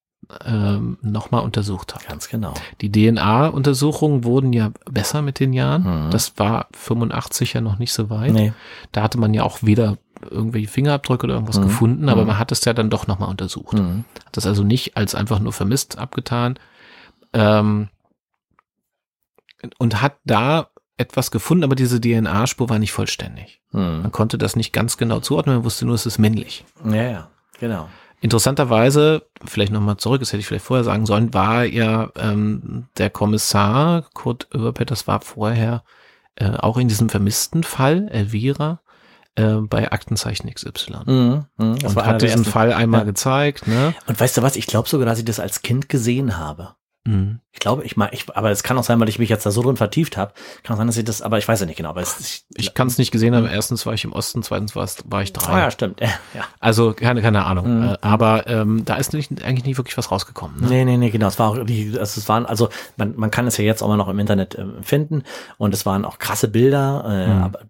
ähm, 0.45 0.97
nochmal 1.03 1.43
untersucht 1.43 1.95
hat. 1.95 2.07
Ganz 2.07 2.29
genau. 2.29 2.55
Die 2.81 2.91
DNA-Untersuchungen 2.93 4.23
wurden 4.25 4.53
ja 4.53 4.71
besser 4.91 5.23
mit 5.23 5.41
den 5.41 5.53
Jahren. 5.53 6.07
Mhm. 6.07 6.11
Das 6.11 6.39
war 6.39 6.69
85 6.73 7.53
ja 7.55 7.61
noch 7.61 7.79
nicht 7.79 7.93
so 7.93 8.11
weit. 8.11 8.33
Nee. 8.33 8.53
Da 8.93 9.03
hatte 9.03 9.19
man 9.19 9.35
ja 9.35 9.43
auch 9.43 9.59
weder 9.63 9.99
irgendwelche 10.31 10.69
Fingerabdrücke 10.69 11.25
oder 11.25 11.35
irgendwas 11.35 11.59
Mhm. 11.59 11.63
gefunden, 11.65 12.09
aber 12.09 12.23
Mhm. 12.23 12.29
man 12.29 12.39
hat 12.39 12.53
es 12.53 12.65
ja 12.65 12.73
dann 12.73 12.91
doch 12.91 13.07
nochmal 13.09 13.29
untersucht. 13.29 13.75
Mhm. 13.79 14.05
Hat 14.25 14.37
das 14.37 14.47
also 14.47 14.63
nicht 14.63 14.97
als 14.97 15.15
einfach 15.15 15.41
nur 15.41 15.53
vermisst 15.53 15.99
abgetan. 15.99 16.59
Ähm, 17.33 17.89
und 19.79 20.01
hat 20.03 20.17
da 20.25 20.69
etwas 20.97 21.31
gefunden, 21.31 21.65
aber 21.65 21.75
diese 21.77 22.01
DNA-Spur 22.01 22.69
war 22.69 22.79
nicht 22.79 22.93
vollständig. 22.93 23.61
Mhm. 23.73 24.03
Man 24.03 24.13
konnte 24.13 24.37
das 24.39 24.55
nicht 24.57 24.73
ganz 24.73 24.97
genau 24.99 25.21
zuordnen, 25.21 25.57
man 25.57 25.65
wusste 25.65 25.87
nur, 25.87 25.95
es 25.95 26.07
ist 26.07 26.19
männlich. 26.19 26.65
Ja, 26.85 26.95
ja, 27.03 27.31
genau. 27.59 27.89
Interessanterweise, 28.41 29.27
vielleicht 29.47 29.73
nochmal 29.73 29.97
zurück, 29.97 30.21
das 30.21 30.29
hätte 30.33 30.41
ich 30.41 30.47
vielleicht 30.47 30.65
vorher 30.65 30.85
sagen 30.85 31.07
sollen, 31.07 31.35
war 31.35 31.65
ja 31.65 32.11
ähm, 32.17 32.87
der 32.99 33.11
Kommissar 33.11 34.05
Kurt 34.15 34.49
Oeberpetters 34.55 35.07
war 35.07 35.21
vorher 35.21 35.83
äh, 36.37 36.51
auch 36.51 36.77
in 36.77 36.89
diesem 36.89 37.09
vermissten 37.09 37.63
Fall, 37.65 38.09
Elvira, 38.11 38.81
äh, 39.37 39.55
bei 39.57 39.91
Aktenzeichen 39.91 40.53
XY. 40.53 40.99
Mhm. 41.07 41.45
Das 41.81 41.97
Und 41.97 42.05
hat 42.05 42.23
diesen 42.23 42.39
ersten- 42.41 42.51
Fall 42.53 42.73
einmal 42.73 43.01
Ja. 43.01 43.05
gezeigt, 43.07 43.67
ne? 43.67 43.95
Und 44.07 44.21
weißt 44.21 44.37
du 44.37 44.43
was? 44.43 44.57
Ich 44.57 44.67
glaube 44.67 44.89
sogar, 44.89 45.07
dass 45.07 45.19
ich 45.19 45.25
das 45.25 45.41
als 45.41 45.63
Kind 45.63 45.89
gesehen 45.89 46.37
habe. 46.39 46.75
Mhm. 47.05 47.41
Ich 47.53 47.59
glaube, 47.59 47.83
ich 47.85 47.97
meine, 47.97 48.13
ich, 48.13 48.27
aber 48.37 48.51
es 48.51 48.63
kann 48.63 48.79
auch 48.79 48.85
sein, 48.85 49.01
weil 49.01 49.09
ich 49.09 49.19
mich 49.19 49.29
jetzt 49.29 49.45
da 49.45 49.51
so 49.51 49.63
drin 49.63 49.77
vertieft 49.77 50.17
habe. 50.17 50.33
Kann 50.63 50.75
auch 50.75 50.79
sein, 50.79 50.87
dass 50.87 50.97
ich 50.97 51.05
das, 51.05 51.21
aber 51.23 51.39
ich 51.39 51.49
weiß 51.49 51.59
ja 51.61 51.67
nicht 51.67 51.77
genau. 51.79 51.89
Aber 51.89 52.01
es, 52.01 52.21
ich, 52.21 52.45
Ich 52.57 52.75
kann 52.75 52.87
es 52.87 52.97
nicht 52.99 53.11
gesehen 53.11 53.35
haben. 53.35 53.47
Erstens 53.47 53.87
war 53.87 53.95
ich 53.95 54.05
im 54.05 54.13
Osten, 54.13 54.43
zweitens 54.43 54.77
war, 54.77 54.87
war 55.07 55.23
ich 55.23 55.33
drei. 55.33 55.53
Ah 55.55 55.59
ja, 55.61 55.71
stimmt. 55.71 56.01
Ja. 56.35 56.45
Also 56.61 56.93
keine, 56.93 57.23
keine 57.23 57.45
Ahnung. 57.47 57.79
Mhm. 57.81 57.89
Äh, 57.89 57.97
aber 58.03 58.47
ähm, 58.47 58.85
da 58.85 58.97
ist 58.97 59.13
nicht, 59.15 59.43
eigentlich 59.43 59.65
nicht 59.65 59.79
wirklich 59.79 59.97
was 59.99 60.13
rausgekommen. 60.13 60.61
Ne? 60.61 60.67
Nee, 60.69 60.85
nee, 60.85 60.97
nee, 60.97 61.11
genau. 61.11 61.27
Es 61.27 61.39
war 61.41 61.49
auch, 61.51 61.65
die, 61.65 61.97
also 61.99 62.21
es 62.21 62.29
waren, 62.29 62.47
also 62.47 62.69
man, 62.97 63.15
man 63.17 63.31
kann 63.33 63.47
es 63.49 63.57
ja 63.57 63.65
jetzt 63.65 63.83
auch 63.83 63.89
mal 63.89 63.97
noch 63.97 64.09
im 64.09 64.19
Internet 64.21 64.57
ähm, 64.57 64.75
finden 64.83 65.25
und 65.59 65.75
es 65.75 65.85
waren 65.87 66.05
auch 66.05 66.19
krasse 66.19 66.47
Bilder, 66.49 67.05
äh, 67.07 67.35
Mhm. 67.35 67.43
aber 67.43 67.61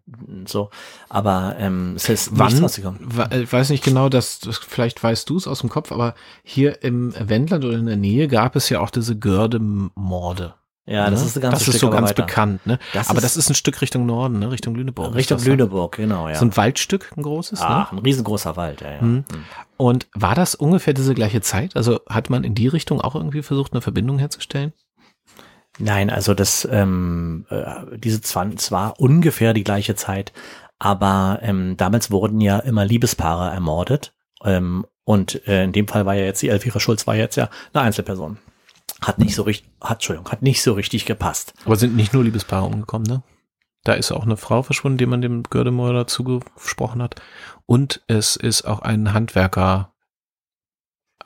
so, 0.47 0.71
aber 1.11 1.57
ähm, 1.59 1.93
es 1.97 2.09
ist 2.09 2.31
Wann? 2.39 2.47
nichts 2.47 2.63
rausgekommen. 2.63 3.01
Wa- 3.03 3.29
äh, 3.31 3.43
Ich 3.43 3.53
weiß 3.53 3.69
nicht 3.71 3.85
genau, 3.85 4.09
dass, 4.09 4.39
das, 4.39 4.59
vielleicht 4.59 5.03
weißt 5.03 5.29
du 5.29 5.37
es 5.37 5.47
aus 5.47 5.61
dem 5.61 5.69
Kopf, 5.69 5.93
aber 5.93 6.15
hier 6.43 6.83
im 6.83 7.13
Wendland 7.19 7.65
oder 7.65 7.77
in 7.77 7.87
der 7.87 7.97
Nähe 7.97 8.29
gab 8.29 8.57
es 8.57 8.69
ja 8.71 8.81
auch 8.81 8.91
diese 8.91 9.19
Görde-Morde. 9.19 10.55
Ja, 10.87 11.09
das 11.11 11.21
ne? 11.21 11.27
ist 11.27 11.37
ein 11.37 11.43
ganzes 11.43 11.59
Das 11.59 11.63
Stück 11.65 11.75
ist 11.75 11.81
so 11.83 11.91
ganz 11.91 12.09
weiter. 12.11 12.23
bekannt, 12.25 12.67
ne? 12.67 12.79
Das 12.95 13.11
aber 13.11 13.19
ist- 13.19 13.25
das 13.25 13.37
ist 13.37 13.51
ein 13.51 13.55
Stück 13.55 13.81
Richtung 13.81 14.07
Norden, 14.07 14.39
ne? 14.41 14.51
Richtung 14.51 14.75
Lüneburg. 14.75 15.15
Richtung 15.15 15.39
ne? 15.39 15.45
Lüneburg, 15.45 15.97
genau, 15.97 16.29
ja. 16.29 16.35
So 16.37 16.47
ein 16.47 16.57
Waldstück, 16.57 17.13
ein 17.17 17.23
großes, 17.23 17.61
ah, 17.61 17.89
ne? 17.93 17.99
ein 17.99 18.05
riesengroßer 18.05 18.57
Wald, 18.57 18.81
ja, 18.81 18.93
ja. 18.95 19.03
Mhm. 19.03 19.25
Mhm. 19.31 19.45
Und 19.77 20.09
war 20.15 20.35
das 20.35 20.55
ungefähr 20.55 20.95
diese 20.95 21.15
gleiche 21.15 21.43
Zeit? 21.43 21.77
Also 21.77 22.01
hat 22.09 22.29
man 22.31 22.43
in 22.45 22.55
die 22.55 22.67
Richtung 22.67 23.01
auch 23.01 23.15
irgendwie 23.15 23.43
versucht, 23.43 23.73
eine 23.73 23.83
Verbindung 23.83 24.19
herzustellen? 24.19 24.73
Nein, 25.79 26.11
also 26.11 26.35
das, 26.35 26.67
ähm, 26.71 27.47
äh, 27.51 27.97
diese 27.97 28.21
zwar, 28.21 28.51
zwar 28.57 28.99
ungefähr 28.99 29.55
die 29.55 29.65
gleiche 29.65 29.95
Zeit, 29.95 30.33
aber 30.81 31.39
ähm, 31.43 31.77
damals 31.77 32.11
wurden 32.11 32.41
ja 32.41 32.59
immer 32.59 32.85
Liebespaare 32.85 33.51
ermordet. 33.51 34.15
Ähm, 34.43 34.87
und 35.05 35.47
äh, 35.47 35.65
in 35.65 35.73
dem 35.73 35.87
Fall 35.87 36.07
war 36.07 36.15
ja 36.15 36.25
jetzt 36.25 36.41
die 36.43 36.49
Elvira 36.49 36.81
Schulz 36.81 37.07
war 37.07 37.15
jetzt 37.15 37.37
ja 37.37 37.51
eine 37.73 37.85
Einzelperson. 37.85 38.39
Hat 39.03 39.19
nicht 39.19 39.35
so 39.35 39.43
richtig, 39.43 39.71
hat, 39.81 39.99
Entschuldigung, 39.99 40.33
hat 40.33 40.43
nicht 40.43 40.63
so 40.63 40.73
richtig 40.73 41.05
gepasst. 41.05 41.53
Aber 41.65 41.77
sind 41.77 41.95
nicht 41.97 42.13
nur 42.13 42.25
Liebespaare 42.25 42.67
umgekommen, 42.67 43.07
ne? 43.07 43.23
Da 43.85 43.95
ist 43.95 44.13
auch 44.13 44.25
eine 44.25 44.37
Frau 44.37 44.63
verschwunden, 44.63 44.99
die 44.99 45.07
man 45.07 45.23
dem 45.23 45.43
Gördemörder 45.43 46.07
zugesprochen 46.07 47.03
hat. 47.03 47.21
Und 47.65 48.03
es 48.09 48.37
ist 48.37 48.65
auch 48.65 48.81
ein 48.81 49.15
Handwerker 49.15 49.95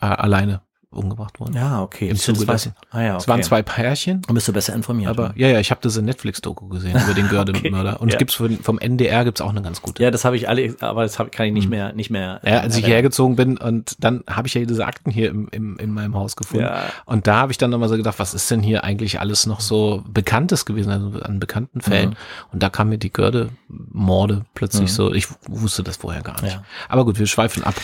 äh, 0.00 0.06
alleine 0.06 0.63
umgebracht 0.94 1.40
wurden. 1.40 1.54
Ja, 1.54 1.82
okay. 1.82 2.08
Im 2.08 2.16
das 2.16 2.22
Zuge 2.22 2.46
dessen. 2.46 2.74
Ah, 2.90 3.00
ja, 3.00 3.08
okay. 3.14 3.22
Es 3.22 3.28
waren 3.28 3.42
zwei 3.42 3.62
Pärchen, 3.62 4.22
Dann 4.22 4.34
bist 4.34 4.48
du 4.48 4.52
besser 4.52 4.74
informiert. 4.74 5.10
aber 5.10 5.28
ne? 5.30 5.34
ja, 5.36 5.48
ja, 5.48 5.60
ich 5.60 5.70
habe 5.70 5.80
diese 5.82 6.02
Netflix-Doku 6.02 6.68
gesehen 6.68 6.98
über 7.02 7.14
den 7.14 7.28
Görde-Mörder. 7.30 8.00
Und 8.00 8.08
ja. 8.08 8.14
es 8.14 8.18
gibt's 8.18 8.34
von, 8.34 8.58
vom 8.58 8.78
NDR 8.78 9.24
gibt's 9.24 9.40
auch 9.40 9.50
eine 9.50 9.62
ganz 9.62 9.82
gute. 9.82 10.02
ja, 10.02 10.10
das 10.10 10.24
habe 10.24 10.36
ich 10.36 10.48
alle, 10.48 10.74
aber 10.80 11.02
das 11.02 11.18
hab, 11.18 11.32
kann 11.32 11.46
ich 11.46 11.52
nicht 11.52 11.68
mehr, 11.68 11.92
nicht 11.92 12.10
mehr. 12.10 12.40
Hm. 12.42 12.52
Ja, 12.52 12.60
als 12.60 12.74
ich 12.74 12.82
erinnern. 12.82 12.86
hierher 12.86 13.02
gezogen 13.02 13.36
bin 13.36 13.58
und 13.58 13.96
dann 13.98 14.24
habe 14.28 14.48
ich 14.48 14.54
ja 14.54 14.64
diese 14.64 14.86
Akten 14.86 15.10
hier 15.10 15.30
im, 15.30 15.48
im, 15.50 15.78
in 15.78 15.90
meinem 15.90 16.14
Haus 16.14 16.36
gefunden. 16.36 16.66
Ja. 16.66 16.84
Und 17.04 17.26
da 17.26 17.36
habe 17.36 17.52
ich 17.52 17.58
dann 17.58 17.70
nochmal 17.70 17.88
so 17.88 17.96
gedacht, 17.96 18.18
was 18.18 18.34
ist 18.34 18.50
denn 18.50 18.62
hier 18.62 18.84
eigentlich 18.84 19.20
alles 19.20 19.46
noch 19.46 19.60
so 19.60 20.02
Bekanntes 20.08 20.64
gewesen, 20.64 20.90
also 20.90 21.20
an 21.20 21.40
bekannten 21.40 21.80
Fällen. 21.80 22.10
Mhm. 22.10 22.16
Und 22.52 22.62
da 22.62 22.70
kam 22.70 22.88
mir 22.88 22.98
die 22.98 23.12
Görde-Morde 23.12 24.44
plötzlich 24.54 24.92
so, 24.92 25.12
ich 25.12 25.26
wusste 25.48 25.82
das 25.82 25.96
vorher 25.98 26.22
gar 26.22 26.40
nicht. 26.42 26.54
Ja. 26.54 26.64
Aber 26.88 27.04
gut, 27.04 27.18
wir 27.18 27.26
schweifen 27.26 27.64
ab. 27.64 27.74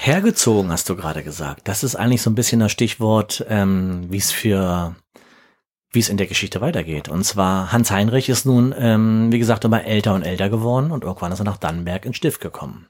Hergezogen, 0.00 0.70
hast 0.70 0.88
du 0.88 0.96
gerade 0.96 1.24
gesagt. 1.24 1.66
Das 1.66 1.82
ist 1.82 1.96
eigentlich 1.96 2.22
so 2.22 2.30
ein 2.30 2.34
bisschen 2.34 2.60
das 2.60 2.72
Stichwort, 2.72 3.44
ähm, 3.48 4.06
wie 4.08 4.16
es 4.16 4.30
für, 4.30 4.94
wie 5.90 5.98
es 5.98 6.08
in 6.08 6.16
der 6.16 6.28
Geschichte 6.28 6.60
weitergeht. 6.60 7.08
Und 7.08 7.24
zwar 7.24 7.72
Hans 7.72 7.90
Heinrich 7.90 8.28
ist 8.28 8.46
nun, 8.46 8.72
ähm, 8.78 9.32
wie 9.32 9.38
gesagt, 9.40 9.64
immer 9.64 9.84
älter 9.84 10.14
und 10.14 10.22
älter 10.22 10.50
geworden 10.50 10.92
und 10.92 11.02
irgendwann 11.02 11.32
ist 11.32 11.40
er 11.40 11.44
nach 11.44 11.56
Dannenberg 11.56 12.06
ins 12.06 12.16
Stift 12.16 12.40
gekommen. 12.40 12.86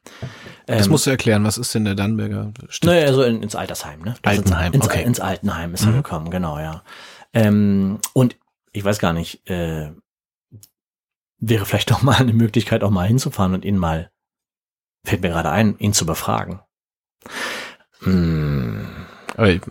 Das 0.67 0.87
Ähm, 0.87 0.93
musst 0.93 1.07
du 1.07 1.11
erklären, 1.11 1.45
was 1.45 1.57
ist 1.57 1.75
denn 1.75 1.87
der 1.87 1.95
Dannenberger 1.95 2.53
Stift? 2.69 2.85
Naja, 2.85 3.07
also 3.07 3.23
in, 3.23 3.43
ins 3.43 3.57
Altersheim, 3.57 4.01
ne? 4.03 4.15
Das 4.21 4.37
Altenheim, 4.37 4.75
ins, 4.75 4.85
okay. 4.85 5.03
Ins 5.03 5.21
Altenheim 5.21 5.73
ist 5.75 5.87
er 5.87 5.93
gekommen, 5.93 6.31
genau, 6.31 6.59
ja. 6.59 6.83
Ähm, 7.33 8.01
und 8.13 8.37
ich 8.73 8.85
weiß 8.85 8.99
gar 8.99 9.15
nicht, 9.15 9.49
äh, 9.49 9.93
wäre 11.39 11.65
vielleicht 11.65 11.91
doch 11.91 12.03
mal 12.03 12.17
eine 12.17 12.35
Möglichkeit, 12.35 12.85
auch 12.85 12.91
mal 12.91 13.09
hinzufahren 13.09 13.55
und 13.55 13.65
ihn 13.65 13.79
mal, 13.79 14.11
fällt 15.05 15.23
mir 15.23 15.31
gerade 15.31 15.51
ein, 15.51 15.79
ihn 15.79 15.95
zu 15.95 16.05
befragen. 16.05 16.61
Hm, 18.03 18.87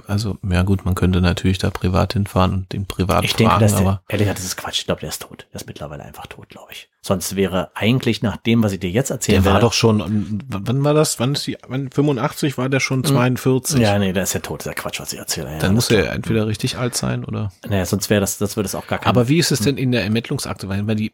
Also, 0.07 0.37
ja 0.49 0.63
gut, 0.63 0.85
man 0.85 0.95
könnte 0.95 1.19
natürlich 1.19 1.57
da 1.57 1.69
privat 1.69 2.13
hinfahren 2.13 2.53
und 2.53 2.71
den 2.73 2.85
privat 2.85 3.25
ich 3.25 3.33
denke, 3.35 3.51
fragen, 3.51 3.61
dass 3.61 3.73
der, 3.73 3.81
aber 3.81 4.01
ehrlich 4.07 4.25
gesagt, 4.25 4.39
das 4.39 4.45
ist 4.45 4.55
Quatsch. 4.57 4.79
Ich 4.79 4.85
glaube, 4.85 5.01
der 5.01 5.09
ist 5.09 5.21
tot. 5.21 5.45
Der 5.51 5.59
ist 5.59 5.67
mittlerweile 5.67 6.03
einfach 6.03 6.27
tot, 6.27 6.47
glaube 6.49 6.71
ich. 6.71 6.89
Sonst 7.01 7.35
wäre 7.35 7.71
eigentlich 7.73 8.21
nach 8.21 8.37
dem, 8.37 8.63
was 8.63 8.71
ich 8.71 8.79
dir 8.79 8.89
jetzt 8.89 9.09
erzählen 9.09 9.43
der 9.43 9.53
war 9.53 9.59
doch 9.59 9.73
schon, 9.73 9.99
ähm, 9.99 10.39
wann 10.47 10.83
war 10.83 10.93
das? 10.93 11.19
Wann 11.19 11.33
ist 11.33 11.47
die, 11.47 11.57
wann, 11.67 11.89
85 11.91 12.57
war 12.57 12.69
der 12.69 12.79
schon 12.79 13.03
42? 13.03 13.79
Ja, 13.81 13.99
nee, 13.99 14.13
der 14.13 14.23
ist 14.23 14.33
ja 14.33 14.39
tot. 14.39 14.61
Das 14.61 14.67
ist 14.67 14.77
ja 14.77 14.81
Quatsch, 14.81 14.99
was 15.01 15.11
ich 15.11 15.19
erzähle. 15.19 15.51
Ja, 15.51 15.59
Dann 15.59 15.73
muss 15.73 15.89
er 15.89 16.13
entweder 16.13 16.47
richtig 16.47 16.77
alt 16.77 16.95
sein 16.95 17.25
oder 17.25 17.51
Naja, 17.67 17.85
sonst 17.85 18.09
wäre 18.09 18.21
das, 18.21 18.37
das 18.37 18.55
würde 18.55 18.67
es 18.67 18.75
auch 18.75 18.87
gar 18.87 18.99
kein 18.99 19.09
Aber 19.09 19.27
wie 19.27 19.37
ist 19.39 19.51
es 19.51 19.59
denn 19.59 19.77
in 19.77 19.91
der 19.91 20.03
Ermittlungsakte? 20.03 20.69
Weil 20.69 20.87
weil 20.87 20.95
die, 20.95 21.13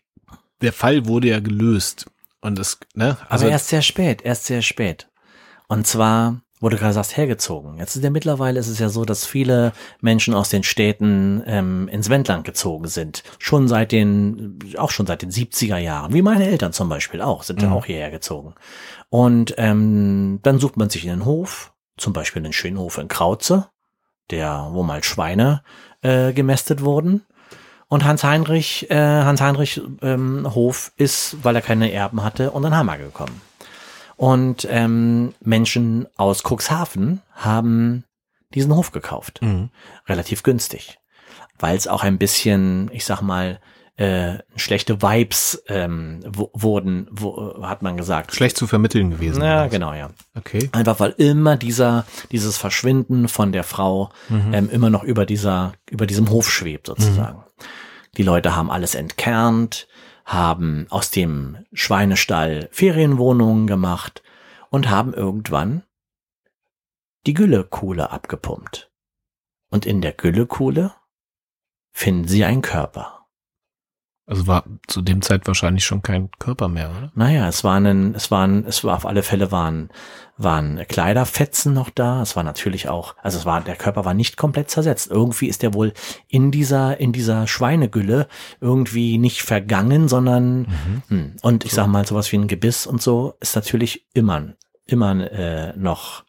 der 0.61 0.73
Fall 0.73 1.07
wurde 1.07 1.27
ja 1.27 1.39
gelöst. 1.39 2.05
Und 2.41 2.59
das, 2.59 2.77
ne? 2.93 3.17
Also, 3.29 3.45
Aber 3.45 3.51
erst 3.51 3.69
sehr 3.69 3.81
spät, 3.81 4.21
erst 4.23 4.45
sehr 4.45 4.61
spät. 4.61 5.07
Und 5.73 5.87
zwar, 5.87 6.39
wo 6.59 6.69
du 6.69 6.77
gerade 6.77 6.93
sagst, 6.93 7.17
hergezogen. 7.17 7.77
Jetzt 7.79 7.95
ist 7.95 8.03
ja 8.03 8.11
mittlerweile 8.11 8.59
ist 8.59 8.67
es 8.67 8.77
ja 8.77 8.89
so, 8.89 9.05
dass 9.05 9.25
viele 9.25 9.73
Menschen 10.01 10.35
aus 10.35 10.49
den 10.49 10.61
Städten 10.61 11.41
ähm, 11.47 11.87
ins 11.87 12.11
Wendland 12.11 12.45
gezogen 12.45 12.87
sind. 12.87 13.23
Schon 13.39 13.67
seit 13.67 13.91
den, 13.91 14.59
auch 14.77 14.91
schon 14.91 15.07
seit 15.07 15.23
den 15.23 15.31
70er 15.31 15.77
Jahren. 15.77 16.13
Wie 16.13 16.21
meine 16.21 16.45
Eltern 16.47 16.71
zum 16.71 16.89
Beispiel 16.89 17.21
auch, 17.21 17.41
sind 17.41 17.59
ja 17.63 17.69
Mhm. 17.69 17.73
auch 17.73 17.85
hierher 17.85 18.11
gezogen. 18.11 18.53
Und 19.09 19.55
ähm, 19.57 20.39
dann 20.43 20.59
sucht 20.59 20.77
man 20.77 20.91
sich 20.91 21.09
einen 21.09 21.25
Hof, 21.25 21.73
zum 21.97 22.13
Beispiel 22.13 22.43
einen 22.43 22.53
schönen 22.53 22.77
Hof 22.77 22.99
in 22.99 23.07
Krauze, 23.07 23.69
der, 24.29 24.67
wo 24.73 24.83
mal 24.83 25.03
Schweine 25.03 25.63
äh, 26.03 26.33
gemästet 26.33 26.81
wurden. 26.81 27.25
Und 27.87 28.05
Hans 28.05 28.23
Heinrich, 28.23 28.91
äh, 28.91 28.95
Hans 28.95 29.41
Heinrich 29.41 29.81
ähm, 30.03 30.47
Hof 30.53 30.91
ist, 30.97 31.37
weil 31.43 31.55
er 31.55 31.61
keine 31.63 31.91
Erben 31.91 32.23
hatte, 32.23 32.51
unter 32.51 32.69
den 32.69 32.77
Hammer 32.77 32.99
gekommen. 32.99 33.41
Und 34.15 34.67
ähm, 34.69 35.33
Menschen 35.41 36.07
aus 36.17 36.43
Cuxhaven 36.43 37.21
haben 37.33 38.03
diesen 38.53 38.75
Hof 38.75 38.91
gekauft. 38.91 39.41
Mhm. 39.41 39.69
Relativ 40.07 40.43
günstig. 40.43 40.99
Weil 41.59 41.75
es 41.77 41.87
auch 41.87 42.03
ein 42.03 42.17
bisschen, 42.17 42.89
ich 42.93 43.05
sag 43.05 43.21
mal, 43.21 43.59
äh, 43.95 44.39
schlechte 44.55 45.03
Vibes 45.03 45.63
ähm, 45.67 46.21
wo, 46.27 46.49
wurden, 46.53 47.07
wo, 47.11 47.61
hat 47.63 47.83
man 47.83 47.95
gesagt. 47.95 48.33
schlecht 48.33 48.57
zu 48.57 48.65
vermitteln 48.65 49.11
gewesen. 49.11 49.43
Ja, 49.43 49.65
was? 49.65 49.71
genau, 49.71 49.93
ja. 49.93 50.09
Okay. 50.35 50.67
Einfach 50.71 50.99
weil 50.99 51.11
immer 51.17 51.57
dieser, 51.57 52.05
dieses 52.31 52.57
Verschwinden 52.57 53.27
von 53.27 53.51
der 53.51 53.63
Frau 53.63 54.09
Mhm. 54.29 54.53
ähm, 54.53 54.69
immer 54.71 54.89
noch 54.89 55.03
über 55.03 55.27
dieser, 55.27 55.73
über 55.91 56.07
diesem 56.07 56.29
Hof 56.31 56.49
schwebt 56.49 56.87
sozusagen. 56.87 57.43
Die 58.17 58.23
Leute 58.23 58.55
haben 58.55 58.71
alles 58.71 58.95
entkernt, 58.95 59.87
haben 60.25 60.87
aus 60.89 61.11
dem 61.11 61.65
Schweinestall 61.73 62.69
Ferienwohnungen 62.71 63.67
gemacht 63.67 64.23
und 64.69 64.89
haben 64.89 65.13
irgendwann 65.13 65.83
die 67.25 67.33
Güllekuhle 67.33 68.09
abgepumpt. 68.09 68.91
Und 69.69 69.85
in 69.85 70.01
der 70.01 70.13
Güllekuhle 70.13 70.93
finden 71.91 72.27
sie 72.27 72.43
einen 72.43 72.61
Körper. 72.61 73.22
Also 74.25 74.47
war 74.47 74.63
zu 74.87 75.01
dem 75.01 75.21
Zeit 75.21 75.45
wahrscheinlich 75.47 75.83
schon 75.83 76.01
kein 76.01 76.31
Körper 76.39 76.69
mehr, 76.69 76.89
oder? 76.91 77.11
Naja, 77.13 77.47
es 77.49 77.65
waren, 77.65 78.15
es 78.15 78.31
waren, 78.31 78.65
es 78.65 78.83
war 78.85 78.95
auf 78.95 79.05
alle 79.05 79.21
Fälle 79.21 79.51
waren, 79.51 79.89
waren 80.37 80.81
Kleiderfetzen 80.87 81.73
noch 81.73 81.89
da. 81.89 82.21
Es 82.21 82.37
war 82.37 82.43
natürlich 82.43 82.87
auch, 82.87 83.15
also 83.21 83.37
es 83.37 83.45
war, 83.45 83.59
der 83.59 83.75
Körper 83.75 84.05
war 84.05 84.13
nicht 84.13 84.37
komplett 84.37 84.69
zersetzt. 84.69 85.11
Irgendwie 85.11 85.47
ist 85.47 85.61
der 85.61 85.73
wohl 85.73 85.93
in 86.29 86.51
dieser, 86.51 87.01
in 87.01 87.11
dieser 87.11 87.47
Schweinegülle 87.47 88.29
irgendwie 88.61 89.17
nicht 89.17 89.41
vergangen, 89.41 90.07
sondern, 90.07 90.67
hm, 91.09 91.35
und 91.41 91.65
ich 91.65 91.73
sag 91.73 91.87
mal, 91.87 92.07
sowas 92.07 92.31
wie 92.31 92.37
ein 92.37 92.47
Gebiss 92.47 92.87
und 92.87 93.01
so 93.01 93.35
ist 93.41 93.55
natürlich 93.57 94.05
immer, 94.13 94.53
immer 94.85 95.31
äh, 95.31 95.73
noch 95.75 96.23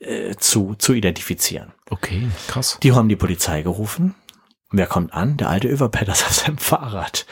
äh, 0.00 0.34
zu, 0.36 0.74
zu 0.76 0.94
identifizieren. 0.94 1.72
Okay, 1.90 2.28
krass. 2.48 2.78
Die 2.82 2.92
haben 2.92 3.08
die 3.08 3.16
Polizei 3.16 3.62
gerufen. 3.62 4.14
Wer 4.72 4.86
kommt 4.86 5.12
an? 5.14 5.36
Der 5.36 5.48
alte 5.50 5.68
Överpetters 5.68 6.22
auf 6.26 6.32
seinem 6.32 6.58
Fahrrad. 6.58 7.26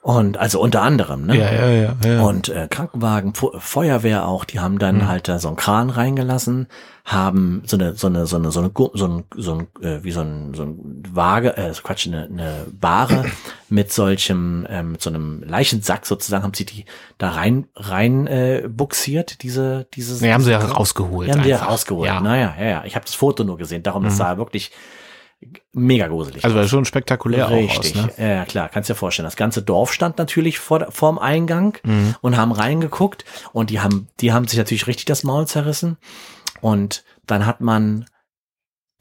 Und 0.00 0.38
also 0.38 0.60
unter 0.60 0.82
anderem, 0.82 1.26
ne? 1.26 1.36
Ja, 1.36 1.52
ja, 1.52 1.68
ja. 1.70 1.96
ja. 2.04 2.20
Und 2.22 2.48
äh, 2.48 2.68
Krankenwagen, 2.70 3.34
Fu- 3.34 3.52
Feuerwehr 3.58 4.26
auch, 4.26 4.44
die 4.44 4.60
haben 4.60 4.78
dann 4.78 4.98
Mhm. 4.98 5.08
halt 5.08 5.28
da 5.28 5.38
so 5.40 5.48
einen 5.48 5.56
Kran 5.56 5.90
reingelassen, 5.90 6.68
haben 7.04 7.62
so 7.66 7.76
eine 7.76 7.94
so 7.94 8.06
eine 8.06 8.24
so 8.26 8.36
eine 8.36 8.50
so 8.52 8.60
eine 8.60 8.70
so 8.94 9.06
ein 9.06 9.24
so 9.36 9.54
ein 9.54 9.66
äh, 9.82 10.02
wie 10.04 10.12
so 10.12 10.20
ein 10.20 10.54
so 10.54 10.62
ein 10.62 11.02
Waage, 11.12 11.56
äh, 11.56 11.72
Quatsch, 11.82 12.06
eine, 12.06 12.24
eine 12.24 12.66
Bahre 12.72 13.24
mit 13.68 13.92
solchem 13.92 14.66
ähm, 14.70 14.92
mit 14.92 15.02
so 15.02 15.10
einem 15.10 15.42
Leichensack 15.42 16.06
sozusagen 16.06 16.44
haben 16.44 16.54
sie 16.54 16.64
die 16.64 16.84
da 17.18 17.30
rein 17.30 17.66
rein 17.74 18.28
äh, 18.28 18.68
buxiert, 18.68 19.42
diese 19.42 19.88
diese 19.94 20.24
nee, 20.24 20.32
haben 20.32 20.44
sie 20.44 20.52
ja 20.52 20.58
rausgeholt. 20.60 21.28
die 21.28 21.32
haben 21.32 21.42
die 21.42 21.48
ja 21.50 21.64
rausgeholt. 21.64 22.06
Ja. 22.08 22.20
Naja, 22.20 22.54
ja, 22.58 22.66
ja. 22.66 22.84
Ich 22.86 22.94
habe 22.94 23.04
das 23.04 23.16
Foto 23.16 23.42
nur 23.44 23.58
gesehen, 23.58 23.82
darum 23.82 24.04
das 24.04 24.16
sah 24.16 24.38
wirklich 24.38 24.70
mega 25.72 26.08
gruselig. 26.08 26.44
Also 26.44 26.56
war 26.56 26.66
schon 26.66 26.84
spektakulär 26.84 27.48
Richtig, 27.50 27.96
aus, 27.98 28.18
ne? 28.18 28.34
ja 28.36 28.44
klar, 28.44 28.68
kannst 28.68 28.90
dir 28.90 28.94
vorstellen. 28.94 29.24
Das 29.26 29.36
ganze 29.36 29.62
Dorf 29.62 29.92
stand 29.92 30.18
natürlich 30.18 30.58
vor, 30.58 30.90
vorm 30.90 31.18
Eingang 31.18 31.78
Mhm. 31.84 32.16
und 32.20 32.36
haben 32.36 32.52
reingeguckt 32.52 33.24
und 33.52 33.70
die 33.70 33.80
haben, 33.80 34.08
die 34.20 34.32
haben 34.32 34.48
sich 34.48 34.58
natürlich 34.58 34.86
richtig 34.86 35.04
das 35.06 35.22
Maul 35.24 35.46
zerrissen 35.46 35.96
und 36.60 37.04
dann 37.26 37.46
hat 37.46 37.60
man 37.60 38.06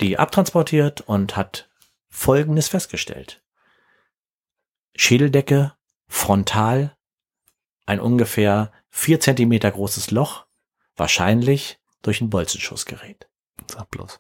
die 0.02 0.20
abtransportiert 0.20 1.02
und 1.02 1.36
hat 1.36 1.70
Folgendes 2.10 2.68
festgestellt. 2.68 3.42
Schädeldecke, 4.96 5.74
frontal, 6.08 6.96
ein 7.86 8.00
ungefähr 8.00 8.72
vier 8.90 9.20
Zentimeter 9.20 9.72
großes 9.72 10.12
Loch, 10.12 10.46
wahrscheinlich 10.96 11.80
durch 12.02 12.22
ein 12.22 12.30
Bolzenschussgerät. 12.30 13.28
Sag 13.68 13.90
bloß. 13.92 14.20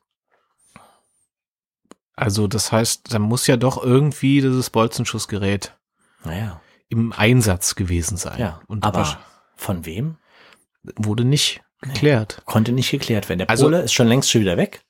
Also 2.17 2.47
das 2.47 2.71
heißt, 2.73 3.13
da 3.13 3.19
muss 3.19 3.47
ja 3.47 3.55
doch 3.55 3.81
irgendwie 3.81 4.41
dieses 4.41 4.69
Bolzenschussgerät 4.71 5.77
Naja, 6.25 6.59
im 6.89 7.13
Einsatz 7.13 7.75
gewesen 7.75 8.17
sein. 8.17 8.39
ja. 8.39 8.59
Und 8.67 8.83
aber 8.83 9.17
von 9.55 9.85
wem? 9.85 10.17
wurde 10.95 11.23
nicht 11.25 11.61
geklärt. 11.81 12.41
Konnte 12.45 12.71
nicht 12.71 12.91
geklärt 12.91 13.27
werden. 13.29 13.39
Der 13.39 13.49
Also- 13.49 13.65
Pole 13.65 13.81
ist 13.81 13.93
schon 13.93 14.07
längst 14.07 14.31
schon 14.31 14.41
wieder 14.41 14.57
weg. 14.57 14.81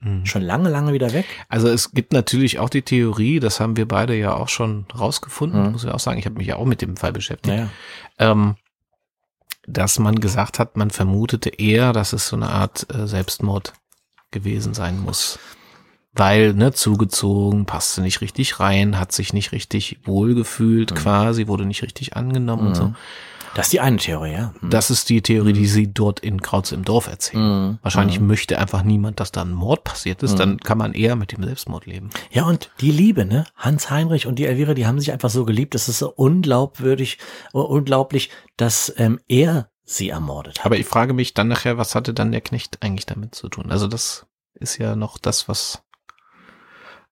Mhm. 0.00 0.24
Schon 0.24 0.40
lange, 0.42 0.70
lange 0.70 0.92
wieder 0.94 1.12
weg. 1.12 1.26
Also 1.48 1.68
es 1.68 1.90
gibt 1.92 2.12
natürlich 2.14 2.58
auch 2.58 2.70
die 2.70 2.82
Theorie, 2.82 3.38
das 3.40 3.60
haben 3.60 3.76
wir 3.76 3.86
beide 3.86 4.14
ja 4.16 4.32
auch 4.34 4.48
schon 4.48 4.86
rausgefunden, 4.98 5.64
Mhm. 5.66 5.72
muss 5.72 5.84
ich 5.84 5.90
auch 5.90 6.00
sagen, 6.00 6.18
ich 6.18 6.24
habe 6.24 6.36
mich 6.38 6.46
ja 6.46 6.56
auch 6.56 6.64
mit 6.64 6.80
dem 6.82 6.96
Fall 6.96 7.12
beschäftigt, 7.12 7.48
Naja. 7.54 7.68
ähm, 8.18 8.56
dass 9.66 9.98
man 9.98 10.20
gesagt 10.20 10.58
hat, 10.58 10.76
man 10.76 10.90
vermutete 10.90 11.50
eher, 11.50 11.92
dass 11.92 12.12
es 12.14 12.28
so 12.28 12.36
eine 12.36 12.48
Art 12.48 12.86
äh, 12.94 13.06
Selbstmord 13.06 13.74
gewesen 14.30 14.72
sein 14.72 14.98
muss. 14.98 15.38
Weil, 16.12 16.54
ne, 16.54 16.72
zugezogen, 16.72 17.66
passte 17.66 18.00
nicht 18.02 18.20
richtig 18.20 18.58
rein, 18.58 18.98
hat 18.98 19.12
sich 19.12 19.32
nicht 19.32 19.52
richtig 19.52 20.00
wohlgefühlt 20.04 20.90
Mhm. 20.90 20.94
quasi, 20.96 21.46
wurde 21.46 21.64
nicht 21.64 21.82
richtig 21.82 22.16
angenommen 22.16 22.68
und 22.68 22.74
so. 22.74 22.84
Mhm. 22.88 22.96
Das 23.54 23.66
ist 23.66 23.72
die 23.72 23.80
eine 23.80 23.96
Theorie, 23.96 24.32
ja. 24.32 24.54
Mhm. 24.60 24.70
Das 24.70 24.90
ist 24.90 25.08
die 25.08 25.22
Theorie, 25.22 25.52
die 25.52 25.66
sie 25.66 25.92
dort 25.92 26.20
in 26.20 26.40
Krautz 26.40 26.70
im 26.70 26.84
Dorf 26.84 27.08
erzählen. 27.08 27.42
Mhm. 27.70 27.78
Wahrscheinlich 27.82 28.20
Mhm. 28.20 28.28
möchte 28.28 28.58
einfach 28.58 28.82
niemand, 28.84 29.18
dass 29.18 29.32
da 29.32 29.42
ein 29.42 29.52
Mord 29.52 29.82
passiert 29.84 30.22
ist, 30.22 30.34
Mhm. 30.34 30.38
dann 30.38 30.58
kann 30.58 30.78
man 30.78 30.92
eher 30.94 31.16
mit 31.16 31.32
dem 31.32 31.42
Selbstmord 31.42 31.86
leben. 31.86 32.10
Ja, 32.30 32.44
und 32.44 32.70
die 32.80 32.92
Liebe, 32.92 33.24
ne? 33.24 33.44
Hans 33.56 33.90
Heinrich 33.90 34.26
und 34.26 34.38
die 34.38 34.46
Elvira, 34.46 34.74
die 34.74 34.86
haben 34.86 35.00
sich 35.00 35.10
einfach 35.12 35.30
so 35.30 35.44
geliebt. 35.44 35.74
Es 35.74 35.88
ist 35.88 35.98
so 35.98 36.10
unglaubwürdig, 36.12 37.18
unglaublich, 37.52 38.30
dass 38.56 38.92
ähm, 38.96 39.20
er 39.28 39.68
sie 39.84 40.10
ermordet 40.10 40.58
hat. 40.60 40.66
Aber 40.66 40.76
ich 40.78 40.86
frage 40.86 41.12
mich 41.12 41.34
dann 41.34 41.48
nachher, 41.48 41.76
was 41.78 41.94
hatte 41.94 42.14
dann 42.14 42.30
der 42.32 42.40
Knecht 42.40 42.78
eigentlich 42.82 43.06
damit 43.06 43.34
zu 43.34 43.48
tun? 43.48 43.70
Also 43.70 43.86
das 43.88 44.26
ist 44.54 44.78
ja 44.78 44.94
noch 44.94 45.18
das, 45.18 45.48
was 45.48 45.82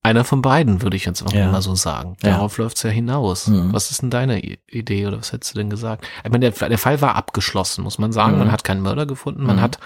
einer 0.03 0.25
von 0.25 0.43
beiden, 0.43 0.81
würde 0.83 0.97
ich 0.97 1.05
jetzt 1.05 1.23
auch 1.23 1.33
Ja. 1.33 1.51
mal 1.51 1.61
so 1.61 1.75
sagen. 1.75 2.17
Ja. 2.23 2.31
Darauf 2.31 2.57
läuft's 2.59 2.83
ja 2.83 2.91
hinaus. 2.91 3.49
Mhm. 3.49 3.73
Was 3.73 3.91
ist 3.91 4.01
denn 4.03 4.11
deine 4.11 4.41
Idee 4.71 5.07
oder 5.07 5.19
was 5.19 5.33
hättest 5.33 5.55
du 5.55 5.59
denn 5.59 5.71
gesagt? 5.71 6.07
Ich 6.25 6.31
meine, 6.31 6.51
der, 6.51 6.69
der 6.69 6.79
Fall 6.79 7.01
war 7.01 7.17
abgeschlossen, 7.17 7.83
muss 7.85 7.99
man 7.99 8.13
sagen. 8.13 8.33
Mhm. 8.35 8.39
Man 8.39 8.53
hat 8.53 8.65
keinen 8.65 8.81
Mörder 8.83 9.07
gefunden. 9.07 9.43
Man 9.43 9.57
Mhm. 9.57 9.61
hat 9.61 9.79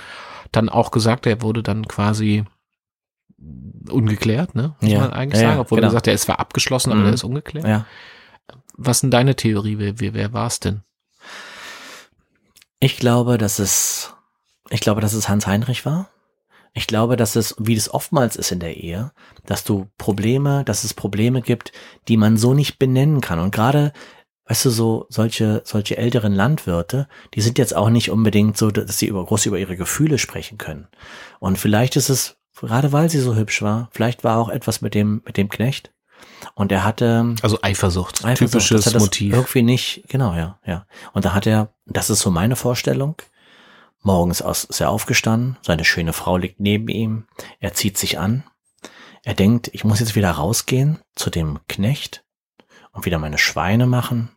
dann 0.53 0.69
auch 0.69 0.91
gesagt, 0.91 1.27
er 1.27 1.41
wurde 1.43 1.63
dann 1.63 1.89
quasi 1.89 2.45
ungeklärt, 3.91 4.55
ne? 4.55 4.75
Muss 4.81 4.91
Ja. 4.93 5.01
man 5.01 5.13
eigentlich 5.13 5.41
Ja, 5.41 5.49
sagen. 5.49 5.57
ja, 5.57 5.61
Obwohl 5.63 5.77
genau. 5.77 5.87
man 5.87 5.91
gesagt, 5.93 6.07
der 6.07 6.15
ist 6.15 6.23
zwar 6.23 6.39
abgeschlossen, 6.41 6.91
aber 6.93 7.01
Mhm. 7.01 7.05
der 7.07 7.15
ist 7.15 7.25
ungeklärt. 7.25 7.67
Ja. 7.67 7.87
Was 8.77 8.99
ist 8.99 9.01
denn 9.03 9.11
deine 9.11 9.35
Theorie? 9.35 9.79
Wer, 9.79 9.99
wer, 9.99 10.15
wer 10.15 10.33
war 10.33 10.47
es 10.47 10.61
denn? 10.61 10.83
Ich 12.81 12.97
glaube, 12.99 13.39
dass 13.39 13.59
es, 13.59 14.13
ich 14.71 14.81
glaube, 14.81 15.01
dass 15.01 15.13
es 15.15 15.29
Hans 15.29 15.47
Heinrich 15.47 15.85
war. 15.87 16.09
Ich 16.75 16.87
glaube, 16.87 17.17
dass 17.17 17.37
es, 17.37 17.55
wie 17.59 17.75
es 17.75 17.93
oftmals 17.93 18.37
ist 18.37 18.51
in 18.51 18.61
der 18.61 18.77
Ehe, 18.79 19.13
dass 19.45 19.65
du 19.65 19.89
Probleme, 19.99 20.65
dass 20.65 20.85
es 20.85 20.95
Probleme 20.95 21.43
gibt, 21.43 21.73
die 22.09 22.17
man 22.17 22.37
so 22.37 22.55
nicht 22.55 22.79
benennen 22.79 23.21
kann. 23.21 23.39
Und 23.39 23.55
gerade, 23.55 23.93
weißt 24.47 24.65
du, 24.65 24.71
so 24.71 25.07
solche, 25.11 25.61
solche 25.65 25.99
älteren 25.99 26.33
Landwirte, 26.33 27.09
die 27.35 27.43
sind 27.43 27.59
jetzt 27.59 27.77
auch 27.77 27.91
nicht 27.91 28.11
unbedingt 28.11 28.57
so, 28.57 28.71
dass 28.71 28.99
sie 28.99 29.07
über, 29.07 29.25
groß 29.25 29.47
über 29.47 29.59
ihre 29.59 29.77
Gefühle 29.77 30.19
sprechen 30.19 30.57
können. 30.57 30.89
Und 31.41 31.59
vielleicht 31.59 31.97
ist 31.97 32.09
es, 32.09 32.37
gerade 32.59 32.93
weil 32.93 33.11
sie 33.11 33.21
so 33.21 33.37
hübsch 33.37 33.61
war, 33.61 33.89
vielleicht 33.93 34.25
war 34.25 34.39
auch 34.39 34.49
etwas 34.49 34.81
mit 34.81 34.95
dem, 34.95 35.23
mit 35.27 35.37
dem 35.37 35.51
Knecht. 35.51 35.93
Und 36.55 36.73
er 36.73 36.85
hatte, 36.85 37.35
Also 37.43 37.59
Eifersucht, 37.63 38.25
Eifersucht, 38.25 38.53
typisches 38.53 38.85
das 38.85 39.03
Motiv. 39.03 39.35
Irgendwie 39.35 39.63
nicht, 39.63 40.05
genau, 40.09 40.35
ja, 40.35 40.59
ja. 40.67 40.87
Und 41.13 41.25
da 41.25 41.35
hat 41.35 41.47
er, 41.47 41.73
das 41.87 42.11
ist 42.11 42.21
so 42.21 42.31
meine 42.31 42.57
Vorstellung. 42.57 43.17
Morgens 44.03 44.43
aus, 44.43 44.65
ist 44.65 44.81
er 44.81 44.91
aufgestanden, 44.91 45.57
seine 45.63 45.85
schöne 45.85 46.13
Frau 46.13 46.37
liegt 46.37 46.61
neben 46.61 46.89
ihm, 46.89 47.27
er 47.61 47.73
zieht 47.73 47.97
sich 47.97 48.19
an, 48.19 48.45
er 49.23 49.35
denkt, 49.35 49.71
ich 49.73 49.85
muss 49.85 50.01
jetzt 50.01 50.17
wieder 50.17 50.31
rausgehen 50.31 50.99
zu 51.15 51.31
dem 51.31 51.61
Knecht 51.69 52.25
und 52.91 53.05
wieder 53.05 53.19
meine 53.19 53.39
Schweine 53.39 53.87
machen. 53.87 54.31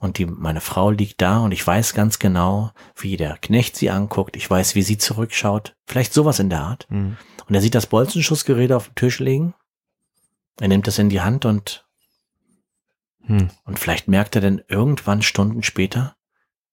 Und 0.00 0.18
die, 0.18 0.26
meine 0.26 0.60
Frau 0.60 0.90
liegt 0.90 1.20
da 1.20 1.40
und 1.40 1.50
ich 1.50 1.66
weiß 1.66 1.92
ganz 1.92 2.20
genau, 2.20 2.70
wie 2.96 3.16
der 3.16 3.36
Knecht 3.36 3.76
sie 3.76 3.90
anguckt, 3.90 4.36
ich 4.36 4.48
weiß, 4.48 4.76
wie 4.76 4.82
sie 4.82 4.96
zurückschaut, 4.96 5.74
vielleicht 5.86 6.14
sowas 6.14 6.38
in 6.38 6.50
der 6.50 6.60
Art. 6.60 6.86
Mhm. 6.88 7.16
Und 7.48 7.54
er 7.54 7.60
sieht 7.60 7.74
das 7.74 7.86
Bolzenschussgerät 7.86 8.70
auf 8.72 8.86
dem 8.86 8.94
Tisch 8.94 9.18
liegen, 9.18 9.54
er 10.60 10.68
nimmt 10.68 10.88
es 10.88 10.98
in 10.98 11.08
die 11.08 11.20
Hand 11.20 11.44
und 11.44 11.84
Hm. 13.28 13.50
und 13.64 13.78
vielleicht 13.78 14.08
merkt 14.08 14.36
er 14.36 14.40
dann 14.40 14.62
irgendwann 14.68 15.20
Stunden 15.20 15.62
später 15.62 16.16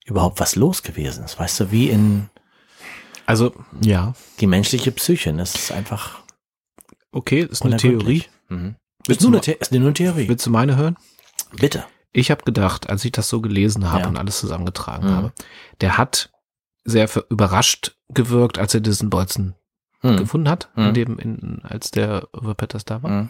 überhaupt, 0.06 0.40
was 0.40 0.56
los 0.56 0.82
gewesen 0.84 1.26
ist. 1.26 1.38
Weißt 1.40 1.60
du, 1.60 1.72
wie 1.72 1.90
in 1.90 2.30
Also, 3.26 3.54
ja, 3.82 4.14
die 4.40 4.48
menschliche 4.48 4.92
Psyche. 4.92 5.34
Das 5.34 5.56
ist 5.56 5.72
einfach 5.72 6.22
okay, 7.12 7.42
ist 7.42 7.64
eine. 7.64 7.78
Theorie. 7.78 8.24
Mhm. 8.50 8.76
Ist 9.08 9.22
nur 9.22 9.32
eine, 9.34 9.42
The 9.44 9.52
ist 9.54 9.72
nur 9.72 9.82
eine 9.82 9.94
Theorie. 9.94 10.28
Willst 10.28 10.46
du 10.46 10.50
meine 10.52 10.76
hören? 10.78 10.96
Bitte. 11.58 11.86
Ich 12.12 12.32
habe 12.32 12.44
gedacht, 12.44 12.90
als 12.90 13.04
ich 13.06 13.12
das 13.12 13.28
so 13.30 13.42
gelesen 13.42 13.92
habe 13.92 14.04
Ja. 14.04 14.08
und 14.08 14.18
alles 14.18 14.40
zusammengetragen 14.40 15.08
Mhm. 15.10 15.16
habe, 15.16 15.34
der 15.82 15.98
hat 15.98 16.32
sehr 16.86 17.10
überrascht 17.30 17.98
gewirkt, 18.10 18.58
als 18.60 18.74
er 18.74 18.80
diesen 18.82 19.10
Bolzen 19.10 19.56
Mhm. 20.04 20.18
gefunden 20.18 20.50
hat, 20.50 20.70
Mhm. 20.76 20.84
in 20.88 20.94
dem, 20.94 21.20
in, 21.20 21.62
als 21.64 21.90
der 21.92 22.28
Peters 22.58 22.86
da 22.86 23.02
war. 23.04 23.10
Mhm. 23.12 23.30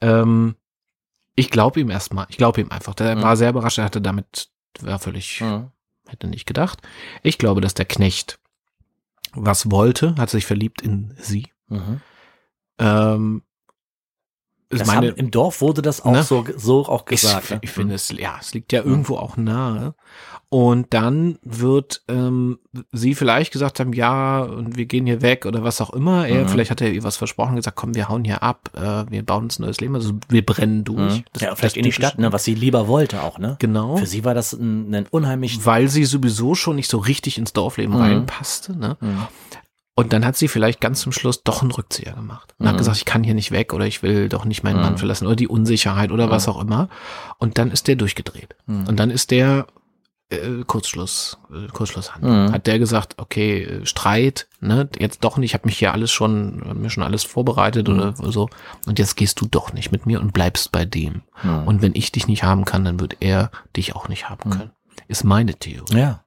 Ähm, 0.00 0.56
ich 1.36 1.50
glaube 1.50 1.80
ihm 1.80 1.90
erstmal. 1.90 2.26
Ich 2.30 2.38
glaube 2.38 2.60
ihm 2.62 2.70
einfach. 2.70 2.94
Der 2.94 3.14
Mhm. 3.16 3.22
war 3.22 3.36
sehr 3.36 3.50
überrascht. 3.50 3.78
Er 3.78 3.84
hatte 3.84 4.00
damit, 4.00 4.48
war 4.80 4.98
völlig, 4.98 5.40
Mhm. 5.42 5.70
Hätte 6.08 6.26
nicht 6.26 6.46
gedacht. 6.46 6.80
Ich 7.22 7.38
glaube, 7.38 7.60
dass 7.60 7.74
der 7.74 7.86
Knecht 7.86 8.38
was 9.32 9.70
wollte, 9.70 10.14
hat 10.16 10.30
sich 10.30 10.46
verliebt 10.46 10.82
in 10.82 11.14
sie. 11.18 11.48
Mhm. 11.68 12.00
Ähm, 12.78 13.42
Das 14.70 14.86
meine, 14.86 15.08
haben, 15.08 15.16
Im 15.16 15.30
Dorf 15.30 15.60
wurde 15.62 15.80
das 15.80 16.04
auch 16.04 16.12
Ne? 16.12 16.22
so, 16.22 16.44
so 16.56 16.86
auch 16.86 17.04
gesagt. 17.06 17.44
ich, 17.44 17.50
ne? 17.50 17.58
ich 17.62 17.70
finde 17.70 17.94
es, 17.94 18.10
ja, 18.10 18.36
es 18.40 18.52
liegt 18.52 18.72
ja 18.72 18.82
irgendwo 18.82 19.16
auch 19.16 19.36
nahe. 19.38 19.94
Und 20.50 20.94
dann 20.94 21.38
wird 21.42 22.02
ähm, 22.08 22.58
sie 22.90 23.14
vielleicht 23.14 23.52
gesagt 23.52 23.80
haben, 23.80 23.92
ja, 23.92 24.40
und 24.42 24.76
wir 24.76 24.86
gehen 24.86 25.04
hier 25.04 25.20
weg 25.20 25.44
oder 25.44 25.62
was 25.62 25.80
auch 25.82 25.90
immer. 25.90 26.26
Er, 26.26 26.44
Mhm. 26.44 26.48
vielleicht 26.48 26.70
hat 26.70 26.80
er 26.80 26.90
ihr 26.90 27.02
was 27.02 27.18
versprochen, 27.18 27.56
gesagt, 27.56 27.76
komm, 27.76 27.94
wir 27.94 28.08
hauen 28.08 28.24
hier 28.24 28.42
ab, 28.42 28.70
äh, 28.74 29.04
wir 29.10 29.22
bauen 29.24 29.44
uns 29.44 29.58
ein 29.58 29.62
neues 29.64 29.80
Leben, 29.80 29.94
also 29.94 30.14
wir 30.28 30.44
brennen 30.44 30.84
durch. 30.84 31.18
Mhm. 31.18 31.24
Das- 31.34 31.42
ja, 31.42 31.54
vielleicht 31.54 31.76
in 31.76 31.82
die 31.82 31.92
Stadt, 31.92 32.18
ne, 32.18 32.32
was 32.32 32.44
sie 32.44 32.54
lieber 32.54 32.88
wollte 32.88 33.22
auch, 33.22 33.38
ne? 33.38 33.56
Genau. 33.58 33.96
Für 33.98 34.06
sie 34.06 34.24
war 34.24 34.32
das 34.34 34.54
ein, 34.54 34.94
ein 34.94 35.06
unheimlich. 35.10 35.64
Weil 35.66 35.88
sie 35.88 36.04
sowieso 36.06 36.54
schon 36.54 36.76
nicht 36.76 36.88
so 36.90 36.96
richtig 36.98 37.36
ins 37.36 37.52
Dorfleben 37.52 37.94
Mhm. 37.94 38.00
reinpasste, 38.00 38.78
ne? 38.78 38.96
Und 39.98 40.12
dann 40.12 40.24
hat 40.24 40.36
sie 40.36 40.48
vielleicht 40.48 40.80
ganz 40.80 41.00
zum 41.00 41.10
Schluss 41.12 41.42
doch 41.42 41.60
einen 41.62 41.72
Rückzieher 41.72 42.12
gemacht. 42.12 42.54
Und 42.58 42.66
hat 42.66 42.74
Mhm. 42.74 42.78
gesagt, 42.78 42.98
ich 42.98 43.04
kann 43.04 43.24
hier 43.24 43.34
nicht 43.34 43.50
weg 43.50 43.72
oder 43.74 43.84
ich 43.86 44.02
will 44.02 44.28
doch 44.28 44.44
nicht 44.44 44.62
meinen 44.62 44.76
Mhm. 44.76 44.82
Mann 44.82 44.98
verlassen 44.98 45.26
oder 45.26 45.34
die 45.36 45.48
Unsicherheit 45.48 46.12
oder 46.12 46.26
Mhm. 46.26 46.30
was 46.30 46.46
auch 46.48 46.60
immer. 46.60 46.88
Und 47.38 47.58
dann 47.58 47.70
ist 47.72 47.88
der 47.88 47.96
durchgedreht. 47.96 48.54
Mhm. 48.66 48.86
Und 48.86 48.96
dann 49.00 49.10
ist 49.10 49.30
der 49.32 49.66
äh, 50.30 50.62
Kurzschluss, 50.66 51.38
äh, 51.50 51.68
Kurzschlusshandlung. 51.68 52.48
Mhm. 52.48 52.52
Hat 52.52 52.66
der 52.66 52.78
gesagt, 52.78 53.14
okay, 53.16 53.62
äh, 53.62 53.86
Streit, 53.86 54.46
ne, 54.60 54.86
jetzt 54.98 55.24
doch 55.24 55.38
nicht, 55.38 55.50
ich 55.52 55.54
habe 55.54 55.66
mich 55.66 55.78
hier 55.78 55.94
alles 55.94 56.10
schon, 56.10 56.62
hab 56.68 56.76
mir 56.76 56.90
schon 56.90 57.02
alles 57.02 57.24
vorbereitet 57.24 57.88
Mhm. 57.88 57.94
oder 57.94 58.14
so. 58.30 58.50
Und 58.86 58.98
jetzt 58.98 59.16
gehst 59.16 59.40
du 59.40 59.46
doch 59.46 59.72
nicht 59.72 59.90
mit 59.90 60.04
mir 60.04 60.20
und 60.20 60.34
bleibst 60.34 60.70
bei 60.70 60.84
dem. 60.84 61.22
Und 61.64 61.80
wenn 61.80 61.94
ich 61.94 62.12
dich 62.12 62.28
nicht 62.28 62.42
haben 62.42 62.66
kann, 62.66 62.84
dann 62.84 63.00
wird 63.00 63.16
er 63.20 63.50
dich 63.74 63.96
auch 63.96 64.08
nicht 64.08 64.28
haben 64.28 64.50
können. 64.50 64.70
Ist 65.08 65.24
meine 65.24 65.54
Theorie. 65.54 65.96
ja. 65.98 66.24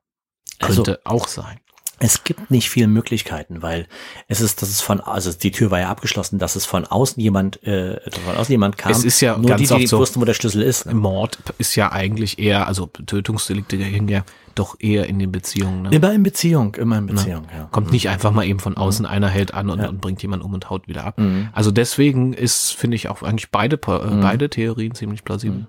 Also, 0.59 0.81
Könnte 0.83 0.99
auch 1.05 1.27
sein. 1.27 1.59
Es 2.03 2.23
gibt 2.23 2.49
nicht 2.49 2.69
viele 2.69 2.87
Möglichkeiten, 2.87 3.61
weil 3.61 3.85
es 4.27 4.41
ist, 4.41 4.61
dass 4.63 4.69
es 4.69 4.81
von, 4.81 4.99
also 5.01 5.31
die 5.31 5.51
Tür 5.51 5.69
war 5.69 5.79
ja 5.79 5.89
abgeschlossen, 5.89 6.39
dass 6.39 6.55
es 6.55 6.65
von 6.65 6.85
außen 6.85 7.21
jemand, 7.21 7.61
äh, 7.63 7.99
von 8.25 8.35
außen 8.35 8.51
jemand 8.51 8.77
kam. 8.77 8.91
Es 8.91 9.03
ist 9.03 9.21
ja 9.21 9.37
nur 9.37 9.45
ganz 9.47 9.61
die, 9.61 9.67
die 9.67 9.73
nicht 9.81 9.89
so- 9.89 9.99
wussten, 9.99 10.19
wo 10.19 10.25
der 10.25 10.33
Schlüssel 10.33 10.63
ist. 10.63 10.87
Ne? 10.87 10.95
Mord 10.95 11.37
ist 11.59 11.75
ja 11.75 11.91
eigentlich 11.91 12.39
eher, 12.39 12.67
also 12.67 12.87
Tötungsdelikte 12.87 13.77
hängen 13.77 14.07
ja 14.07 14.23
doch 14.55 14.75
eher 14.79 15.05
in 15.05 15.19
den 15.19 15.31
Beziehungen. 15.31 15.83
Ne? 15.83 15.89
Immer 15.91 16.11
in 16.13 16.23
Beziehung, 16.23 16.73
immer 16.75 16.97
in 16.97 17.05
Beziehung, 17.05 17.45
ja. 17.55 17.67
Kommt 17.71 17.91
nicht 17.91 18.09
einfach 18.09 18.31
mal 18.31 18.45
eben 18.45 18.59
von 18.59 18.75
außen, 18.75 19.05
einer 19.05 19.29
hält 19.29 19.53
an 19.53 19.69
und, 19.69 19.79
Ja. 19.79 19.87
und 19.89 20.01
bringt 20.01 20.21
jemanden 20.23 20.43
um 20.43 20.53
und 20.53 20.69
haut 20.71 20.87
wieder 20.87 21.03
ab. 21.05 21.19
Mhm. 21.19 21.49
Also 21.53 21.69
deswegen 21.71 22.33
ist, 22.33 22.71
finde 22.73 22.95
ich, 22.95 23.09
auch 23.09 23.21
eigentlich 23.21 23.51
beide, 23.51 23.75
äh, 23.87 24.07
Mhm. 24.07 24.21
beide 24.21 24.49
Theorien 24.49 24.95
ziemlich 24.95 25.23
plausibel. 25.23 25.67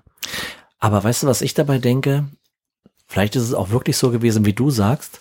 Aber 0.79 1.03
weißt 1.03 1.23
du, 1.23 1.27
was 1.27 1.41
ich 1.41 1.53
dabei 1.53 1.77
denke? 1.77 2.25
Vielleicht 3.07 3.35
ist 3.35 3.43
es 3.43 3.53
auch 3.53 3.69
wirklich 3.69 3.97
so 3.97 4.09
gewesen, 4.09 4.45
wie 4.45 4.53
du 4.53 4.71
sagst. 4.71 5.19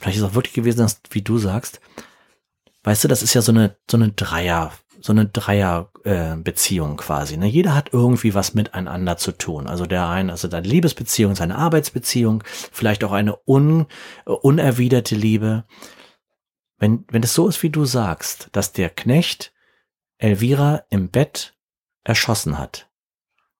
Vielleicht 0.00 0.16
ist 0.16 0.22
es 0.22 0.30
auch 0.30 0.34
wirklich 0.34 0.54
gewesen, 0.54 0.78
dass, 0.78 1.02
wie 1.10 1.20
du 1.20 1.36
sagst. 1.36 1.80
Weißt 2.84 3.04
du, 3.04 3.08
das 3.08 3.22
ist 3.22 3.34
ja 3.34 3.42
so 3.42 3.52
eine, 3.52 3.76
so 3.90 3.98
eine 3.98 4.12
Dreier, 4.12 4.72
so 4.98 5.12
eine 5.12 5.26
Dreier, 5.26 5.92
äh, 6.04 6.36
quasi. 6.96 7.36
Ne? 7.36 7.46
Jeder 7.46 7.74
hat 7.74 7.92
irgendwie 7.92 8.32
was 8.32 8.54
miteinander 8.54 9.18
zu 9.18 9.32
tun. 9.32 9.66
Also 9.66 9.84
der 9.84 10.08
eine, 10.08 10.32
also 10.32 10.48
deine 10.48 10.66
Liebesbeziehung, 10.66 11.34
seine 11.34 11.56
Arbeitsbeziehung, 11.56 12.42
vielleicht 12.72 13.04
auch 13.04 13.12
eine 13.12 13.36
un, 13.46 13.86
äh, 14.24 14.30
unerwiderte 14.30 15.14
Liebe. 15.14 15.64
Wenn, 16.78 17.04
wenn 17.10 17.22
es 17.22 17.34
so 17.34 17.46
ist, 17.46 17.62
wie 17.62 17.68
du 17.68 17.84
sagst, 17.84 18.48
dass 18.52 18.72
der 18.72 18.88
Knecht 18.88 19.52
Elvira 20.16 20.84
im 20.88 21.10
Bett 21.10 21.54
erschossen 22.04 22.58
hat 22.58 22.88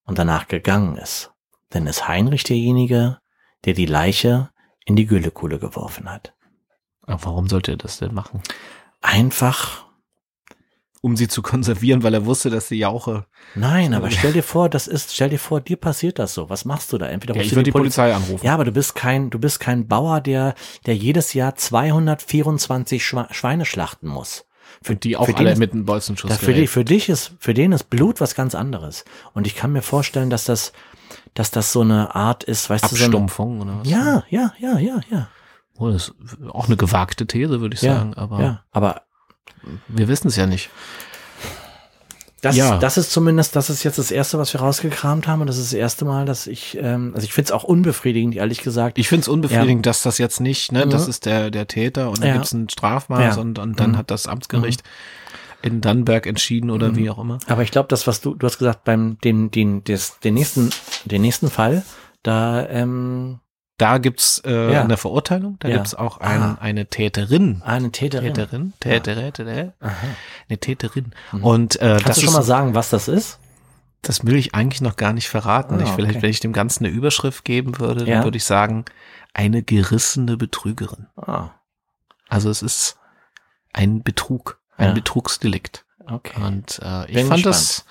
und 0.05 0.18
danach 0.18 0.49
gegangen 0.49 0.97
ist, 0.97 1.32
dann 1.68 1.86
ist 1.86 2.09
Heinrich 2.09 2.45
derjenige, 2.45 3.18
der 3.66 3.74
die 3.74 3.86
Leiche 3.86 4.51
in 4.91 4.97
die 4.97 5.07
Güllekuhle 5.07 5.59
geworfen 5.61 6.11
hat. 6.11 6.34
Aber 7.07 7.24
warum 7.24 7.49
sollte 7.49 7.70
er 7.72 7.76
das 7.76 7.99
denn 7.99 8.12
machen? 8.12 8.43
Einfach, 9.01 9.86
Um 11.03 11.16
sie 11.16 11.28
zu 11.28 11.41
konservieren, 11.43 12.03
weil 12.03 12.12
er 12.12 12.26
wusste, 12.26 12.51
dass 12.51 12.68
die 12.68 12.76
Jauche. 12.76 13.24
nein, 13.55 13.95
aber 13.95 14.11
stell 14.11 14.32
dir 14.34 14.43
vor, 14.43 14.68
das 14.68 14.86
ist, 14.86 15.14
stell 15.14 15.30
dir 15.30 15.38
vor, 15.38 15.61
dir 15.62 15.76
passiert 15.78 16.18
das 16.18 16.34
so. 16.34 16.51
Was 16.51 16.64
machst 16.66 16.93
du 16.93 16.99
da? 16.99 17.07
Entweder 17.07 17.34
Ja, 17.36 17.41
ich 17.43 17.53
würde 17.53 17.62
die 17.62 17.72
Polizei 17.72 18.12
anrufen. 18.14 18.45
Ja, 18.45 18.53
aber 18.53 18.64
du 18.64 18.72
bist 18.72 18.95
kein, 18.97 19.30
du 19.30 19.38
bist 19.38 19.61
kein 19.61 19.88
Bauer, 19.88 20.20
der, 20.20 20.55
der 20.86 20.95
jedes 20.97 21.32
Jahr 21.32 21.55
224 21.55 23.03
Schwa- 23.03 23.32
Schweine 23.32 23.64
schlachten 23.64 24.09
muss. 24.09 24.45
Für, 24.82 24.95
die 24.95 25.16
auch 25.16 25.24
für 25.26 25.32
den 25.32 25.38
alle 25.38 25.53
ist- 25.53 25.59
mit 25.59 25.72
einem 25.72 25.84
Bolzenschuss. 25.86 26.30
Da 26.30 26.36
für, 26.36 26.53
dich, 26.55 26.68
für 26.70 26.84
dich 26.84 27.09
ist, 27.09 27.32
für 27.38 27.55
den 27.55 27.72
ist 27.72 27.84
Blut 27.91 28.20
was 28.20 28.34
ganz 28.34 28.55
anderes. 28.55 29.05
Und 29.32 29.47
ich 29.47 29.55
kann 29.57 29.72
mir 29.72 29.82
vorstellen, 29.82 30.28
dass 30.30 30.45
das, 30.45 30.72
dass 31.35 31.51
das 31.51 31.72
so 31.72 31.81
eine 31.83 32.14
Art 32.14 32.45
ist, 32.45 32.68
weißt 32.70 32.85
du, 32.85 32.89
so 32.89 32.97
eine, 32.97 33.05
Abstumpfung 33.05 33.61
oder 33.61 33.78
was? 33.81 33.89
ja, 33.89 34.22
ja, 34.31 34.53
ja, 34.59 34.78
ja, 34.78 35.01
ja, 35.11 35.28
Oh, 35.78 35.91
das 35.91 36.09
ist 36.09 36.14
auch 36.51 36.66
eine 36.66 36.76
gewagte 36.76 37.26
These, 37.26 37.61
würde 37.61 37.74
ich 37.74 37.83
ja, 37.83 37.97
sagen. 37.97 38.14
Aber 38.14 38.41
ja. 38.43 38.62
Aber 38.70 39.03
wir 39.89 40.09
wissen 40.09 40.28
es 40.28 40.37
ja 40.37 40.47
nicht. 40.47 40.68
Das, 42.43 42.57
Ja. 42.57 42.78
das 42.78 42.97
ist 42.97 43.12
zumindest, 43.12 43.55
das 43.55 43.68
ist 43.68 43.83
jetzt 43.83 43.99
das 43.99 44.11
erste, 44.11 44.39
was 44.39 44.53
wir 44.55 44.61
rausgekramt 44.61 45.26
haben. 45.26 45.43
Und 45.43 45.47
das 45.47 45.59
ist 45.59 45.72
das 45.72 45.78
erste 45.78 46.07
Mal, 46.07 46.24
dass 46.24 46.47
ich, 46.47 46.76
ähm, 46.81 47.12
also 47.14 47.24
ich 47.26 47.35
finde 47.35 47.47
es 47.49 47.53
auch 47.53 47.64
unbefriedigend, 47.64 48.35
ehrlich 48.35 48.62
gesagt. 48.62 48.99
Ich 48.99 49.09
finde 49.09 49.22
es 49.22 49.28
unbefriedigend, 49.28 49.85
dass 49.85 50.03
das 50.03 50.16
jetzt 50.16 50.41
nicht, 50.41 50.72
ne, 50.72 50.87
das 50.87 51.05
Mhm. 51.05 51.11
ist 51.11 51.26
der, 51.26 51.51
der 51.51 51.66
Täter 51.66 52.09
und 52.09 52.22
da 52.22 52.28
Ja. 52.28 52.33
gibt's 52.35 52.53
ein 52.53 52.68
Strafmaß 52.70 53.37
Ja. 53.37 53.41
und, 53.43 53.59
und 53.59 53.78
dann 53.78 53.91
Mhm. 53.93 53.97
hat 53.99 54.11
das 54.11 54.26
Amtsgericht 54.26 54.83
in 55.62 55.80
Dannenberg 55.80 56.26
entschieden 56.26 56.70
oder 56.70 56.96
wie 56.96 57.11
auch 57.11 57.18
immer. 57.18 57.38
Aber 57.46 57.62
ich 57.62 57.70
glaube, 57.70 57.88
das, 57.88 58.06
was 58.06 58.20
du, 58.20 58.34
du 58.34 58.46
hast 58.46 58.58
gesagt, 58.58 58.84
beim 58.84 59.18
den, 59.18 59.50
den, 59.50 59.84
des, 59.84 60.18
den 60.20 60.34
nächsten, 60.34 60.70
den 61.04 61.22
nächsten 61.22 61.50
Fall, 61.50 61.84
da, 62.22 62.66
ähm, 62.68 63.40
da 63.78 63.98
gibt's 63.98 64.42
äh, 64.44 64.72
Ja. 64.72 64.82
eine 64.82 64.96
Verurteilung, 64.96 65.56
da 65.61 65.68
Ja. 65.68 65.76
gibt's 65.76 65.94
auch 65.94 66.18
ein, 66.18 66.40
Ah. 66.42 66.58
eine 66.61 66.86
Täterin. 66.86 67.62
Eine 67.64 67.90
Täterin. 67.92 68.34
Täterin, 68.34 68.72
Tätere, 68.80 69.32
Tätere, 69.32 69.74
Aha. 69.80 69.92
eine 70.48 70.58
Täterin. 70.58 71.14
Und 71.40 71.76
äh, 71.76 71.88
Kannst 72.02 72.06
das 72.08 72.16
du 72.16 72.20
schon 72.22 72.28
ist, 72.30 72.34
mal 72.36 72.42
sagen, 72.42 72.74
was 72.74 72.90
das 72.90 73.08
ist? 73.08 73.38
das 74.02 74.24
will 74.24 74.36
ich 74.36 74.54
eigentlich 74.54 74.80
noch 74.80 74.96
gar 74.96 75.12
nicht 75.12 75.28
verraten. 75.28 75.74
Ah, 75.78 75.82
ich, 75.82 75.90
vielleicht, 75.90 76.12
okay. 76.16 76.22
wenn 76.22 76.30
ich 76.30 76.40
dem 76.40 76.54
Ganzen 76.54 76.86
eine 76.86 76.94
Überschrift 76.94 77.44
geben 77.44 77.78
würde, 77.78 78.06
Ja. 78.06 78.16
dann 78.16 78.24
würde 78.24 78.38
ich 78.38 78.44
sagen, 78.44 78.86
eine 79.34 79.62
gerissene 79.62 80.36
Betrügerin. 80.38 81.06
Ah, 81.16 81.50
Also 82.28 82.48
es 82.48 82.62
ist 82.62 82.96
ein 83.74 84.02
Betrug, 84.02 84.59
ein 84.81 84.89
Ja. 84.89 84.95
Betrugsdelikt. 84.95 85.85
okay. 86.07 86.41
Und 86.43 86.81
äh, 86.83 87.07
ich 87.07 87.14
Bin 87.14 87.26
fand 87.28 87.43
gespannt. 87.43 87.45
das, 87.47 87.85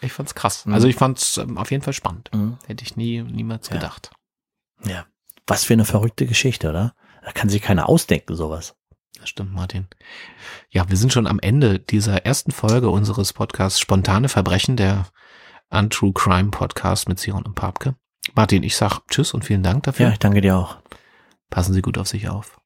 ich 0.00 0.12
fand's 0.12 0.34
krass. 0.34 0.66
Mhm. 0.66 0.74
Also 0.74 0.88
ich 0.88 0.96
fand's 0.96 1.36
ähm, 1.38 1.56
auf 1.58 1.70
jeden 1.70 1.82
Fall 1.82 1.92
spannend. 1.92 2.30
Mhm. 2.34 2.58
Hätte 2.66 2.84
ich 2.84 2.96
nie, 2.96 3.22
niemals 3.22 3.68
Ja. 3.68 3.74
gedacht. 3.76 4.10
Ja. 4.84 5.06
Was 5.46 5.64
für 5.64 5.72
eine 5.72 5.84
verrückte 5.84 6.26
Geschichte, 6.26 6.68
oder? 6.70 6.94
Da 7.24 7.32
kann 7.32 7.48
sich 7.48 7.62
keiner 7.62 7.88
ausdenken, 7.88 8.34
sowas. 8.36 8.74
Das 9.18 9.28
stimmt, 9.28 9.52
Martin. 9.52 9.86
Ja, 10.70 10.88
wir 10.88 10.96
sind 10.96 11.12
schon 11.12 11.26
am 11.28 11.38
Ende 11.38 11.78
dieser 11.78 12.24
ersten 12.26 12.50
Folge 12.50 12.90
unseres 12.90 13.32
Podcasts 13.32 13.78
Spontane 13.78 14.28
Verbrechen, 14.28 14.76
der 14.76 15.06
Untrue 15.70 16.12
Crime 16.12 16.50
Podcast 16.50 17.08
mit 17.08 17.18
Siron 17.20 17.44
und 17.44 17.54
Papke. 17.54 17.94
Martin, 18.34 18.62
ich 18.62 18.76
sag 18.76 19.00
Tschüss 19.08 19.34
und 19.34 19.44
vielen 19.44 19.62
Dank 19.62 19.84
dafür. 19.84 20.06
Ja, 20.06 20.12
ich 20.12 20.18
danke 20.18 20.40
dir 20.40 20.56
auch. 20.56 20.76
Passen 21.50 21.72
Sie 21.74 21.82
gut 21.82 21.98
auf 21.98 22.08
sich 22.08 22.28
auf. 22.28 22.60